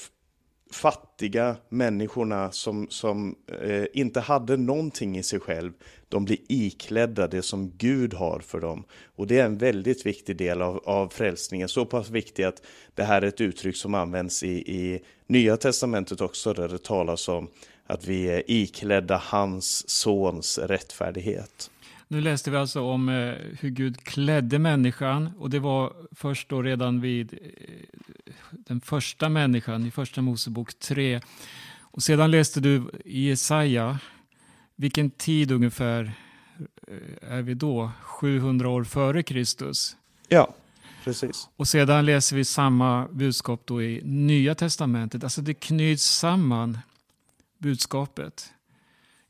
fattiga 0.73 1.57
människorna 1.69 2.53
som, 2.53 2.87
som 2.91 3.35
eh, 3.63 3.85
inte 3.93 4.21
hade 4.21 4.57
någonting 4.57 5.19
i 5.19 5.23
sig 5.23 5.41
själv, 5.41 5.73
de 6.09 6.25
blir 6.25 6.39
iklädda 6.49 7.27
det 7.27 7.43
som 7.43 7.71
Gud 7.77 8.15
har 8.15 8.41
för 8.41 8.61
dem. 8.61 8.85
Och 9.17 9.27
det 9.27 9.39
är 9.39 9.45
en 9.45 9.59
väldigt 9.59 10.07
viktig 10.07 10.37
del 10.37 10.63
av, 10.63 10.83
av 10.85 11.09
frälsningen, 11.09 11.69
så 11.69 11.87
pass 11.87 12.11
viktig 12.11 12.43
att 12.43 12.63
det 12.95 13.03
här 13.03 13.23
är 13.23 13.27
ett 13.27 13.41
uttryck 13.41 13.77
som 13.77 13.95
används 13.95 14.43
i, 14.43 14.53
i 14.53 15.03
Nya 15.27 15.57
Testamentet 15.57 16.21
också, 16.21 16.53
där 16.53 16.69
det 16.69 16.83
talas 16.83 17.29
om 17.29 17.49
att 17.87 18.07
vi 18.07 18.29
är 18.29 18.43
iklädda 18.47 19.23
hans 19.25 19.91
sons 19.91 20.59
rättfärdighet. 20.59 21.71
Nu 22.09 22.21
läste 22.21 22.51
vi 22.51 22.57
alltså 22.57 22.83
om 22.83 23.09
eh, 23.09 23.35
hur 23.61 23.71
Gud 23.71 24.05
klädde 24.05 24.59
människan 24.59 25.31
och 25.39 25.51
det 25.51 25.59
var 25.59 25.93
först 26.13 26.49
då 26.49 26.63
redan 26.63 27.01
vid 27.01 27.33
eh, 27.33 28.29
den 28.51 28.81
första 28.81 29.29
människan 29.29 29.87
i 29.87 29.91
första 29.91 30.23
Mosebok 30.23 30.79
3. 30.79 31.21
Och 31.81 32.03
sedan 32.03 32.31
läste 32.31 32.61
du 32.61 32.91
i 33.05 33.29
Jesaja, 33.29 33.99
vilken 34.77 35.11
tid 35.11 35.53
ungefär 35.53 36.13
eh, 36.89 37.33
är 37.33 37.43
vi 37.43 37.55
då? 37.55 37.91
700 38.03 38.69
år 38.69 38.85
före 38.85 39.23
Kristus? 39.23 39.97
Ja. 40.29 40.55
precis. 41.05 41.49
Och 41.57 41.69
sedan 41.69 42.07
läser 42.07 42.37
vi 42.37 42.45
samma 42.45 43.09
budskap 43.09 43.63
då 43.65 43.83
i 43.83 44.01
Nya 44.05 44.55
Testamentet. 44.55 45.25
Alltså 45.25 45.41
det 45.41 45.55
knyts 45.55 46.05
samman, 46.05 46.79
budskapet. 47.59 48.51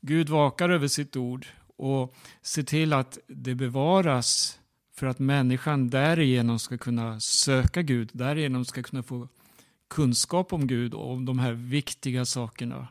Gud 0.01 0.29
vakar 0.29 0.69
över 0.69 0.87
sitt 0.87 1.15
ord 1.15 1.45
och 1.77 2.15
ser 2.41 2.63
till 2.63 2.93
att 2.93 3.17
det 3.27 3.55
bevaras 3.55 4.59
för 4.95 5.07
att 5.07 5.19
människan 5.19 5.89
därigenom 5.89 6.59
ska 6.59 6.77
kunna 6.77 7.19
söka 7.19 7.81
Gud, 7.81 8.09
därigenom 8.13 8.65
ska 8.65 8.83
kunna 8.83 9.03
få 9.03 9.27
kunskap 9.87 10.53
om 10.53 10.67
Gud 10.67 10.93
och 10.93 11.11
om 11.11 11.25
de 11.25 11.39
här 11.39 11.51
viktiga 11.53 12.25
sakerna. 12.25 12.87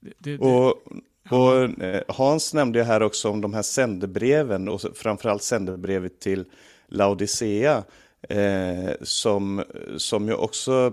Det, 0.00 0.12
det, 0.18 0.38
och, 0.38 0.82
och 1.30 1.82
eh, 1.82 2.02
Hans 2.08 2.54
nämnde 2.54 2.78
ju 2.78 2.84
här 2.84 3.02
också 3.02 3.30
om 3.30 3.40
de 3.40 3.54
här 3.54 3.62
sändebreven 3.62 4.68
och 4.68 4.80
framförallt 4.94 5.42
sändebrevet 5.42 6.20
till 6.20 6.44
Laodicea. 6.86 7.84
Eh, 8.28 8.90
som, 9.02 9.64
som 9.96 10.28
ju 10.28 10.34
också, 10.34 10.92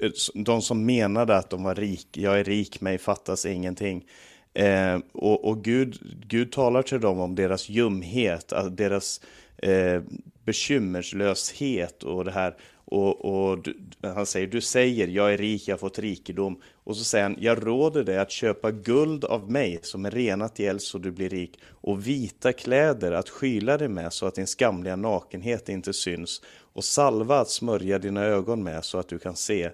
eh, 0.00 0.10
de 0.34 0.62
som 0.62 0.86
menade 0.86 1.36
att 1.36 1.50
de 1.50 1.62
var 1.62 1.74
rik, 1.74 2.08
jag 2.12 2.40
är 2.40 2.44
rik, 2.44 2.80
mig 2.80 2.98
fattas 2.98 3.46
ingenting. 3.46 4.04
Eh, 4.58 4.98
och, 5.12 5.44
och 5.44 5.64
Gud, 5.64 5.98
Gud 6.26 6.52
talar 6.52 6.82
till 6.82 7.00
dem 7.00 7.20
om 7.20 7.34
deras 7.34 7.68
ljumhet, 7.68 8.52
deras 8.70 9.20
eh, 9.56 10.02
bekymmerslöshet 10.44 12.02
och 12.02 12.24
det 12.24 12.30
här. 12.30 12.56
Och, 12.84 13.24
och 13.24 13.62
du, 13.62 13.76
han 14.02 14.26
säger, 14.26 14.46
du 14.46 14.60
säger, 14.60 15.08
jag 15.08 15.32
är 15.32 15.38
rik, 15.38 15.68
jag 15.68 15.72
har 15.72 15.78
fått 15.78 15.98
rikedom. 15.98 16.60
Och 16.84 16.96
så 16.96 17.04
säger 17.04 17.22
han, 17.22 17.36
jag 17.40 17.66
råder 17.66 18.04
dig 18.04 18.18
att 18.18 18.30
köpa 18.30 18.70
guld 18.70 19.24
av 19.24 19.50
mig 19.50 19.78
som 19.82 20.06
är 20.06 20.10
renat 20.10 20.60
i 20.60 20.66
eld 20.66 20.82
så 20.82 20.98
du 20.98 21.10
blir 21.10 21.28
rik 21.28 21.58
och 21.64 22.06
vita 22.06 22.52
kläder 22.52 23.12
att 23.12 23.28
skyla 23.28 23.78
dig 23.78 23.88
med 23.88 24.12
så 24.12 24.26
att 24.26 24.34
din 24.34 24.46
skamliga 24.46 24.96
nakenhet 24.96 25.68
inte 25.68 25.92
syns 25.92 26.42
och 26.72 26.84
salva 26.84 27.40
att 27.40 27.50
smörja 27.50 27.98
dina 27.98 28.24
ögon 28.24 28.62
med 28.62 28.84
så 28.84 28.98
att 28.98 29.08
du 29.08 29.18
kan 29.18 29.36
se. 29.36 29.70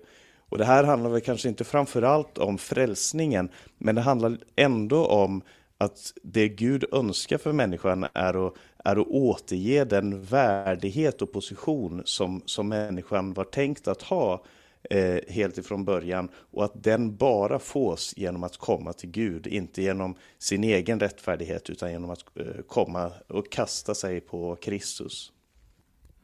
Och 0.48 0.58
det 0.58 0.64
här 0.64 0.84
handlar 0.84 1.10
väl 1.10 1.20
kanske 1.20 1.48
inte 1.48 1.64
framförallt 1.64 2.38
om 2.38 2.58
frälsningen, 2.58 3.48
men 3.78 3.94
det 3.94 4.00
handlar 4.00 4.38
ändå 4.56 5.06
om 5.06 5.42
att 5.78 6.12
det 6.22 6.48
Gud 6.48 6.84
önskar 6.92 7.38
för 7.38 7.52
människan 7.52 8.06
är 8.14 8.46
att, 8.46 8.54
är 8.84 8.96
att 8.96 9.06
återge 9.06 9.84
den 9.84 10.22
värdighet 10.22 11.22
och 11.22 11.32
position 11.32 12.02
som, 12.04 12.42
som 12.46 12.68
människan 12.68 13.32
var 13.32 13.44
tänkt 13.44 13.88
att 13.88 14.02
ha 14.02 14.44
eh, 14.90 15.18
helt 15.28 15.58
ifrån 15.58 15.84
början 15.84 16.28
och 16.34 16.64
att 16.64 16.82
den 16.82 17.16
bara 17.16 17.58
fås 17.58 18.14
genom 18.16 18.42
att 18.42 18.56
komma 18.56 18.92
till 18.92 19.10
Gud, 19.10 19.46
inte 19.46 19.82
genom 19.82 20.16
sin 20.38 20.64
egen 20.64 21.00
rättfärdighet 21.00 21.70
utan 21.70 21.90
genom 21.90 22.10
att 22.10 22.24
eh, 22.34 22.62
komma 22.68 23.12
och 23.28 23.52
kasta 23.52 23.94
sig 23.94 24.20
på 24.20 24.56
Kristus. 24.56 25.32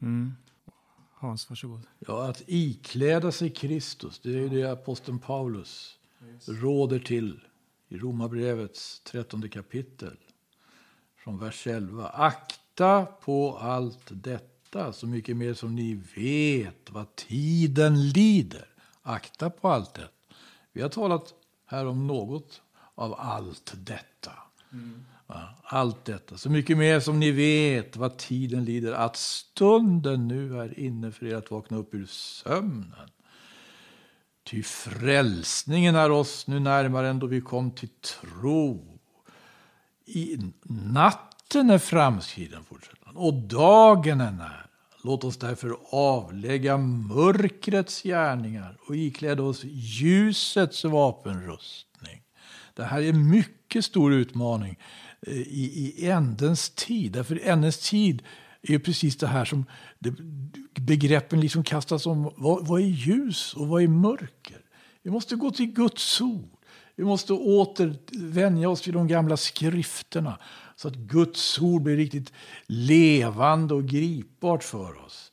Mm. 0.01 0.33
Hans, 1.21 1.49
varsågod. 1.49 1.81
Ja, 1.99 2.29
att 2.29 2.43
ikläda 2.47 3.31
sig 3.31 3.49
Kristus, 3.49 4.19
det 4.19 4.39
är 4.39 4.49
det 4.49 4.71
aposteln 4.71 5.19
Paulus 5.19 5.97
råder 6.45 6.99
till 6.99 7.39
i 7.89 7.97
Romarbrevets 7.97 8.99
trettonde 8.99 9.49
kapitel. 9.49 10.17
Från 11.15 11.39
vers 11.39 11.67
11. 11.67 12.07
Akta 12.07 13.05
på 13.05 13.57
allt 13.57 14.05
detta, 14.09 14.93
så 14.93 15.07
mycket 15.07 15.37
mer 15.37 15.53
som 15.53 15.75
ni 15.75 16.01
vet 16.15 16.89
vad 16.89 17.15
tiden 17.15 18.09
lider. 18.09 18.67
Akta 19.01 19.49
på 19.49 19.69
allt 19.69 19.93
detta. 19.93 20.09
Vi 20.71 20.81
har 20.81 20.89
talat 20.89 21.33
här 21.65 21.85
om 21.85 22.07
något 22.07 22.61
av 22.95 23.15
allt 23.19 23.73
detta. 23.77 24.31
Mm. 24.71 25.05
Allt 25.63 26.05
detta, 26.05 26.37
så 26.37 26.49
mycket 26.49 26.77
mer 26.77 26.99
som 26.99 27.19
ni 27.19 27.31
vet 27.31 27.97
vad 27.97 28.17
tiden 28.17 28.65
lider, 28.65 28.91
att 28.91 29.15
stunden 29.15 30.27
nu 30.27 30.59
är 30.59 30.79
inne 30.79 31.11
för 31.11 31.25
er 31.25 31.35
att 31.35 31.51
vakna 31.51 31.77
upp 31.77 31.93
ur 31.93 32.05
sömnen. 32.05 33.09
Ty 34.43 34.63
frälsningen 34.63 35.95
är 35.95 36.11
oss 36.11 36.47
nu 36.47 36.59
närmare 36.59 37.09
än 37.09 37.19
då 37.19 37.27
vi 37.27 37.41
kom 37.41 37.71
till 37.71 37.89
tro. 37.89 38.99
I 40.05 40.37
natten 40.63 41.69
är 41.69 41.77
framskriden, 41.77 42.63
fortsätter 42.63 43.05
han, 43.05 43.17
och 43.17 43.33
dagen 43.33 44.21
är 44.21 44.31
nära. 44.31 44.67
Låt 45.03 45.23
oss 45.23 45.37
därför 45.37 45.77
avlägga 45.91 46.77
mörkrets 46.77 48.03
gärningar 48.03 48.77
och 48.87 48.95
ikläda 48.95 49.43
oss 49.43 49.63
ljusets 49.63 50.83
vapenrustning. 50.83 52.21
Det 52.73 52.83
här 52.83 53.01
är 53.01 53.09
en 53.09 53.29
mycket 53.29 53.85
stor 53.85 54.13
utmaning 54.13 54.79
Eh, 55.27 55.33
i, 55.33 55.93
i 55.97 56.09
ändens 56.09 56.69
tid. 56.69 57.11
Därför 57.11 57.39
ändens 57.43 57.89
tid 57.89 58.23
är 58.61 58.79
precis 58.79 59.17
det 59.17 59.27
här 59.27 59.45
som 59.45 59.65
det, 59.99 60.13
begreppen 60.81 61.39
liksom 61.41 61.63
kastas 61.63 62.05
om. 62.05 62.31
Vad, 62.37 62.67
vad 62.67 62.81
är 62.81 62.85
ljus 62.85 63.53
och 63.53 63.67
vad 63.67 63.83
är 63.83 63.87
mörker? 63.87 64.61
Vi 65.03 65.11
måste 65.11 65.35
gå 65.35 65.51
till 65.51 65.73
Guds 65.73 66.21
ord. 66.21 66.49
Vi 66.95 67.03
måste 67.03 67.33
återvänja 67.33 68.69
oss 68.69 68.87
vid 68.87 68.93
de 68.93 69.07
gamla 69.07 69.37
skrifterna 69.37 70.39
så 70.75 70.87
att 70.87 70.95
Guds 70.95 71.59
ord 71.59 71.81
blir 71.81 71.97
riktigt 71.97 72.33
levande 72.67 73.73
och 73.73 73.85
gripbart 73.85 74.63
för 74.63 75.05
oss. 75.05 75.30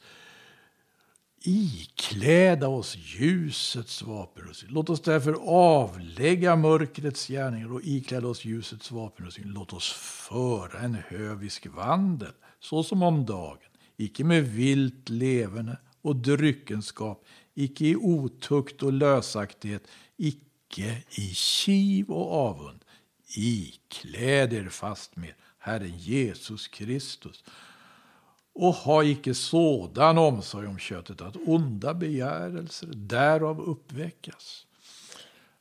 Ikläda 1.43 2.68
oss 2.68 2.97
ljusets 2.97 4.03
vapenrustning. 4.03 4.72
Låt 4.72 4.91
oss 4.91 5.01
därför 5.01 5.36
avlägga 5.47 6.57
mörkrets 6.57 7.28
gärningar 7.28 7.72
och 7.72 7.80
ikläda 7.84 8.28
oss 8.28 8.45
ljusets 8.45 8.91
vapenrustning. 8.91 9.47
Låt 9.47 9.72
oss 9.72 9.93
föra 10.28 10.80
en 10.80 10.95
hövisk 11.09 11.66
vandel 11.66 12.32
såsom 12.61 13.03
om 13.03 13.26
dagen, 13.26 13.59
icke 13.97 14.24
med 14.24 14.45
vilt 14.45 15.09
leverne 15.09 15.76
och 16.03 16.16
dryckenskap, 16.16 17.24
icke 17.55 17.84
i 17.84 17.97
otukt 17.97 18.82
och 18.82 18.93
lösaktighet, 18.93 19.82
icke 20.16 21.03
i 21.11 21.34
kiv 21.34 22.11
och 22.11 22.32
avund. 22.32 22.84
Ikläd 23.36 24.53
er 24.53 24.68
fast 24.68 25.16
med 25.16 25.32
Herren 25.59 25.99
Jesus 25.99 26.68
Kristus 26.68 27.45
och 28.59 28.75
ha 28.75 29.05
icke 29.05 29.35
sådan 29.35 30.19
omsorg 30.19 30.67
om 30.67 30.79
köttet 30.79 31.21
att 31.21 31.37
onda 31.47 31.95
begärelser 31.95 32.89
därav 32.95 33.61
uppväckas. 33.61 34.67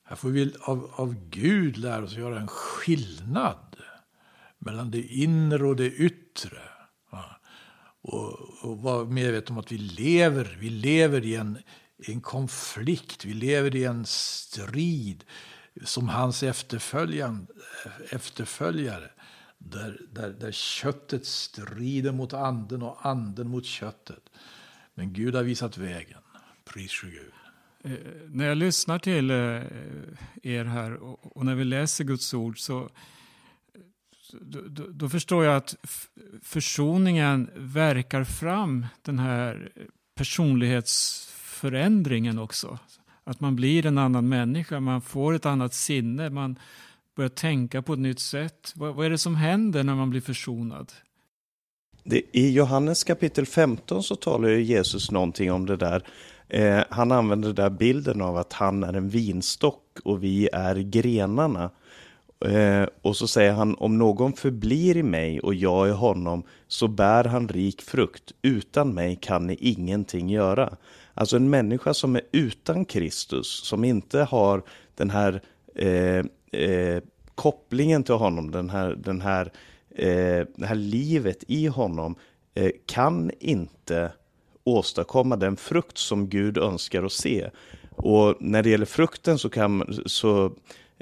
Här 0.04 0.16
får 0.16 0.30
vi 0.30 0.54
av, 0.62 0.92
av 0.96 1.16
Gud 1.30 1.78
lära 1.78 2.04
oss 2.04 2.12
att 2.12 2.18
göra 2.18 2.40
en 2.40 2.48
skillnad 2.48 3.76
mellan 4.60 4.92
det 4.92 5.02
inre 5.02 5.68
och 5.68 5.76
det 5.76 5.92
yttre. 5.92 6.60
Och, 8.02 8.40
och 8.62 8.82
vara 8.82 9.06
medveten 9.06 9.56
om 9.56 9.60
att 9.60 9.72
vi 9.72 9.78
lever, 9.78 10.58
vi 10.60 10.70
lever 10.70 11.26
i 11.26 11.36
en, 11.36 11.58
en 11.98 12.22
konflikt, 12.22 13.26
vi 13.26 13.34
lever 13.34 13.76
i 13.76 13.84
en 13.84 14.06
strid 14.06 15.24
som 15.84 16.10
hans 16.10 16.44
efterföljare. 16.44 19.10
Där, 19.58 20.02
där, 20.12 20.30
där 20.30 20.52
köttet 20.52 21.26
strider 21.26 22.12
mot 22.12 22.34
anden 22.34 22.82
och 22.82 23.06
anden 23.06 23.50
mot 23.50 23.66
köttet. 23.66 24.30
Men 24.94 25.14
Gud 25.14 25.36
har 25.36 25.44
visat 25.44 25.78
vägen. 25.78 26.20
Pris 26.66 27.02
Gud. 27.02 27.32
Eh, 27.84 27.92
när 28.28 28.46
jag 28.46 28.58
lyssnar 28.58 29.00
till 29.00 29.30
eh, 29.30 29.36
er 30.44 30.66
här 30.66 30.94
och, 30.94 31.38
och, 31.38 31.46
när 31.46 31.56
vi 31.56 31.64
läser 31.64 32.04
Guds 32.04 32.34
ord 32.34 32.60
så 32.60 32.90
då, 34.42 34.62
då, 34.92 35.10
förstår 35.10 35.46
jag 35.46 35.56
att 35.56 35.76
försoningen 36.42 37.50
verkar 37.56 38.24
fram 38.24 38.86
den 39.02 39.20
här 39.20 39.72
personlighetsförändringen 40.16 42.40
också. 42.40 42.80
Att 43.24 43.40
man 43.40 43.56
blir 43.56 43.86
en 43.86 43.98
annan 43.98 44.30
människa, 44.30 44.80
man 44.80 45.02
får 45.02 45.34
ett 45.34 45.46
annat 45.46 45.74
sinne, 45.74 46.30
man 46.30 46.60
börja 47.18 47.30
tänka 47.30 47.82
på 47.82 47.94
ett 47.94 48.00
nytt 48.00 48.20
sätt. 48.20 48.74
Vad, 48.76 48.96
vad 48.96 49.06
är 49.06 49.10
det 49.10 49.18
som 49.18 49.36
händer 49.36 49.84
när 49.84 49.96
man 49.96 50.10
blir 50.10 50.22
försonad? 50.22 50.92
Det, 52.04 52.22
I 52.32 52.52
Johannes 52.52 53.04
kapitel 53.04 53.46
15 53.46 54.04
så 54.04 54.16
talar 54.16 54.50
Jesus 54.50 55.12
någonting 55.12 55.52
om 55.52 55.66
det 55.66 55.76
där. 55.76 56.04
Eh, 56.50 56.84
han 56.90 57.12
använder 57.12 57.48
den 57.48 57.56
där 57.56 57.70
bilden 57.70 58.22
av 58.22 58.38
att 58.38 58.54
han 58.54 58.84
är 58.84 58.94
en 58.94 59.10
vinstock 59.10 60.00
och 60.04 60.24
vi 60.24 60.50
är 60.54 60.76
grenarna. 60.76 61.70
Eh, 62.46 62.86
och 63.02 63.18
så 63.18 63.28
säger 63.28 63.52
han, 63.52 63.76
om 63.76 63.98
någon 63.98 64.34
förblir 64.34 64.98
i 64.98 65.04
mig 65.04 65.40
och 65.40 65.54
jag 65.54 65.88
i 65.88 65.92
honom, 65.92 66.44
så 66.68 66.88
bär 66.88 67.24
han 67.24 67.48
rik 67.48 67.82
frukt. 67.82 68.32
Utan 68.42 68.94
mig 68.94 69.16
kan 69.22 69.48
ni 69.48 69.56
ingenting 69.56 70.30
göra. 70.30 70.78
Alltså 71.14 71.36
en 71.36 71.50
människa 71.50 71.94
som 71.94 72.16
är 72.16 72.22
utan 72.32 72.86
Kristus, 72.86 73.48
som 73.48 73.84
inte 73.84 74.20
har 74.20 74.64
den 74.96 75.10
här 75.10 75.42
eh, 75.76 76.26
eh, 76.52 77.04
kopplingen 77.36 78.04
till 78.04 78.16
honom, 78.16 78.52
den 78.52 78.70
här, 78.70 78.96
den 78.98 79.22
här, 79.22 79.52
eh, 79.96 80.46
det 80.56 80.66
här 80.66 80.76
livet 80.76 81.44
i 81.48 81.68
honom, 81.68 82.16
eh, 82.56 82.72
kan 82.86 83.32
inte 83.40 84.12
åstadkomma 84.64 85.36
den 85.36 85.58
frukt 85.58 85.98
som 85.98 86.30
Gud 86.30 86.58
önskar 86.58 87.04
att 87.04 87.12
se. 87.12 87.50
Och 87.96 88.36
när 88.40 88.64
det 88.64 88.70
gäller 88.70 88.86
frukten 88.86 89.38
så, 89.38 89.50
kan, 89.50 90.02
så 90.06 90.46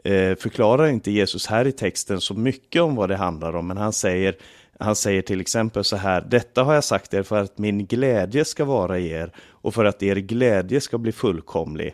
eh, 0.04 0.36
förklarar 0.36 0.88
inte 0.88 1.12
Jesus 1.12 1.48
här 1.48 1.68
i 1.68 1.72
texten 1.72 2.22
så 2.22 2.34
mycket 2.34 2.82
om 2.82 2.96
vad 2.96 3.10
det 3.10 3.16
handlar 3.16 3.56
om, 3.56 3.68
men 3.68 3.78
han 3.78 3.94
säger 3.94 4.36
Han 4.80 4.96
säger 4.96 5.22
till 5.22 5.42
exempel 5.42 5.84
så 5.84 5.96
här, 5.96 6.22
detta 6.22 6.64
har 6.64 6.74
jag 6.74 6.84
sagt 6.84 7.14
er 7.14 7.24
för 7.24 7.42
att 7.42 7.58
min 7.58 7.86
glädje 7.86 8.46
ska 8.46 8.66
vara 8.66 9.00
i 9.00 9.10
er 9.12 9.32
och 9.64 9.74
för 9.74 9.86
att 9.86 10.04
er 10.04 10.16
glädje 10.16 10.82
ska 10.82 10.98
bli 10.98 11.12
fullkomlig. 11.12 11.94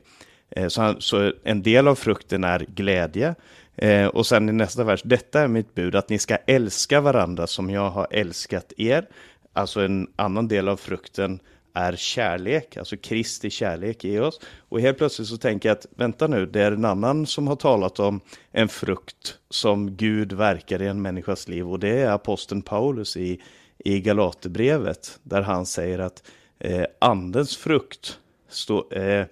Eh, 0.52 0.68
så, 0.68 0.82
han, 0.82 1.02
så 1.02 1.34
en 1.44 1.64
del 1.64 1.88
av 1.88 1.96
frukten 1.96 2.44
är 2.44 2.60
glädje. 2.60 3.36
Eh, 3.76 4.08
och 4.08 4.26
sen 4.26 4.50
i 4.50 4.52
nästa 4.52 4.84
vers, 4.84 5.02
detta 5.04 5.42
är 5.42 5.48
mitt 5.48 5.76
bud, 5.76 5.96
att 5.96 6.10
ni 6.10 6.20
ska 6.20 6.36
älska 6.36 7.02
varandra 7.02 7.48
som 7.48 7.70
jag 7.70 7.90
har 7.90 8.08
älskat 8.12 8.74
er. 8.78 9.08
Alltså 9.54 9.82
en 9.82 10.08
annan 10.16 10.48
del 10.48 10.68
av 10.68 10.78
frukten 10.78 11.40
är 11.74 11.96
kärlek, 11.96 12.78
alltså 12.78 12.98
Kristi 12.98 13.50
kärlek 13.50 14.06
i 14.06 14.20
oss. 14.20 14.40
Och 14.70 14.82
helt 14.82 14.98
plötsligt 14.98 15.28
så 15.28 15.38
tänker 15.38 15.70
jag 15.70 15.78
att 15.78 15.86
vänta 15.96 16.28
nu, 16.28 16.46
det 16.46 16.62
är 16.62 16.72
en 16.72 16.86
annan 16.86 17.26
som 17.26 17.48
har 17.48 17.56
talat 17.56 18.00
om 18.00 18.22
en 18.52 18.68
frukt 18.68 19.38
som 19.50 19.96
Gud 19.96 20.34
verkar 20.34 20.82
i 20.82 20.88
en 20.88 21.02
människas 21.02 21.48
liv 21.48 21.70
och 21.70 21.80
det 21.80 22.02
är 22.02 22.12
aposteln 22.12 22.62
Paulus 22.62 23.18
i, 23.18 23.42
i 23.78 24.00
Galaterbrevet 24.02 25.20
där 25.24 25.42
han 25.42 25.66
säger 25.66 26.00
att 26.00 26.24
eh, 26.60 26.86
andens 27.00 27.58
frukt, 27.58 28.18
stå, 28.50 28.92
eh, 28.92 29.26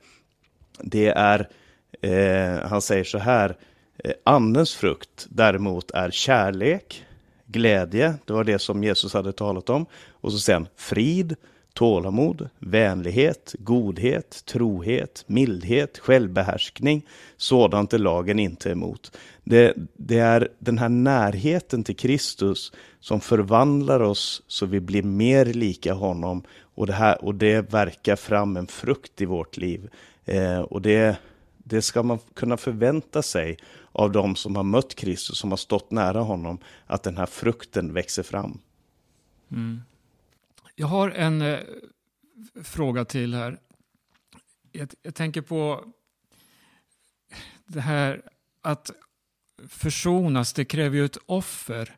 det 0.83 1.07
är, 1.07 1.49
eh, 2.01 2.67
han 2.69 2.81
säger 2.81 3.03
så 3.03 3.17
här, 3.17 3.57
eh, 4.03 4.13
andens 4.23 4.75
frukt 4.75 5.27
däremot 5.29 5.91
är 5.91 6.11
kärlek, 6.11 7.05
glädje, 7.45 8.15
det 8.25 8.33
var 8.33 8.43
det 8.43 8.59
som 8.59 8.83
Jesus 8.83 9.13
hade 9.13 9.31
talat 9.31 9.69
om, 9.69 9.85
och 10.09 10.31
så 10.31 10.39
sen 10.39 10.67
frid, 10.75 11.35
tålamod, 11.73 12.49
vänlighet, 12.59 13.55
godhet, 13.59 14.43
trohet, 14.45 15.23
mildhet, 15.27 15.97
självbehärskning. 15.97 17.05
Sådant 17.37 17.93
är 17.93 17.97
lagen 17.97 18.39
inte 18.39 18.71
emot. 18.71 19.17
Det, 19.43 19.73
det, 19.97 20.19
är 20.19 20.49
den 20.59 20.77
här 20.77 20.89
närheten 20.89 21.83
till 21.83 21.95
Kristus 21.95 22.71
som 22.99 23.21
förvandlar 23.21 23.99
oss 23.99 24.43
så 24.47 24.65
vi 24.65 24.79
blir 24.79 25.03
mer 25.03 25.45
lika 25.45 25.93
honom 25.93 26.43
och 26.75 26.87
det, 26.87 26.93
här, 26.93 27.25
och 27.25 27.35
det 27.35 27.73
verkar 27.73 28.15
fram 28.15 28.57
en 28.57 28.67
frukt 28.67 29.21
i 29.21 29.25
vårt 29.25 29.57
liv. 29.57 29.89
Eh, 30.29 30.59
och 30.59 30.81
det, 30.81 31.19
det 31.57 31.81
ska 31.81 32.03
man 32.03 32.19
kunna 32.33 32.57
förvänta 32.57 33.21
sig 33.21 33.57
av 33.91 34.11
de 34.11 34.35
som 34.35 34.55
har 34.55 34.63
mött 34.63 34.95
Kristus, 34.95 35.37
som 35.37 35.49
har 35.49 35.57
stått 35.57 35.91
nära 35.91 36.19
honom, 36.19 36.59
att 36.87 37.03
den 37.03 37.17
här 37.17 37.25
frukten 37.25 37.93
växer 37.93 38.23
fram. 38.23 38.59
Mm. 39.51 39.81
Jag 40.75 40.87
har 40.87 41.11
en 41.11 41.41
eh, 41.41 41.59
fråga 42.63 43.05
till 43.05 43.33
här. 43.33 43.59
Jag, 44.71 44.89
jag, 45.01 45.15
tänker 45.15 45.41
på 45.41 45.85
det 47.65 47.81
här 47.81 48.21
att 48.61 48.91
försonas, 49.67 50.53
det 50.53 50.65
kräver 50.65 50.97
ju 50.97 51.05
ett 51.05 51.17
offer. 51.25 51.95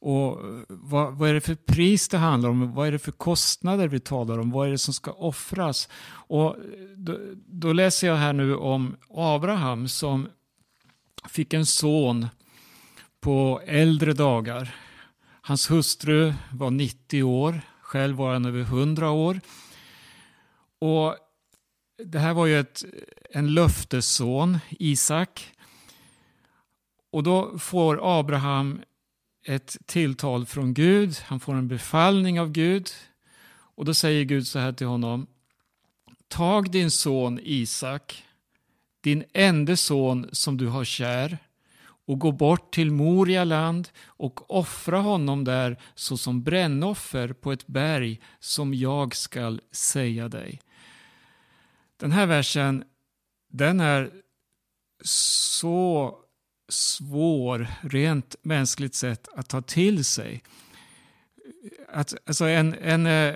Och 0.00 0.40
eh, 0.40 0.60
vad, 0.68 1.14
vad, 1.14 1.30
är 1.30 1.34
det 1.34 1.40
för 1.40 1.54
pris 1.54 2.08
det 2.08 2.18
handlar 2.18 2.50
om? 2.50 2.74
Vad 2.74 2.88
är 2.88 2.92
det 2.92 2.98
för 2.98 3.12
kostnader 3.12 3.88
vi 3.88 4.00
talar 4.00 4.38
om? 4.38 4.50
Vad 4.50 4.66
är 4.66 4.70
det 4.70 4.78
som 4.78 4.94
ska 4.94 5.12
offras? 5.12 5.88
Och 6.08 6.56
eh, 6.56 6.62
då, 6.96 7.18
då 7.46 7.72
läser 7.72 8.06
jag 8.06 8.16
här 8.16 8.32
nu 8.32 8.56
om 8.56 8.96
Abraham 9.10 9.88
som 9.88 10.28
fick 11.28 11.54
en 11.54 11.66
son 11.66 12.26
på 13.20 13.60
äldre 13.66 14.12
dagar. 14.12 14.74
Hans 15.40 15.70
hustru 15.70 16.34
var 16.52 16.70
90 16.70 17.22
år. 17.22 17.60
Själv 17.80 18.16
var 18.16 18.32
han 18.32 18.44
över 18.44 18.60
100 18.60 19.10
år. 19.10 19.40
Och 20.78 21.16
Det 22.04 22.18
här 22.18 22.34
var 22.34 22.46
ju 22.46 22.60
ett, 22.60 22.84
en 23.30 23.54
löftesson, 23.54 24.58
Isak. 24.70 25.54
Och 27.10 27.22
då 27.22 27.58
får 27.58 28.18
Abraham 28.18 28.80
ett 29.48 29.76
tilltal 29.86 30.46
från 30.46 30.74
Gud, 30.74 31.16
han 31.24 31.40
får 31.40 31.54
en 31.54 31.68
befallning 31.68 32.40
av 32.40 32.50
Gud. 32.52 32.90
Och 33.50 33.84
då 33.84 33.94
säger 33.94 34.24
Gud 34.24 34.46
så 34.46 34.58
här 34.58 34.72
till 34.72 34.86
honom. 34.86 35.26
Tag 36.28 36.70
din 36.70 36.90
son 36.90 37.40
Isak, 37.42 38.24
din 39.00 39.24
enda 39.32 39.76
son 39.76 40.28
som 40.32 40.56
du 40.56 40.66
har 40.66 40.84
kär, 40.84 41.38
och 42.06 42.18
gå 42.18 42.32
bort 42.32 42.74
till 42.74 42.90
Moria 42.90 43.44
land 43.44 43.88
och 44.04 44.58
offra 44.58 45.00
honom 45.00 45.44
där 45.44 45.80
såsom 45.94 46.42
brännoffer 46.42 47.32
på 47.32 47.52
ett 47.52 47.66
berg 47.66 48.20
som 48.40 48.74
jag 48.74 49.16
skall 49.16 49.60
säga 49.72 50.28
dig. 50.28 50.60
Den 51.96 52.12
här 52.12 52.26
versen, 52.26 52.84
den 53.50 53.80
är 53.80 54.10
så 55.04 56.18
svår, 56.68 57.66
rent 57.80 58.36
mänskligt 58.42 58.94
sett, 58.94 59.28
att 59.28 59.48
ta 59.48 59.62
till 59.62 60.04
sig. 60.04 60.42
Att, 61.88 62.14
alltså 62.26 62.44
en, 62.44 62.74
en, 62.74 63.06
eh, 63.06 63.34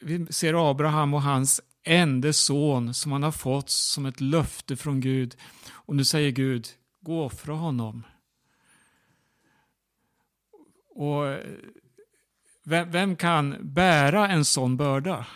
vi 0.00 0.26
ser 0.30 0.70
Abraham 0.70 1.14
och 1.14 1.22
hans 1.22 1.60
ende 1.84 2.32
son 2.32 2.94
som 2.94 3.12
han 3.12 3.22
har 3.22 3.32
fått 3.32 3.70
som 3.70 4.06
ett 4.06 4.20
löfte 4.20 4.76
från 4.76 5.00
Gud. 5.00 5.36
Och 5.70 5.96
nu 5.96 6.04
säger 6.04 6.30
Gud, 6.30 6.66
gå 7.00 7.18
och 7.18 7.26
offra 7.26 7.54
honom. 7.54 8.02
Och 10.94 11.28
eh, 11.28 11.46
vem, 12.64 12.90
vem, 12.90 13.16
kan 13.16 13.56
bära 13.60 14.28
en 14.28 14.44
sån 14.44 14.76
börda? 14.76 15.26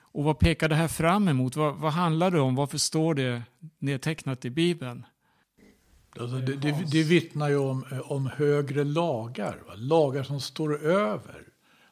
Och 0.00 0.24
vad 0.24 0.38
pekar 0.38 0.68
det 0.68 0.74
här 0.74 0.88
fram 0.88 1.28
emot? 1.28 1.56
Vad, 1.56 1.76
vad 1.76 1.92
handlar 1.92 2.30
det 2.30 2.40
om? 2.40 2.54
Varför 2.54 2.78
står 2.78 3.14
det 3.14 3.42
nedtecknat 3.78 4.44
i 4.44 4.50
Bibeln? 4.50 5.06
Alltså 6.20 6.36
det, 6.36 6.56
det, 6.56 6.84
det 6.90 7.02
vittnar 7.02 7.48
ju 7.48 7.56
om, 7.56 7.84
om 8.04 8.26
högre 8.26 8.84
lagar, 8.84 9.62
va? 9.66 9.74
lagar 9.76 10.22
som 10.22 10.40
står 10.40 10.82
över 10.86 11.48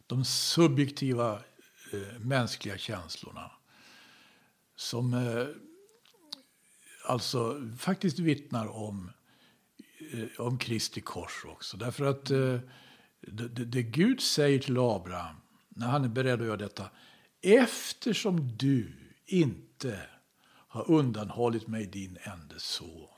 de 0.07 0.25
subjektiva 0.25 1.33
eh, 1.93 2.21
mänskliga 2.21 2.79
känslorna. 2.79 3.51
Som 4.77 5.15
eh, 5.15 5.47
alltså 7.07 7.71
faktiskt 7.79 8.19
vittnar 8.19 8.77
om, 8.77 9.11
eh, 10.13 10.41
om 10.47 10.59
Kristi 10.59 11.01
kors 11.01 11.45
också. 11.47 11.77
Därför 11.77 12.05
att 12.05 12.31
eh, 12.31 12.59
det, 13.21 13.49
det, 13.49 13.83
Gud 13.83 14.21
säger 14.21 14.59
till 14.59 14.79
Abraham 14.79 15.37
när 15.69 15.87
han 15.87 16.05
är 16.05 16.09
beredd 16.09 16.41
att 16.41 16.47
göra 16.47 16.57
detta. 16.57 16.91
Eftersom 17.43 18.57
du 18.57 18.93
inte 19.27 20.01
har 20.69 20.91
undanhållit 20.91 21.67
mig 21.67 21.87
din 21.87 22.19
enda 22.23 22.59
son. 22.59 23.16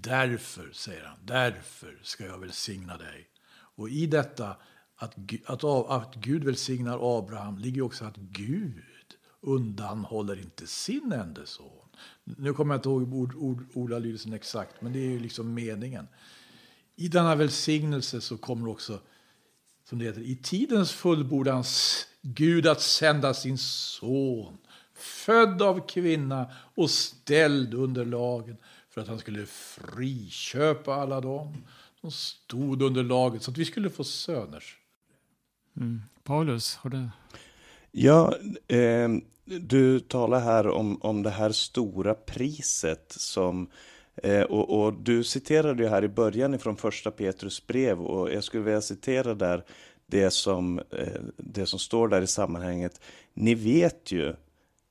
Därför, 0.00 0.70
säger 0.72 1.04
han, 1.04 1.18
därför 1.24 1.98
ska 2.02 2.26
jag 2.26 2.38
välsigna 2.38 2.96
dig. 2.96 3.28
Och 3.76 3.88
i 3.88 4.06
detta 4.06 4.56
att, 4.96 5.14
att, 5.46 5.64
att 5.64 6.14
Gud 6.14 6.44
välsignar 6.44 7.18
Abraham 7.18 7.58
ligger 7.58 7.82
också 7.82 8.04
att 8.04 8.16
Gud 8.16 8.82
undanhåller 9.40 10.40
inte 10.40 10.66
sin 10.66 11.12
enda 11.12 11.46
son. 11.46 11.88
Nu 12.24 12.54
kommer 12.54 12.74
jag 12.74 12.78
inte 12.78 12.88
ihåg 12.88 13.14
ord, 13.14 13.34
ord, 13.34 13.66
ordalydelsen 13.74 14.32
exakt, 14.32 14.80
men 14.80 14.92
det 14.92 14.98
är 14.98 15.10
ju 15.10 15.18
liksom 15.18 15.54
meningen. 15.54 16.08
I 16.96 17.08
denna 17.08 17.34
välsignelse 17.34 18.20
så 18.20 18.36
kommer 18.36 18.68
också, 18.68 19.00
som 19.88 19.98
det 19.98 20.04
heter, 20.04 20.20
i 20.20 20.36
tidens 20.36 20.92
fullbordans 20.92 21.98
Gud 22.22 22.66
att 22.66 22.80
sända 22.80 23.34
sin 23.34 23.58
son, 23.58 24.58
född 24.94 25.62
av 25.62 25.86
kvinna 25.88 26.52
och 26.74 26.90
ställd 26.90 27.74
under 27.74 28.04
lagen 28.04 28.56
för 28.94 29.00
att 29.00 29.08
han 29.08 29.18
skulle 29.18 29.46
friköpa 29.46 30.94
alla 30.94 31.20
dem 31.20 31.64
som 32.00 32.10
stod 32.10 32.82
under 32.82 33.02
laget 33.02 33.42
så 33.42 33.50
att 33.50 33.58
vi 33.58 33.64
skulle 33.64 33.90
få 33.90 34.04
söners. 34.04 34.78
Mm. 35.76 36.02
Paulus, 36.24 36.76
har 36.76 36.90
du? 36.90 37.08
Ja, 37.90 38.34
eh, 38.68 39.08
du 39.44 40.00
talar 40.00 40.40
här 40.40 40.68
om, 40.68 41.02
om 41.02 41.22
det 41.22 41.30
här 41.30 41.52
stora 41.52 42.14
priset 42.14 43.12
som 43.16 43.70
eh, 44.16 44.42
och, 44.42 44.84
och, 44.84 44.92
du 44.92 45.24
citerade 45.24 45.82
ju 45.82 45.88
här 45.88 46.04
i 46.04 46.08
början 46.08 46.54
ifrån 46.54 46.76
första 46.76 47.10
Petrus 47.10 47.66
brev 47.66 48.00
och 48.00 48.32
jag 48.32 48.44
skulle 48.44 48.62
vilja 48.62 48.80
citera 48.80 49.34
där 49.34 49.64
det 50.06 50.30
som, 50.30 50.78
eh, 50.78 51.20
det 51.36 51.66
som 51.66 51.78
står 51.78 52.08
där 52.08 52.22
i 52.22 52.26
sammanhanget. 52.26 53.00
Ni 53.34 53.54
vet 53.54 54.12
ju 54.12 54.34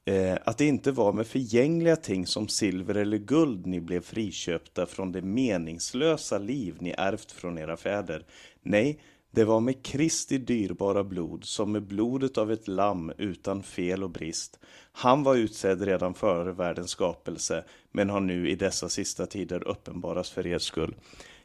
eh, 0.05 0.37
att 0.45 0.57
det 0.57 0.65
inte 0.65 0.91
var 0.91 1.13
med 1.13 1.27
förgängliga 1.27 1.95
ting 1.95 2.27
som 2.27 2.47
silver 2.47 2.95
eller 2.95 3.17
guld 3.17 3.65
ni 3.65 3.81
blev 3.81 4.01
friköpta 4.01 4.85
från 4.85 5.11
det 5.11 5.21
meningslösa 5.21 6.37
liv 6.37 6.75
ni 6.79 6.93
ärvt 6.97 7.31
från 7.31 7.57
era 7.57 7.77
fäder. 7.77 8.25
Nej, 8.61 8.99
det 9.31 9.43
var 9.43 9.59
med 9.59 9.83
Kristi 9.83 10.37
dyrbara 10.37 11.03
blod, 11.03 11.45
som 11.45 11.71
med 11.71 11.83
blodet 11.83 12.37
av 12.37 12.51
ett 12.51 12.67
lamm 12.67 13.11
utan 13.17 13.63
fel 13.63 14.03
och 14.03 14.09
brist. 14.09 14.59
Han 14.91 15.23
var 15.23 15.35
utsedd 15.35 15.81
redan 15.81 16.13
före 16.13 16.51
världens 16.51 16.89
skapelse, 16.89 17.63
men 17.91 18.09
har 18.09 18.19
nu 18.19 18.49
i 18.49 18.55
dessa 18.55 18.89
sista 18.89 19.25
tider 19.25 19.67
uppenbaras 19.67 20.29
för 20.29 20.47
er 20.47 20.57
skull. 20.57 20.95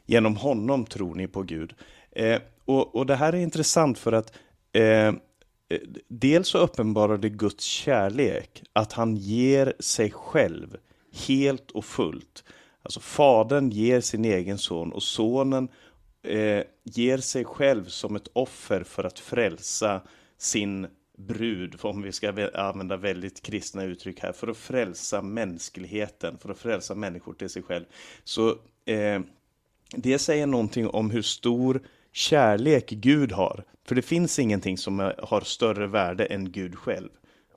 Genom 0.05 0.35
honom 0.35 0.85
tror 0.85 1.15
ni 1.15 1.27
på 1.27 1.43
Gud. 1.43 1.73
Eh, 2.11 2.41
och, 2.65 2.95
och, 2.95 3.05
det 3.05 3.15
här 3.15 3.33
är 3.33 3.37
intressant 3.37 3.97
för 3.97 4.11
att 4.11 4.33
eh, 4.71 5.13
Eh, 5.69 5.79
dels 6.07 6.47
så 6.47 6.57
uppenbarar 6.57 7.17
det 7.17 7.29
Guds 7.29 7.63
kärlek, 7.63 8.63
att 8.73 8.93
han 8.93 9.15
ger 9.15 9.73
sig 9.79 10.11
själv 10.11 10.77
helt 11.27 11.71
och 11.71 11.85
fullt. 11.85 12.43
Alltså 12.81 12.99
fadern 12.99 13.69
ger 13.69 14.01
sin 14.01 14.25
egen 14.25 14.57
son 14.57 14.91
och 14.91 15.03
sonen 15.03 15.69
eh, 16.23 16.63
ger 16.83 17.17
sig 17.17 17.45
själv 17.45 17.85
som 17.85 18.15
ett 18.15 18.27
offer 18.33 18.83
för 18.83 19.03
att 19.03 19.19
frälsa 19.19 20.01
sin 20.37 20.87
brud, 21.17 21.75
om 21.81 22.01
vi 22.01 22.11
ska 22.11 22.49
använda 22.53 22.97
väldigt 22.97 23.41
kristna 23.41 23.83
uttryck 23.83 24.19
här, 24.19 24.31
för 24.31 24.47
att 24.47 24.57
frälsa 24.57 25.21
mänskligheten, 25.21 26.37
för 26.37 26.49
att 26.49 26.57
frälsa 26.57 26.95
människor 26.95 27.33
till 27.33 27.49
sig 27.49 27.63
själv. 27.63 27.85
Så 28.23 28.49
eh, 28.85 29.19
det 29.91 30.19
säger 30.19 30.47
någonting 30.47 30.87
om 30.87 31.09
hur 31.11 31.21
stor 31.21 31.81
kärlek 32.11 32.89
Gud 32.89 33.31
har. 33.31 33.63
För 33.87 33.95
det 33.95 34.01
finns 34.01 34.39
ingenting 34.39 34.77
som 34.77 35.13
har 35.17 35.41
större 35.41 35.87
värde 35.87 36.25
än 36.25 36.51
Gud 36.51 36.75
själv. 36.75 37.09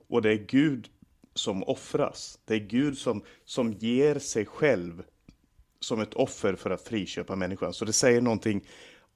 Och 0.09 0.21
det 0.21 0.31
är 0.31 0.45
Gud 0.47 0.89
som 1.33 1.63
offras. 1.63 2.39
Det 2.45 2.53
är 2.53 2.59
Gud 2.59 2.97
som, 2.97 3.23
som 3.45 3.73
ger 3.73 4.19
sig 4.19 4.45
själv 4.45 5.03
som 5.79 6.01
ett 6.01 6.13
offer 6.13 6.55
för 6.55 6.69
att 6.69 6.81
friköpa 6.81 7.35
människan. 7.35 7.73
Så 7.73 7.85
det 7.85 7.93
säger 7.93 8.21
någonting 8.21 8.61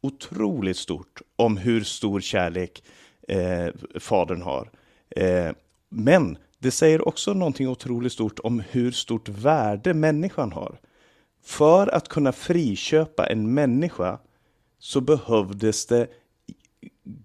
otroligt 0.02 0.78
stort 0.78 1.22
om 1.36 1.58
hur 1.58 1.84
stor 1.84 2.22
kärlek 2.22 2.84
eh, 3.28 3.68
Fadern 4.00 4.42
har. 4.42 4.72
Eh, 5.10 5.52
men 5.90 6.38
det 6.60 6.72
säger 6.72 7.08
också 7.08 7.34
någonting 7.34 7.68
otroligt 7.68 8.14
stort 8.14 8.40
om 8.40 8.64
hur 8.70 8.92
stort 8.92 9.30
värde 9.30 9.94
människan 9.94 10.52
har. 10.52 10.80
För 11.44 11.88
att 11.88 12.08
kunna 12.08 12.32
friköpa 12.32 13.28
en 13.28 13.54
människa 13.54 14.20
så 14.80 15.02
behövdes 15.02 15.86
det 15.86 16.08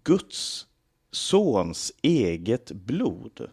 Guds 0.05 0.67
sons 1.11 1.93
eget 2.03 2.73
blod. 2.73 3.49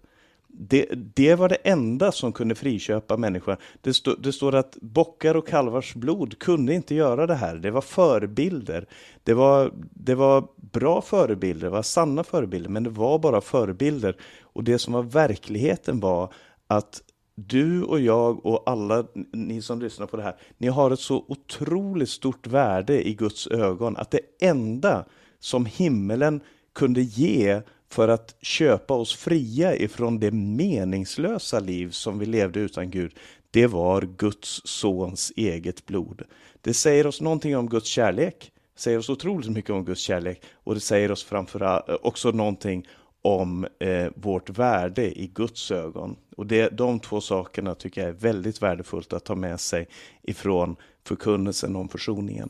Det, 0.48 0.86
det, 1.16 1.36
var 1.36 1.50
det 1.50 1.56
enda 1.56 2.12
som 2.12 2.34
kunde 2.34 2.56
friköpa 2.56 3.18
människan. 3.18 3.58
Det, 3.82 3.94
stå, 3.94 4.16
det, 4.16 4.34
står 4.34 4.56
att 4.56 4.78
bockar 4.82 5.36
och 5.36 5.48
kalvars 5.48 5.96
blod 5.96 6.40
kunde 6.40 6.74
inte 6.74 6.96
göra 6.96 7.28
det 7.28 7.36
här. 7.36 7.56
Det 7.56 7.72
var 7.72 7.82
förebilder. 7.82 8.86
Det 9.24 9.34
var, 9.34 9.72
det 9.94 10.16
var 10.16 10.48
bra 10.56 11.02
förebilder, 11.02 11.68
det 11.68 11.72
var 11.72 11.82
sanna 11.82 12.24
förebilder, 12.24 12.70
men 12.70 12.84
det 12.84 12.90
var 12.90 13.20
bara 13.20 13.42
förebilder. 13.42 14.16
Och 14.42 14.64
det 14.64 14.80
som 14.80 14.94
var 14.94 15.04
verkligheten 15.04 16.00
var 16.00 16.34
att 16.68 17.02
du 17.48 17.84
och 17.84 18.00
jag 18.00 18.46
och 18.46 18.64
alla 18.66 19.06
ni 19.32 19.62
som 19.62 19.82
lyssnar 19.82 20.08
på 20.08 20.18
det 20.18 20.24
här, 20.24 20.36
ni 20.58 20.68
har 20.68 20.92
ett 20.92 21.00
så 21.00 21.26
otroligt 21.28 22.10
stort 22.10 22.48
värde 22.48 23.08
i 23.08 23.14
Guds 23.14 23.48
ögon 23.48 23.98
att 23.98 24.12
det 24.12 24.20
enda 24.42 25.06
som 25.40 25.66
himmelen 25.66 26.42
kunde 26.74 27.02
ge 27.02 27.62
för 27.90 28.08
att 28.08 28.36
köpa 28.42 28.94
oss 28.94 29.16
fria 29.16 29.76
ifrån 29.76 30.20
det 30.20 30.32
meningslösa 30.32 31.60
liv 31.60 31.92
som 31.92 32.20
vi 32.20 32.26
levde 32.26 32.60
utan 32.60 32.92
Gud, 32.92 33.14
det 33.52 33.68
var 33.68 34.02
Guds 34.18 34.62
sons 34.66 35.32
eget 35.36 35.86
blod. 35.86 36.22
Det 36.62 36.74
säger 36.74 37.08
oss 37.08 37.22
någonting 37.22 37.58
om 37.58 37.70
Guds 37.70 37.88
kärlek, 37.88 38.52
säger 38.76 38.98
oss 38.98 39.10
otroligt 39.10 39.50
mycket 39.50 39.72
om 39.72 39.86
Guds 39.86 40.02
kärlek 40.02 40.42
och 40.54 40.74
det 40.74 40.80
säger 40.80 41.12
oss 41.12 41.24
framförallt 41.24 41.86
också 42.02 42.32
någonting 42.32 42.88
om 43.22 43.68
eh, 43.80 44.08
vårt 44.16 44.50
värde 44.50 45.20
i 45.20 45.28
Guds 45.28 45.72
ögon. 45.72 46.16
Och 46.38 46.48
det, 46.48 46.70
de 46.70 47.00
två 47.00 47.22
sakerna 47.22 47.76
tycker 47.76 48.02
jag 48.02 48.10
är 48.10 48.14
väldigt 48.14 48.62
värdefullt 48.62 49.14
att 49.14 49.26
ta 49.26 49.36
med 49.36 49.60
sig 49.60 49.88
ifrån 50.22 50.76
förkunnelsen 51.04 51.76
om 51.76 51.90
försoningen. 51.90 52.50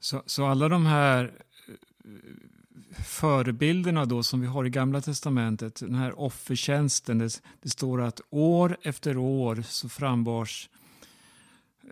Så, 0.00 0.22
så 0.26 0.46
alla 0.46 0.68
de 0.68 0.86
här 0.86 1.24
eh, 1.24 3.02
förebilderna 3.04 4.04
då 4.04 4.22
som 4.22 4.40
vi 4.40 4.46
har 4.46 4.64
i 4.64 4.70
Gamla 4.70 5.00
Testamentet, 5.00 5.80
den 5.80 5.94
här 5.94 6.20
offertjänsten, 6.20 7.18
det, 7.18 7.42
det 7.62 7.68
står 7.68 8.02
att 8.02 8.20
år 8.30 8.76
efter 8.82 9.16
år 9.16 9.62
så 9.62 9.88
frambars 9.88 10.68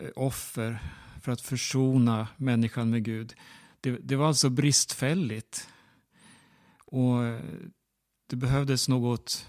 eh, 0.01 0.09
offer 0.17 0.79
för 1.23 1.33
att 1.33 1.41
försona 1.41 2.29
människan 2.37 2.91
med 2.91 3.05
Gud. 3.05 3.35
Det, 3.81 3.91
det 3.91 4.17
var 4.17 4.27
alltså 4.27 4.51
bristfälligt. 4.51 5.69
Och 6.85 7.25
eh, 7.25 7.41
det 8.35 8.39
behövdes 8.39 8.89
något 8.89 9.47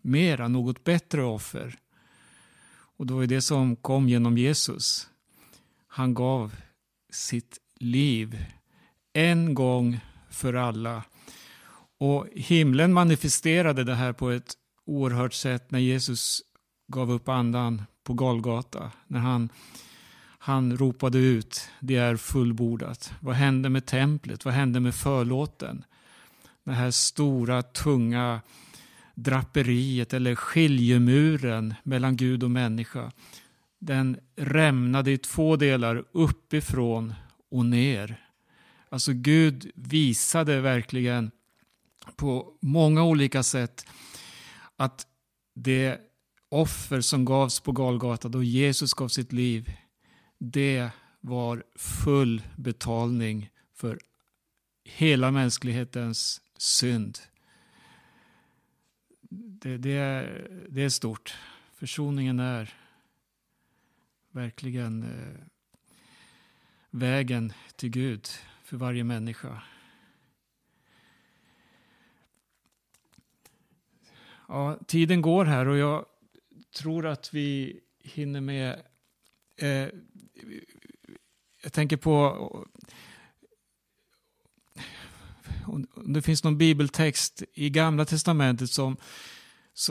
mera, 0.00 0.48
något 0.48 0.84
bättre 0.84 1.22
offer. 1.22 1.78
Och 2.96 3.06
det 3.06 3.14
var 3.14 3.26
det 3.26 3.40
som 3.40 3.76
kom 3.76 4.08
genom 4.08 4.38
Jesus. 4.38 5.08
Han 5.86 6.14
gav 6.14 6.54
sitt 7.10 7.58
liv 7.78 8.44
en 9.12 9.54
gång 9.54 10.00
för 10.30 10.54
alla. 10.54 11.02
Och 11.98 12.26
himlen 12.32 12.92
manifesterade 12.92 13.84
det 13.84 13.94
här 13.94 14.12
på 14.12 14.30
ett 14.30 14.54
oerhört 14.84 15.34
sätt 15.34 15.70
när 15.70 15.78
Jesus 15.78 16.42
gav 16.88 17.12
upp 17.12 17.28
andan 17.28 17.82
på 18.04 18.14
Golgata. 18.14 18.90
När 19.06 19.20
han, 19.20 19.48
han 20.38 20.76
ropade 20.76 21.18
ut, 21.18 21.68
det 21.80 21.96
är 21.96 22.16
fullbordat. 22.16 23.12
Vad 23.20 23.34
hände 23.34 23.68
med 23.68 23.86
templet? 23.86 24.44
Vad 24.44 24.54
hände 24.54 24.80
med 24.80 24.94
förlåten? 24.94 25.84
Det 26.64 26.72
här 26.72 26.90
stora, 26.90 27.62
tunga 27.62 28.40
draperiet 29.14 30.14
eller 30.14 30.34
skiljemuren 30.34 31.74
mellan 31.82 32.16
Gud 32.16 32.42
och 32.42 32.50
människa. 32.50 33.12
Den 33.78 34.18
rämnade 34.36 35.10
i 35.10 35.18
två 35.18 35.56
delar, 35.56 36.04
uppifrån 36.12 37.14
och 37.50 37.66
ner. 37.66 38.26
Alltså 38.88 39.12
Gud 39.12 39.70
visade 39.74 40.60
verkligen 40.60 41.30
på 42.16 42.58
många 42.60 43.04
olika 43.04 43.42
sätt 43.42 43.86
att 44.76 45.06
det 45.54 46.00
offer 46.48 47.00
som 47.00 47.24
gavs 47.24 47.60
på 47.60 47.72
Galgata 47.72 48.28
då 48.28 48.42
Jesus 48.42 48.94
gav 48.94 49.08
sitt 49.08 49.32
liv, 49.32 49.72
det 50.38 50.90
var 51.20 51.64
full 51.76 52.42
betalning 52.56 53.50
för 53.74 53.98
hela 54.84 55.30
mänsklighetens 55.30 56.40
synd. 56.60 57.18
Det, 59.30 59.76
det, 59.76 59.92
är, 59.92 60.48
det 60.68 60.82
är 60.82 60.88
stort. 60.88 61.38
Försoningen 61.74 62.40
är 62.40 62.74
verkligen 64.30 65.02
eh, 65.02 65.44
vägen 66.90 67.52
till 67.76 67.90
Gud 67.90 68.28
för 68.62 68.76
varje 68.76 69.04
människa. 69.04 69.62
Ja, 74.48 74.78
tiden 74.86 75.22
går 75.22 75.44
här 75.44 75.68
och 75.68 75.76
jag 75.76 76.06
tror 76.76 77.06
att 77.06 77.34
vi 77.34 77.80
hinner 77.98 78.40
med... 78.40 78.82
Eh, 79.56 79.88
jag 81.62 81.72
tänker 81.72 81.96
på 81.96 82.66
det 86.06 86.22
finns 86.22 86.44
någon 86.44 86.58
bibeltext 86.58 87.42
i 87.54 87.70
Gamla 87.70 88.04
Testamentet 88.04 88.70
som, 88.70 88.96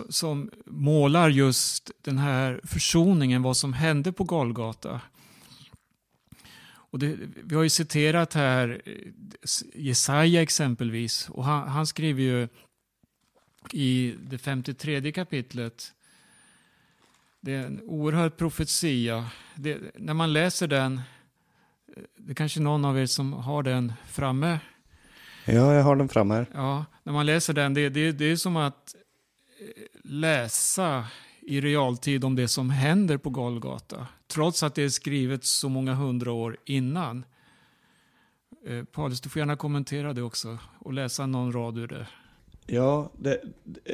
som 0.10 0.52
målar 0.66 1.30
just 1.30 1.92
den 2.02 2.18
här 2.18 2.62
försoningen, 2.64 3.42
vad 3.42 3.58
som 3.58 3.74
hände 3.74 4.12
på 4.12 4.24
Golgata. 4.24 5.02
Och 6.92 7.00
det, 7.00 7.18
vi 7.44 7.56
har 7.56 7.64
ju 7.64 7.70
citerat 7.70 8.34
här 8.34 8.82
eh, 8.86 8.94
Jesaja 9.74 10.42
exempelvis. 10.42 11.30
Och 11.30 11.46
han, 11.46 11.68
han 11.68 11.88
skriver 11.88 12.22
ju 12.22 12.48
i 13.72 14.16
det 14.20 14.38
53 14.38 15.12
kapitlet. 15.12 15.94
Det 17.42 17.54
är 17.54 17.66
en 17.66 17.82
oerhörd 17.82 18.38
profetia. 18.38 19.30
Det, 19.56 19.80
när 19.96 20.14
man 20.14 20.34
läser 20.34 20.68
den, 20.68 21.02
eh, 21.98 22.04
det 22.18 22.32
är 22.32 22.36
kanske 22.36 22.60
någon 22.60 22.86
av 22.86 23.00
er 23.00 23.06
som 23.06 23.34
har 23.34 23.64
den 23.64 23.94
framme. 24.08 24.60
Ja, 25.46 25.74
jag 25.74 25.84
har 25.84 25.96
den 25.96 26.10
framme 26.10 26.46
Ja, 26.54 26.86
när 27.04 27.14
man 27.14 27.26
läser 27.26 27.54
den, 27.54 27.74
det, 27.74 27.90
det, 27.90 28.12
det 28.12 28.26
är 28.26 28.36
som 28.36 28.56
att 28.56 28.96
eh, 29.60 29.84
läsa 30.04 31.06
i 31.42 31.62
realtid 31.62 32.24
om 32.24 32.36
det 32.36 32.48
som 32.48 32.70
händer 32.70 33.18
på 33.18 33.30
Golgata. 33.30 34.08
Trots 34.28 34.64
att 34.64 34.76
det 34.76 34.84
är 34.84 34.90
skrivet 34.90 35.46
så 35.46 35.70
många 35.70 35.94
hundra 35.94 36.32
år 36.32 36.58
innan. 36.66 37.26
Eh, 38.68 38.84
Paulus, 38.84 39.22
du 39.22 39.30
får 39.30 39.40
gärna 39.40 39.56
kommentera 39.56 40.14
det 40.14 40.22
också 40.22 40.58
och 40.80 40.94
läsa 40.94 41.26
någon 41.26 41.54
rad 41.54 41.78
ur 41.78 41.88
det. 41.88 42.08
Ja, 42.66 43.12
det, 43.18 43.42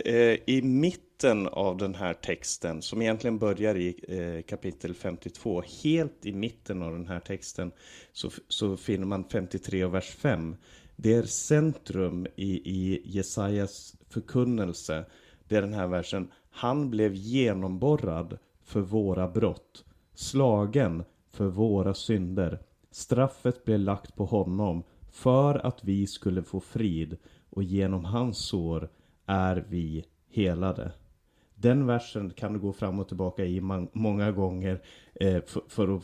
eh, 0.05 0.39
i 0.45 0.61
mitten 0.61 1.47
av 1.47 1.77
den 1.77 1.95
här 1.95 2.13
texten, 2.13 2.81
som 2.81 3.01
egentligen 3.01 3.37
börjar 3.37 3.75
i 3.75 3.95
eh, 4.07 4.45
kapitel 4.49 4.93
52, 4.93 5.63
helt 5.83 6.25
i 6.25 6.33
mitten 6.33 6.81
av 6.81 6.91
den 6.91 7.07
här 7.07 7.19
texten, 7.19 7.71
så, 8.13 8.31
så 8.47 8.77
finner 8.77 9.05
man 9.05 9.23
53 9.31 9.85
och 9.85 9.93
vers 9.93 10.09
5. 10.09 10.55
Det 10.95 11.13
är 11.13 11.23
centrum 11.23 12.27
i, 12.35 12.71
i 12.71 13.01
Jesajas 13.05 13.95
förkunnelse. 14.09 15.05
Det 15.47 15.55
är 15.55 15.61
den 15.61 15.73
här 15.73 15.87
versen. 15.87 16.31
Han 16.49 16.89
blev 16.89 17.13
genomborrad 17.13 18.37
för 18.63 18.81
våra 18.81 19.27
brott, 19.27 19.85
slagen 20.13 21.03
för 21.31 21.45
våra 21.45 21.93
synder. 21.93 22.59
Straffet 22.91 23.65
blev 23.65 23.79
lagt 23.79 24.15
på 24.15 24.25
honom 24.25 24.83
för 25.11 25.65
att 25.65 25.83
vi 25.83 26.07
skulle 26.07 26.43
få 26.43 26.59
frid 26.59 27.17
och 27.49 27.63
genom 27.63 28.05
hans 28.05 28.37
sår 28.37 28.89
är 29.25 29.65
vi 29.69 30.05
helade. 30.29 30.91
Den 31.55 31.87
versen 31.87 32.29
kan 32.29 32.53
du 32.53 32.59
gå 32.59 32.73
fram 32.73 32.99
och 32.99 33.07
tillbaka 33.07 33.45
i 33.45 33.61
många 33.93 34.31
gånger 34.31 34.81
eh, 35.13 35.41
för, 35.45 35.61
för, 35.67 35.95
att 35.97 36.03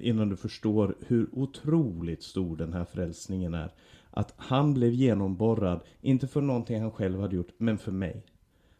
innan 0.00 0.28
du 0.28 0.36
förstår 0.36 0.94
hur 1.06 1.28
otroligt 1.32 2.22
stor 2.22 2.56
den 2.56 2.72
här 2.72 2.84
frälsningen 2.84 3.54
är. 3.54 3.72
Att 4.10 4.34
han 4.36 4.74
blev 4.74 4.92
genomborrad, 4.92 5.80
inte 6.00 6.28
för 6.28 6.40
någonting 6.40 6.80
han 6.80 6.90
själv 6.90 7.20
hade 7.20 7.36
gjort, 7.36 7.52
men 7.58 7.78
för 7.78 7.92
mig. 7.92 8.22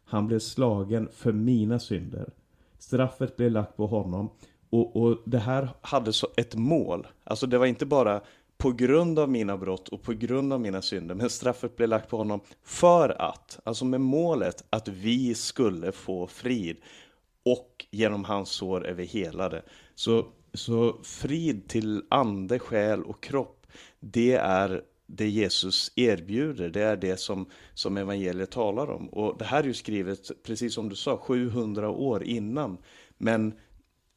Han 0.05 0.27
blev 0.27 0.39
slagen 0.39 1.09
för 1.13 1.31
mina 1.31 1.79
synder. 1.79 2.29
Straffet 2.79 3.37
blev 3.37 3.51
lagt 3.51 3.77
på 3.77 3.87
honom. 3.87 4.29
Och, 4.69 4.95
och 4.95 5.17
det 5.25 5.39
här 5.39 5.69
hade 5.81 6.13
så 6.13 6.27
ett 6.37 6.55
mål. 6.55 7.07
Alltså 7.23 7.47
det 7.47 7.57
var 7.57 7.65
inte 7.65 7.85
bara 7.85 8.21
på 8.57 8.71
grund 8.71 9.19
av 9.19 9.29
mina 9.29 9.57
brott 9.57 9.87
och 9.87 10.01
på 10.01 10.13
grund 10.13 10.53
av 10.53 10.61
mina 10.61 10.81
synder. 10.81 11.15
Men 11.15 11.29
straffet 11.29 11.75
blev 11.75 11.89
lagt 11.89 12.09
på 12.09 12.17
honom 12.17 12.41
för 12.63 13.21
att, 13.21 13.59
alltså 13.63 13.85
med 13.85 14.01
målet 14.01 14.63
att 14.69 14.87
vi 14.87 15.35
skulle 15.35 15.91
få 15.91 16.27
frid. 16.27 16.77
Och 17.45 17.85
genom 17.91 18.23
hans 18.23 18.49
sår 18.49 18.85
är 18.85 18.93
vi 18.93 19.05
helade. 19.05 19.61
Så, 19.95 20.25
så 20.53 20.99
frid 21.03 21.67
till 21.67 22.03
ande, 22.09 22.59
själ 22.59 23.03
och 23.03 23.23
kropp, 23.23 23.67
det 23.99 24.33
är 24.33 24.83
det 25.07 25.29
Jesus 25.29 25.91
erbjuder. 25.95 26.69
Det 26.69 26.81
är 26.81 26.97
det 26.97 27.17
som, 27.19 27.45
som 27.73 27.97
evangeliet 27.97 28.51
talar 28.51 28.91
om. 28.91 29.09
Och 29.09 29.37
det 29.37 29.45
här 29.45 29.63
är 29.63 29.67
ju 29.67 29.73
skrivet, 29.73 30.43
precis 30.43 30.73
som 30.73 30.89
du 30.89 30.95
sa, 30.95 31.17
700 31.17 31.89
år 31.89 32.23
innan. 32.23 32.77
Men 33.17 33.53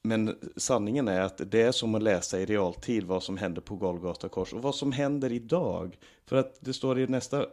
men 0.07 0.39
sanningen 0.57 1.09
är 1.09 1.21
att 1.21 1.41
det 1.51 1.63
är 1.63 1.73
som 1.73 1.95
att 1.95 2.03
läsa 2.03 2.41
i 2.41 2.47
realtid 2.47 3.05
vad 3.05 3.23
som 3.23 3.37
händer 3.37 3.61
på 3.61 3.77
Golgata 3.77 4.29
kors 4.29 4.53
och 4.53 4.63
vad 4.63 4.75
som 4.75 4.93
händer 4.93 5.33
idag. 5.33 5.99
För 6.27 6.37
att 6.37 6.59
det 6.61 6.73
står 6.73 6.99
i 6.99 7.07
nästa, 7.07 7.47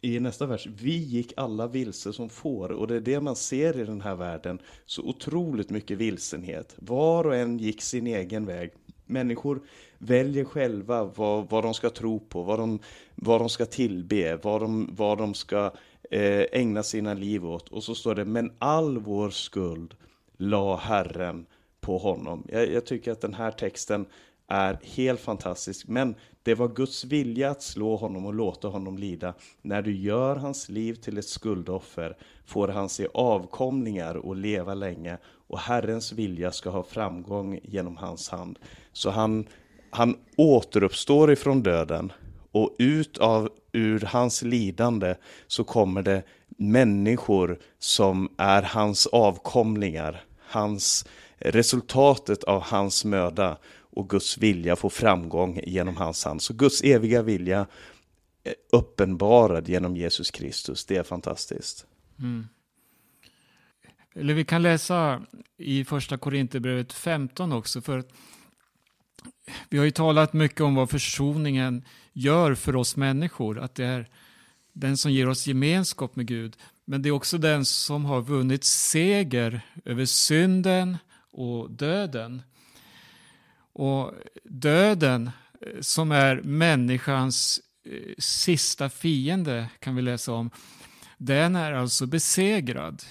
i 0.00 0.20
nästa 0.20 0.46
vers, 0.46 0.66
vi 0.66 0.96
gick 0.96 1.32
alla 1.36 1.66
vilse 1.66 2.12
som 2.12 2.28
får 2.28 2.72
och 2.72 2.86
det 2.86 2.96
är 2.96 3.00
det 3.00 3.20
man 3.20 3.36
ser 3.36 3.80
i 3.80 3.84
den 3.84 4.00
här 4.00 4.14
världen. 4.14 4.58
Så 4.86 5.02
otroligt 5.02 5.70
mycket 5.70 5.98
vilsenhet. 5.98 6.74
Var 6.76 7.26
och 7.26 7.36
en 7.36 7.58
gick 7.58 7.82
sin 7.82 8.06
egen 8.06 8.46
väg. 8.46 8.70
Människor 9.06 9.60
väljer 9.98 10.44
själva 10.44 11.04
vad, 11.04 11.50
vad 11.50 11.64
de 11.64 11.74
ska 11.74 11.90
tro 11.90 12.20
på, 12.20 12.42
vad 12.42 12.58
de, 12.58 12.78
vad 13.14 13.40
de 13.40 13.48
ska 13.48 13.66
tillbe, 13.66 14.36
vad 14.42 14.60
de, 14.60 14.90
vad 14.92 15.18
de 15.18 15.34
ska 15.34 15.72
eh, 16.10 16.44
ägna 16.52 16.82
sina 16.82 17.14
liv 17.14 17.46
åt. 17.46 17.68
Och 17.68 17.84
så 17.84 17.94
står 17.94 18.14
det, 18.14 18.24
men 18.24 18.52
all 18.58 18.98
vår 18.98 19.30
skuld 19.30 19.94
la 20.36 20.76
Herren 20.76 21.46
på 21.80 21.98
honom. 21.98 22.46
Jag, 22.48 22.72
jag, 22.72 22.86
tycker 22.86 23.12
att 23.12 23.20
den 23.20 23.34
här 23.34 23.50
texten 23.50 24.06
är 24.50 24.78
helt 24.82 25.20
fantastisk. 25.20 25.88
Men 25.88 26.14
det 26.42 26.54
var 26.54 26.68
Guds 26.68 27.04
vilja 27.04 27.50
att 27.50 27.62
slå 27.62 27.96
honom 27.96 28.26
och 28.26 28.34
låta 28.34 28.68
honom 28.68 28.98
lida. 28.98 29.34
När 29.62 29.82
du 29.82 29.96
gör 29.96 30.36
hans 30.36 30.68
liv 30.68 30.94
till 30.94 31.18
ett 31.18 31.28
skuldoffer 31.28 32.16
får 32.46 32.68
han 32.68 32.88
se 32.88 33.06
avkomlingar 33.14 34.14
och 34.14 34.36
leva 34.36 34.74
länge. 34.74 35.18
Och 35.48 35.58
Herrens 35.58 36.12
vilja 36.12 36.52
ska 36.52 36.70
ha 36.70 36.82
framgång 36.82 37.60
genom 37.62 37.96
hans 37.96 38.28
hand. 38.28 38.58
Så 38.92 39.10
han, 39.10 39.46
han 39.90 40.16
återuppstår 40.36 41.32
ifrån 41.32 41.62
döden. 41.62 42.12
Och 42.52 42.76
ut 42.78 43.18
av, 43.18 43.48
ur 43.72 44.00
hans 44.00 44.42
lidande 44.42 45.14
så 45.46 45.64
kommer 45.64 46.02
det 46.02 46.22
människor 46.48 47.58
som 47.78 48.28
är 48.36 48.62
hans 48.62 49.06
avkomlingar. 49.06 50.24
Hans 50.38 51.06
resultatet 51.38 52.44
av 52.44 52.62
hans 52.62 53.04
möda 53.04 53.56
och 53.90 54.10
Guds 54.10 54.38
vilja 54.38 54.76
får 54.76 54.90
framgång 54.90 55.60
genom 55.66 55.96
hans 55.96 56.24
hand. 56.24 56.42
Så 56.42 56.54
Guds 56.54 56.82
eviga 56.82 57.22
vilja 57.22 57.66
uppenbarad 58.72 59.68
genom 59.68 59.96
Jesus 59.96 60.30
Kristus. 60.30 60.84
Det 60.84 60.96
är 60.96 61.02
fantastiskt. 61.02 61.86
Mm. 62.18 62.48
Eller 64.14 64.34
vi 64.34 64.44
kan 64.44 64.62
läsa 64.62 65.22
i 65.56 65.84
första 65.84 66.18
Korinthierbrevet 66.18 66.92
15 66.92 67.52
också. 67.52 67.80
För 67.80 68.04
vi 69.68 69.78
har 69.78 69.84
ju 69.84 69.90
talat 69.90 70.32
mycket 70.32 70.60
om 70.60 70.74
vad 70.74 70.90
försoningen 70.90 71.84
gör 72.12 72.54
för 72.54 72.76
oss 72.76 72.96
människor. 72.96 73.58
Att 73.58 73.74
det 73.74 73.84
är 73.84 74.08
den 74.72 74.96
som 74.96 75.12
ger 75.12 75.28
oss 75.28 75.46
gemenskap 75.46 76.16
med 76.16 76.26
Gud. 76.26 76.56
Men 76.84 77.02
det 77.02 77.08
är 77.08 77.12
också 77.12 77.38
den 77.38 77.64
som 77.64 78.04
har 78.04 78.20
vunnit 78.20 78.64
seger 78.64 79.60
över 79.84 80.04
synden, 80.04 80.96
och 81.32 81.70
döden. 81.70 82.42
Och 83.80 84.12
döden 84.44 85.30
eh, 85.60 85.80
som 85.80 86.12
är 86.12 86.42
människans 86.42 87.60
eh, 87.84 88.14
sista 88.18 88.90
fiende 88.90 89.68
kan 89.78 89.96
vi 89.96 90.02
läsa 90.02 90.32
om. 90.32 90.50
Den 91.18 91.56
är 91.56 91.72
alltså 91.72 92.06
besegrad. 92.06 93.02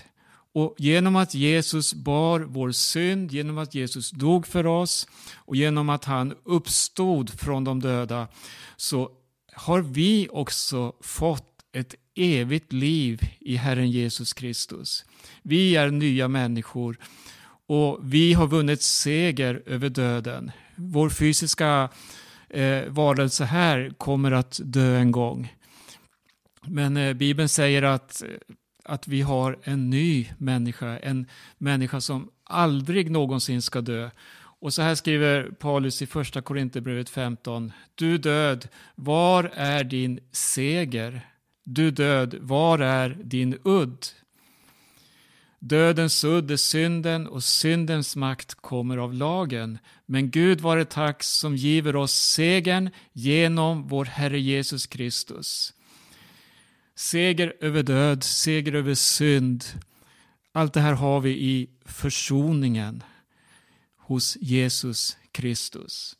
Och 0.53 0.75
genom 0.77 1.15
att 1.15 1.33
Jesus 1.33 1.93
bar 1.93 2.39
vår 2.39 2.71
synd, 2.71 3.31
genom 3.31 3.57
att 3.57 3.75
Jesus 3.75 4.11
dog 4.11 4.47
för 4.47 4.65
oss 4.65 5.07
och 5.35 5.55
genom 5.55 5.89
att 5.89 6.05
han 6.05 6.35
uppstod 6.43 7.39
från 7.39 7.63
de 7.63 7.79
döda 7.79 8.27
så 8.77 9.11
har 9.53 9.81
vi 9.81 10.27
också 10.31 10.93
fått 11.01 11.63
ett 11.73 11.95
evigt 12.15 12.73
liv 12.73 13.21
i 13.39 13.55
Herren 13.55 13.91
Jesus 13.91 14.33
Kristus. 14.33 15.05
Vi 15.43 15.75
är 15.75 15.91
nya 15.91 16.27
människor 16.27 16.97
och 17.69 17.99
vi 18.01 18.33
har 18.33 18.47
vunnit 18.47 18.81
seger 18.81 19.63
över 19.65 19.89
döden. 19.89 20.51
Vår 20.75 21.09
fysiska 21.09 21.89
eh, 22.49 22.83
varelse 22.87 23.45
här 23.45 23.91
kommer 23.97 24.31
att 24.31 24.59
dö 24.63 24.97
en 24.97 25.11
gång. 25.11 25.53
Men 26.65 26.97
eh, 26.97 27.13
Bibeln 27.13 27.49
säger 27.49 27.83
att, 27.83 28.23
eh, 28.23 28.29
att 28.85 29.07
vi 29.07 29.21
har 29.21 29.59
en 29.63 29.89
ny 29.89 30.29
människa, 30.37 30.99
en 30.99 31.25
människa 31.57 32.01
som 32.01 32.29
aldrig 32.43 33.11
någonsin 33.11 33.61
ska 33.61 33.81
dö. 33.81 34.09
Och 34.35 34.73
så 34.73 34.81
här 34.81 34.95
skriver 34.95 35.43
Paulus 35.43 36.01
i 36.01 36.05
första 36.05 36.41
Korinthierbrevet 36.41 37.09
15. 37.09 37.71
Du 37.95 38.17
död, 38.17 38.67
var 38.95 39.51
är 39.55 39.83
din 39.83 40.19
seger? 40.31 41.21
Du 41.63 41.91
död, 41.91 42.35
var 42.41 42.79
är 42.79 43.17
din 43.23 43.57
udd? 43.63 44.05
Dödens 45.59 46.23
udd 46.23 46.51
är 46.51 46.57
synden 46.57 47.27
och 47.27 47.43
syndens 47.43 48.15
makt 48.15 48.55
kommer 48.55 48.97
av 48.97 49.13
lagen. 49.13 49.79
Men 50.05 50.31
Gud 50.31 50.61
vare 50.61 50.85
tack 50.85 51.23
som 51.23 51.55
giver 51.55 51.95
oss 51.95 52.13
segern 52.13 52.89
genom 53.13 53.87
vår 53.87 54.05
Herre 54.05 54.39
Jesus 54.39 54.87
Kristus. 54.87 55.73
Seger 56.95 57.53
över 57.61 57.83
död, 57.83 58.23
seger 58.23 58.73
över 58.73 58.93
synd. 58.93 59.65
Allt 60.51 60.73
det 60.73 60.81
här 60.81 60.93
har 60.93 61.21
vi 61.21 61.29
i 61.29 61.69
försoningen 61.85 63.03
hos 63.97 64.37
Jesus 64.41 65.17
Kristus. 65.31 66.15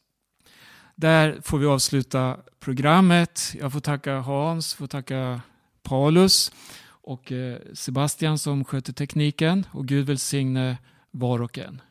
Där 0.96 1.42
får 1.42 1.58
vi 1.58 1.66
avsluta 1.66 2.38
programmet. 2.60 3.56
Jag 3.60 3.74
får 3.74 3.80
tacka 3.80 4.20
Hans, 4.20 4.74
får 4.74 4.88
tacka 4.88 5.42
Paulus 5.84 6.52
och 7.02 7.32
eh, 7.32 7.58
Sebastian 7.74 8.38
som 8.38 8.66
sköter 8.66 8.94
tekniken 8.94 9.66
och 9.72 9.86
Gud 9.86 10.06
välsigne 10.06 10.78
var 11.12 11.42
och 11.42 11.58
en. 11.58 11.82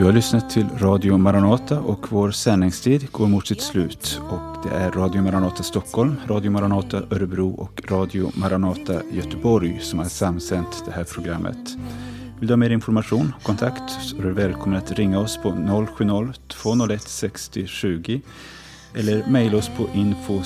Du 0.00 0.06
har 0.06 0.12
lyssnat 0.12 0.50
till 0.50 0.66
Radio 0.78 1.18
Maranata 1.18 1.80
och 1.80 2.12
vår 2.12 2.30
sändningstid 2.30 3.12
går 3.12 3.26
mot 3.26 3.46
sitt 3.46 3.60
slut. 3.60 4.20
Och 4.30 4.64
det 4.64 4.70
är 4.76 4.90
Radio 4.90 5.22
Maranata 5.22 5.62
Stockholm, 5.62 6.16
Radio 6.26 6.50
Maranata 6.50 7.02
Örebro 7.10 7.50
och 7.50 7.82
Radio 7.88 8.32
Maranata 8.34 9.02
Göteborg 9.12 9.78
som 9.80 9.98
har 9.98 10.06
samsänt 10.06 10.82
det 10.86 10.92
här 10.92 11.04
programmet. 11.04 11.76
Vill 12.38 12.48
du 12.48 12.52
ha 12.52 12.56
mer 12.56 12.70
information 12.70 13.32
och 13.36 13.42
kontakt 13.42 13.90
så 13.90 14.16
är 14.16 14.22
du 14.22 14.32
välkommen 14.32 14.78
att 14.78 14.92
ringa 14.92 15.20
oss 15.20 15.38
på 15.42 15.50
070-201 15.50 16.98
60 16.98 17.66
20 17.66 18.20
eller 18.94 19.26
mejla 19.26 19.58
oss 19.58 19.70
på 19.76 19.88
info 19.94 20.42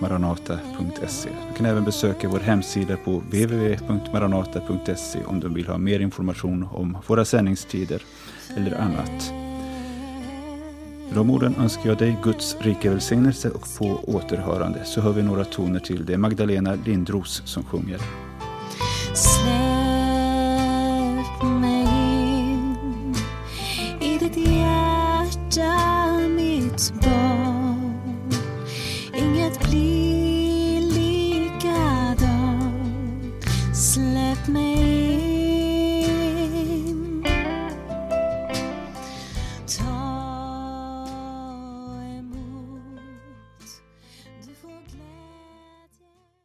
maranata.se. 0.00 1.30
Du 1.50 1.56
kan 1.56 1.66
även 1.66 1.84
besöka 1.84 2.28
vår 2.28 2.40
hemsida 2.40 2.96
på 2.96 3.10
www.maranata.se 3.10 5.18
om 5.26 5.40
du 5.40 5.48
vill 5.48 5.66
ha 5.66 5.78
mer 5.78 6.00
information 6.00 6.68
om 6.72 6.98
våra 7.06 7.24
sändningstider 7.24 8.02
eller 8.56 8.80
annat. 8.80 9.32
Med 11.08 11.16
de 11.16 11.30
orden 11.30 11.54
önskar 11.58 11.88
jag 11.88 11.98
dig 11.98 12.16
Guds 12.22 12.56
rika 12.60 12.90
välsignelse 12.90 13.50
och 13.50 13.66
på 13.78 14.00
återhörande 14.06 14.84
så 14.84 15.00
hör 15.00 15.12
vi 15.12 15.22
några 15.22 15.44
toner 15.44 15.80
till. 15.80 16.06
Det 16.06 16.12
är 16.12 16.18
Magdalena 16.18 16.74
Lindros 16.84 17.42
som 17.44 17.64
sjunger. 17.64 18.00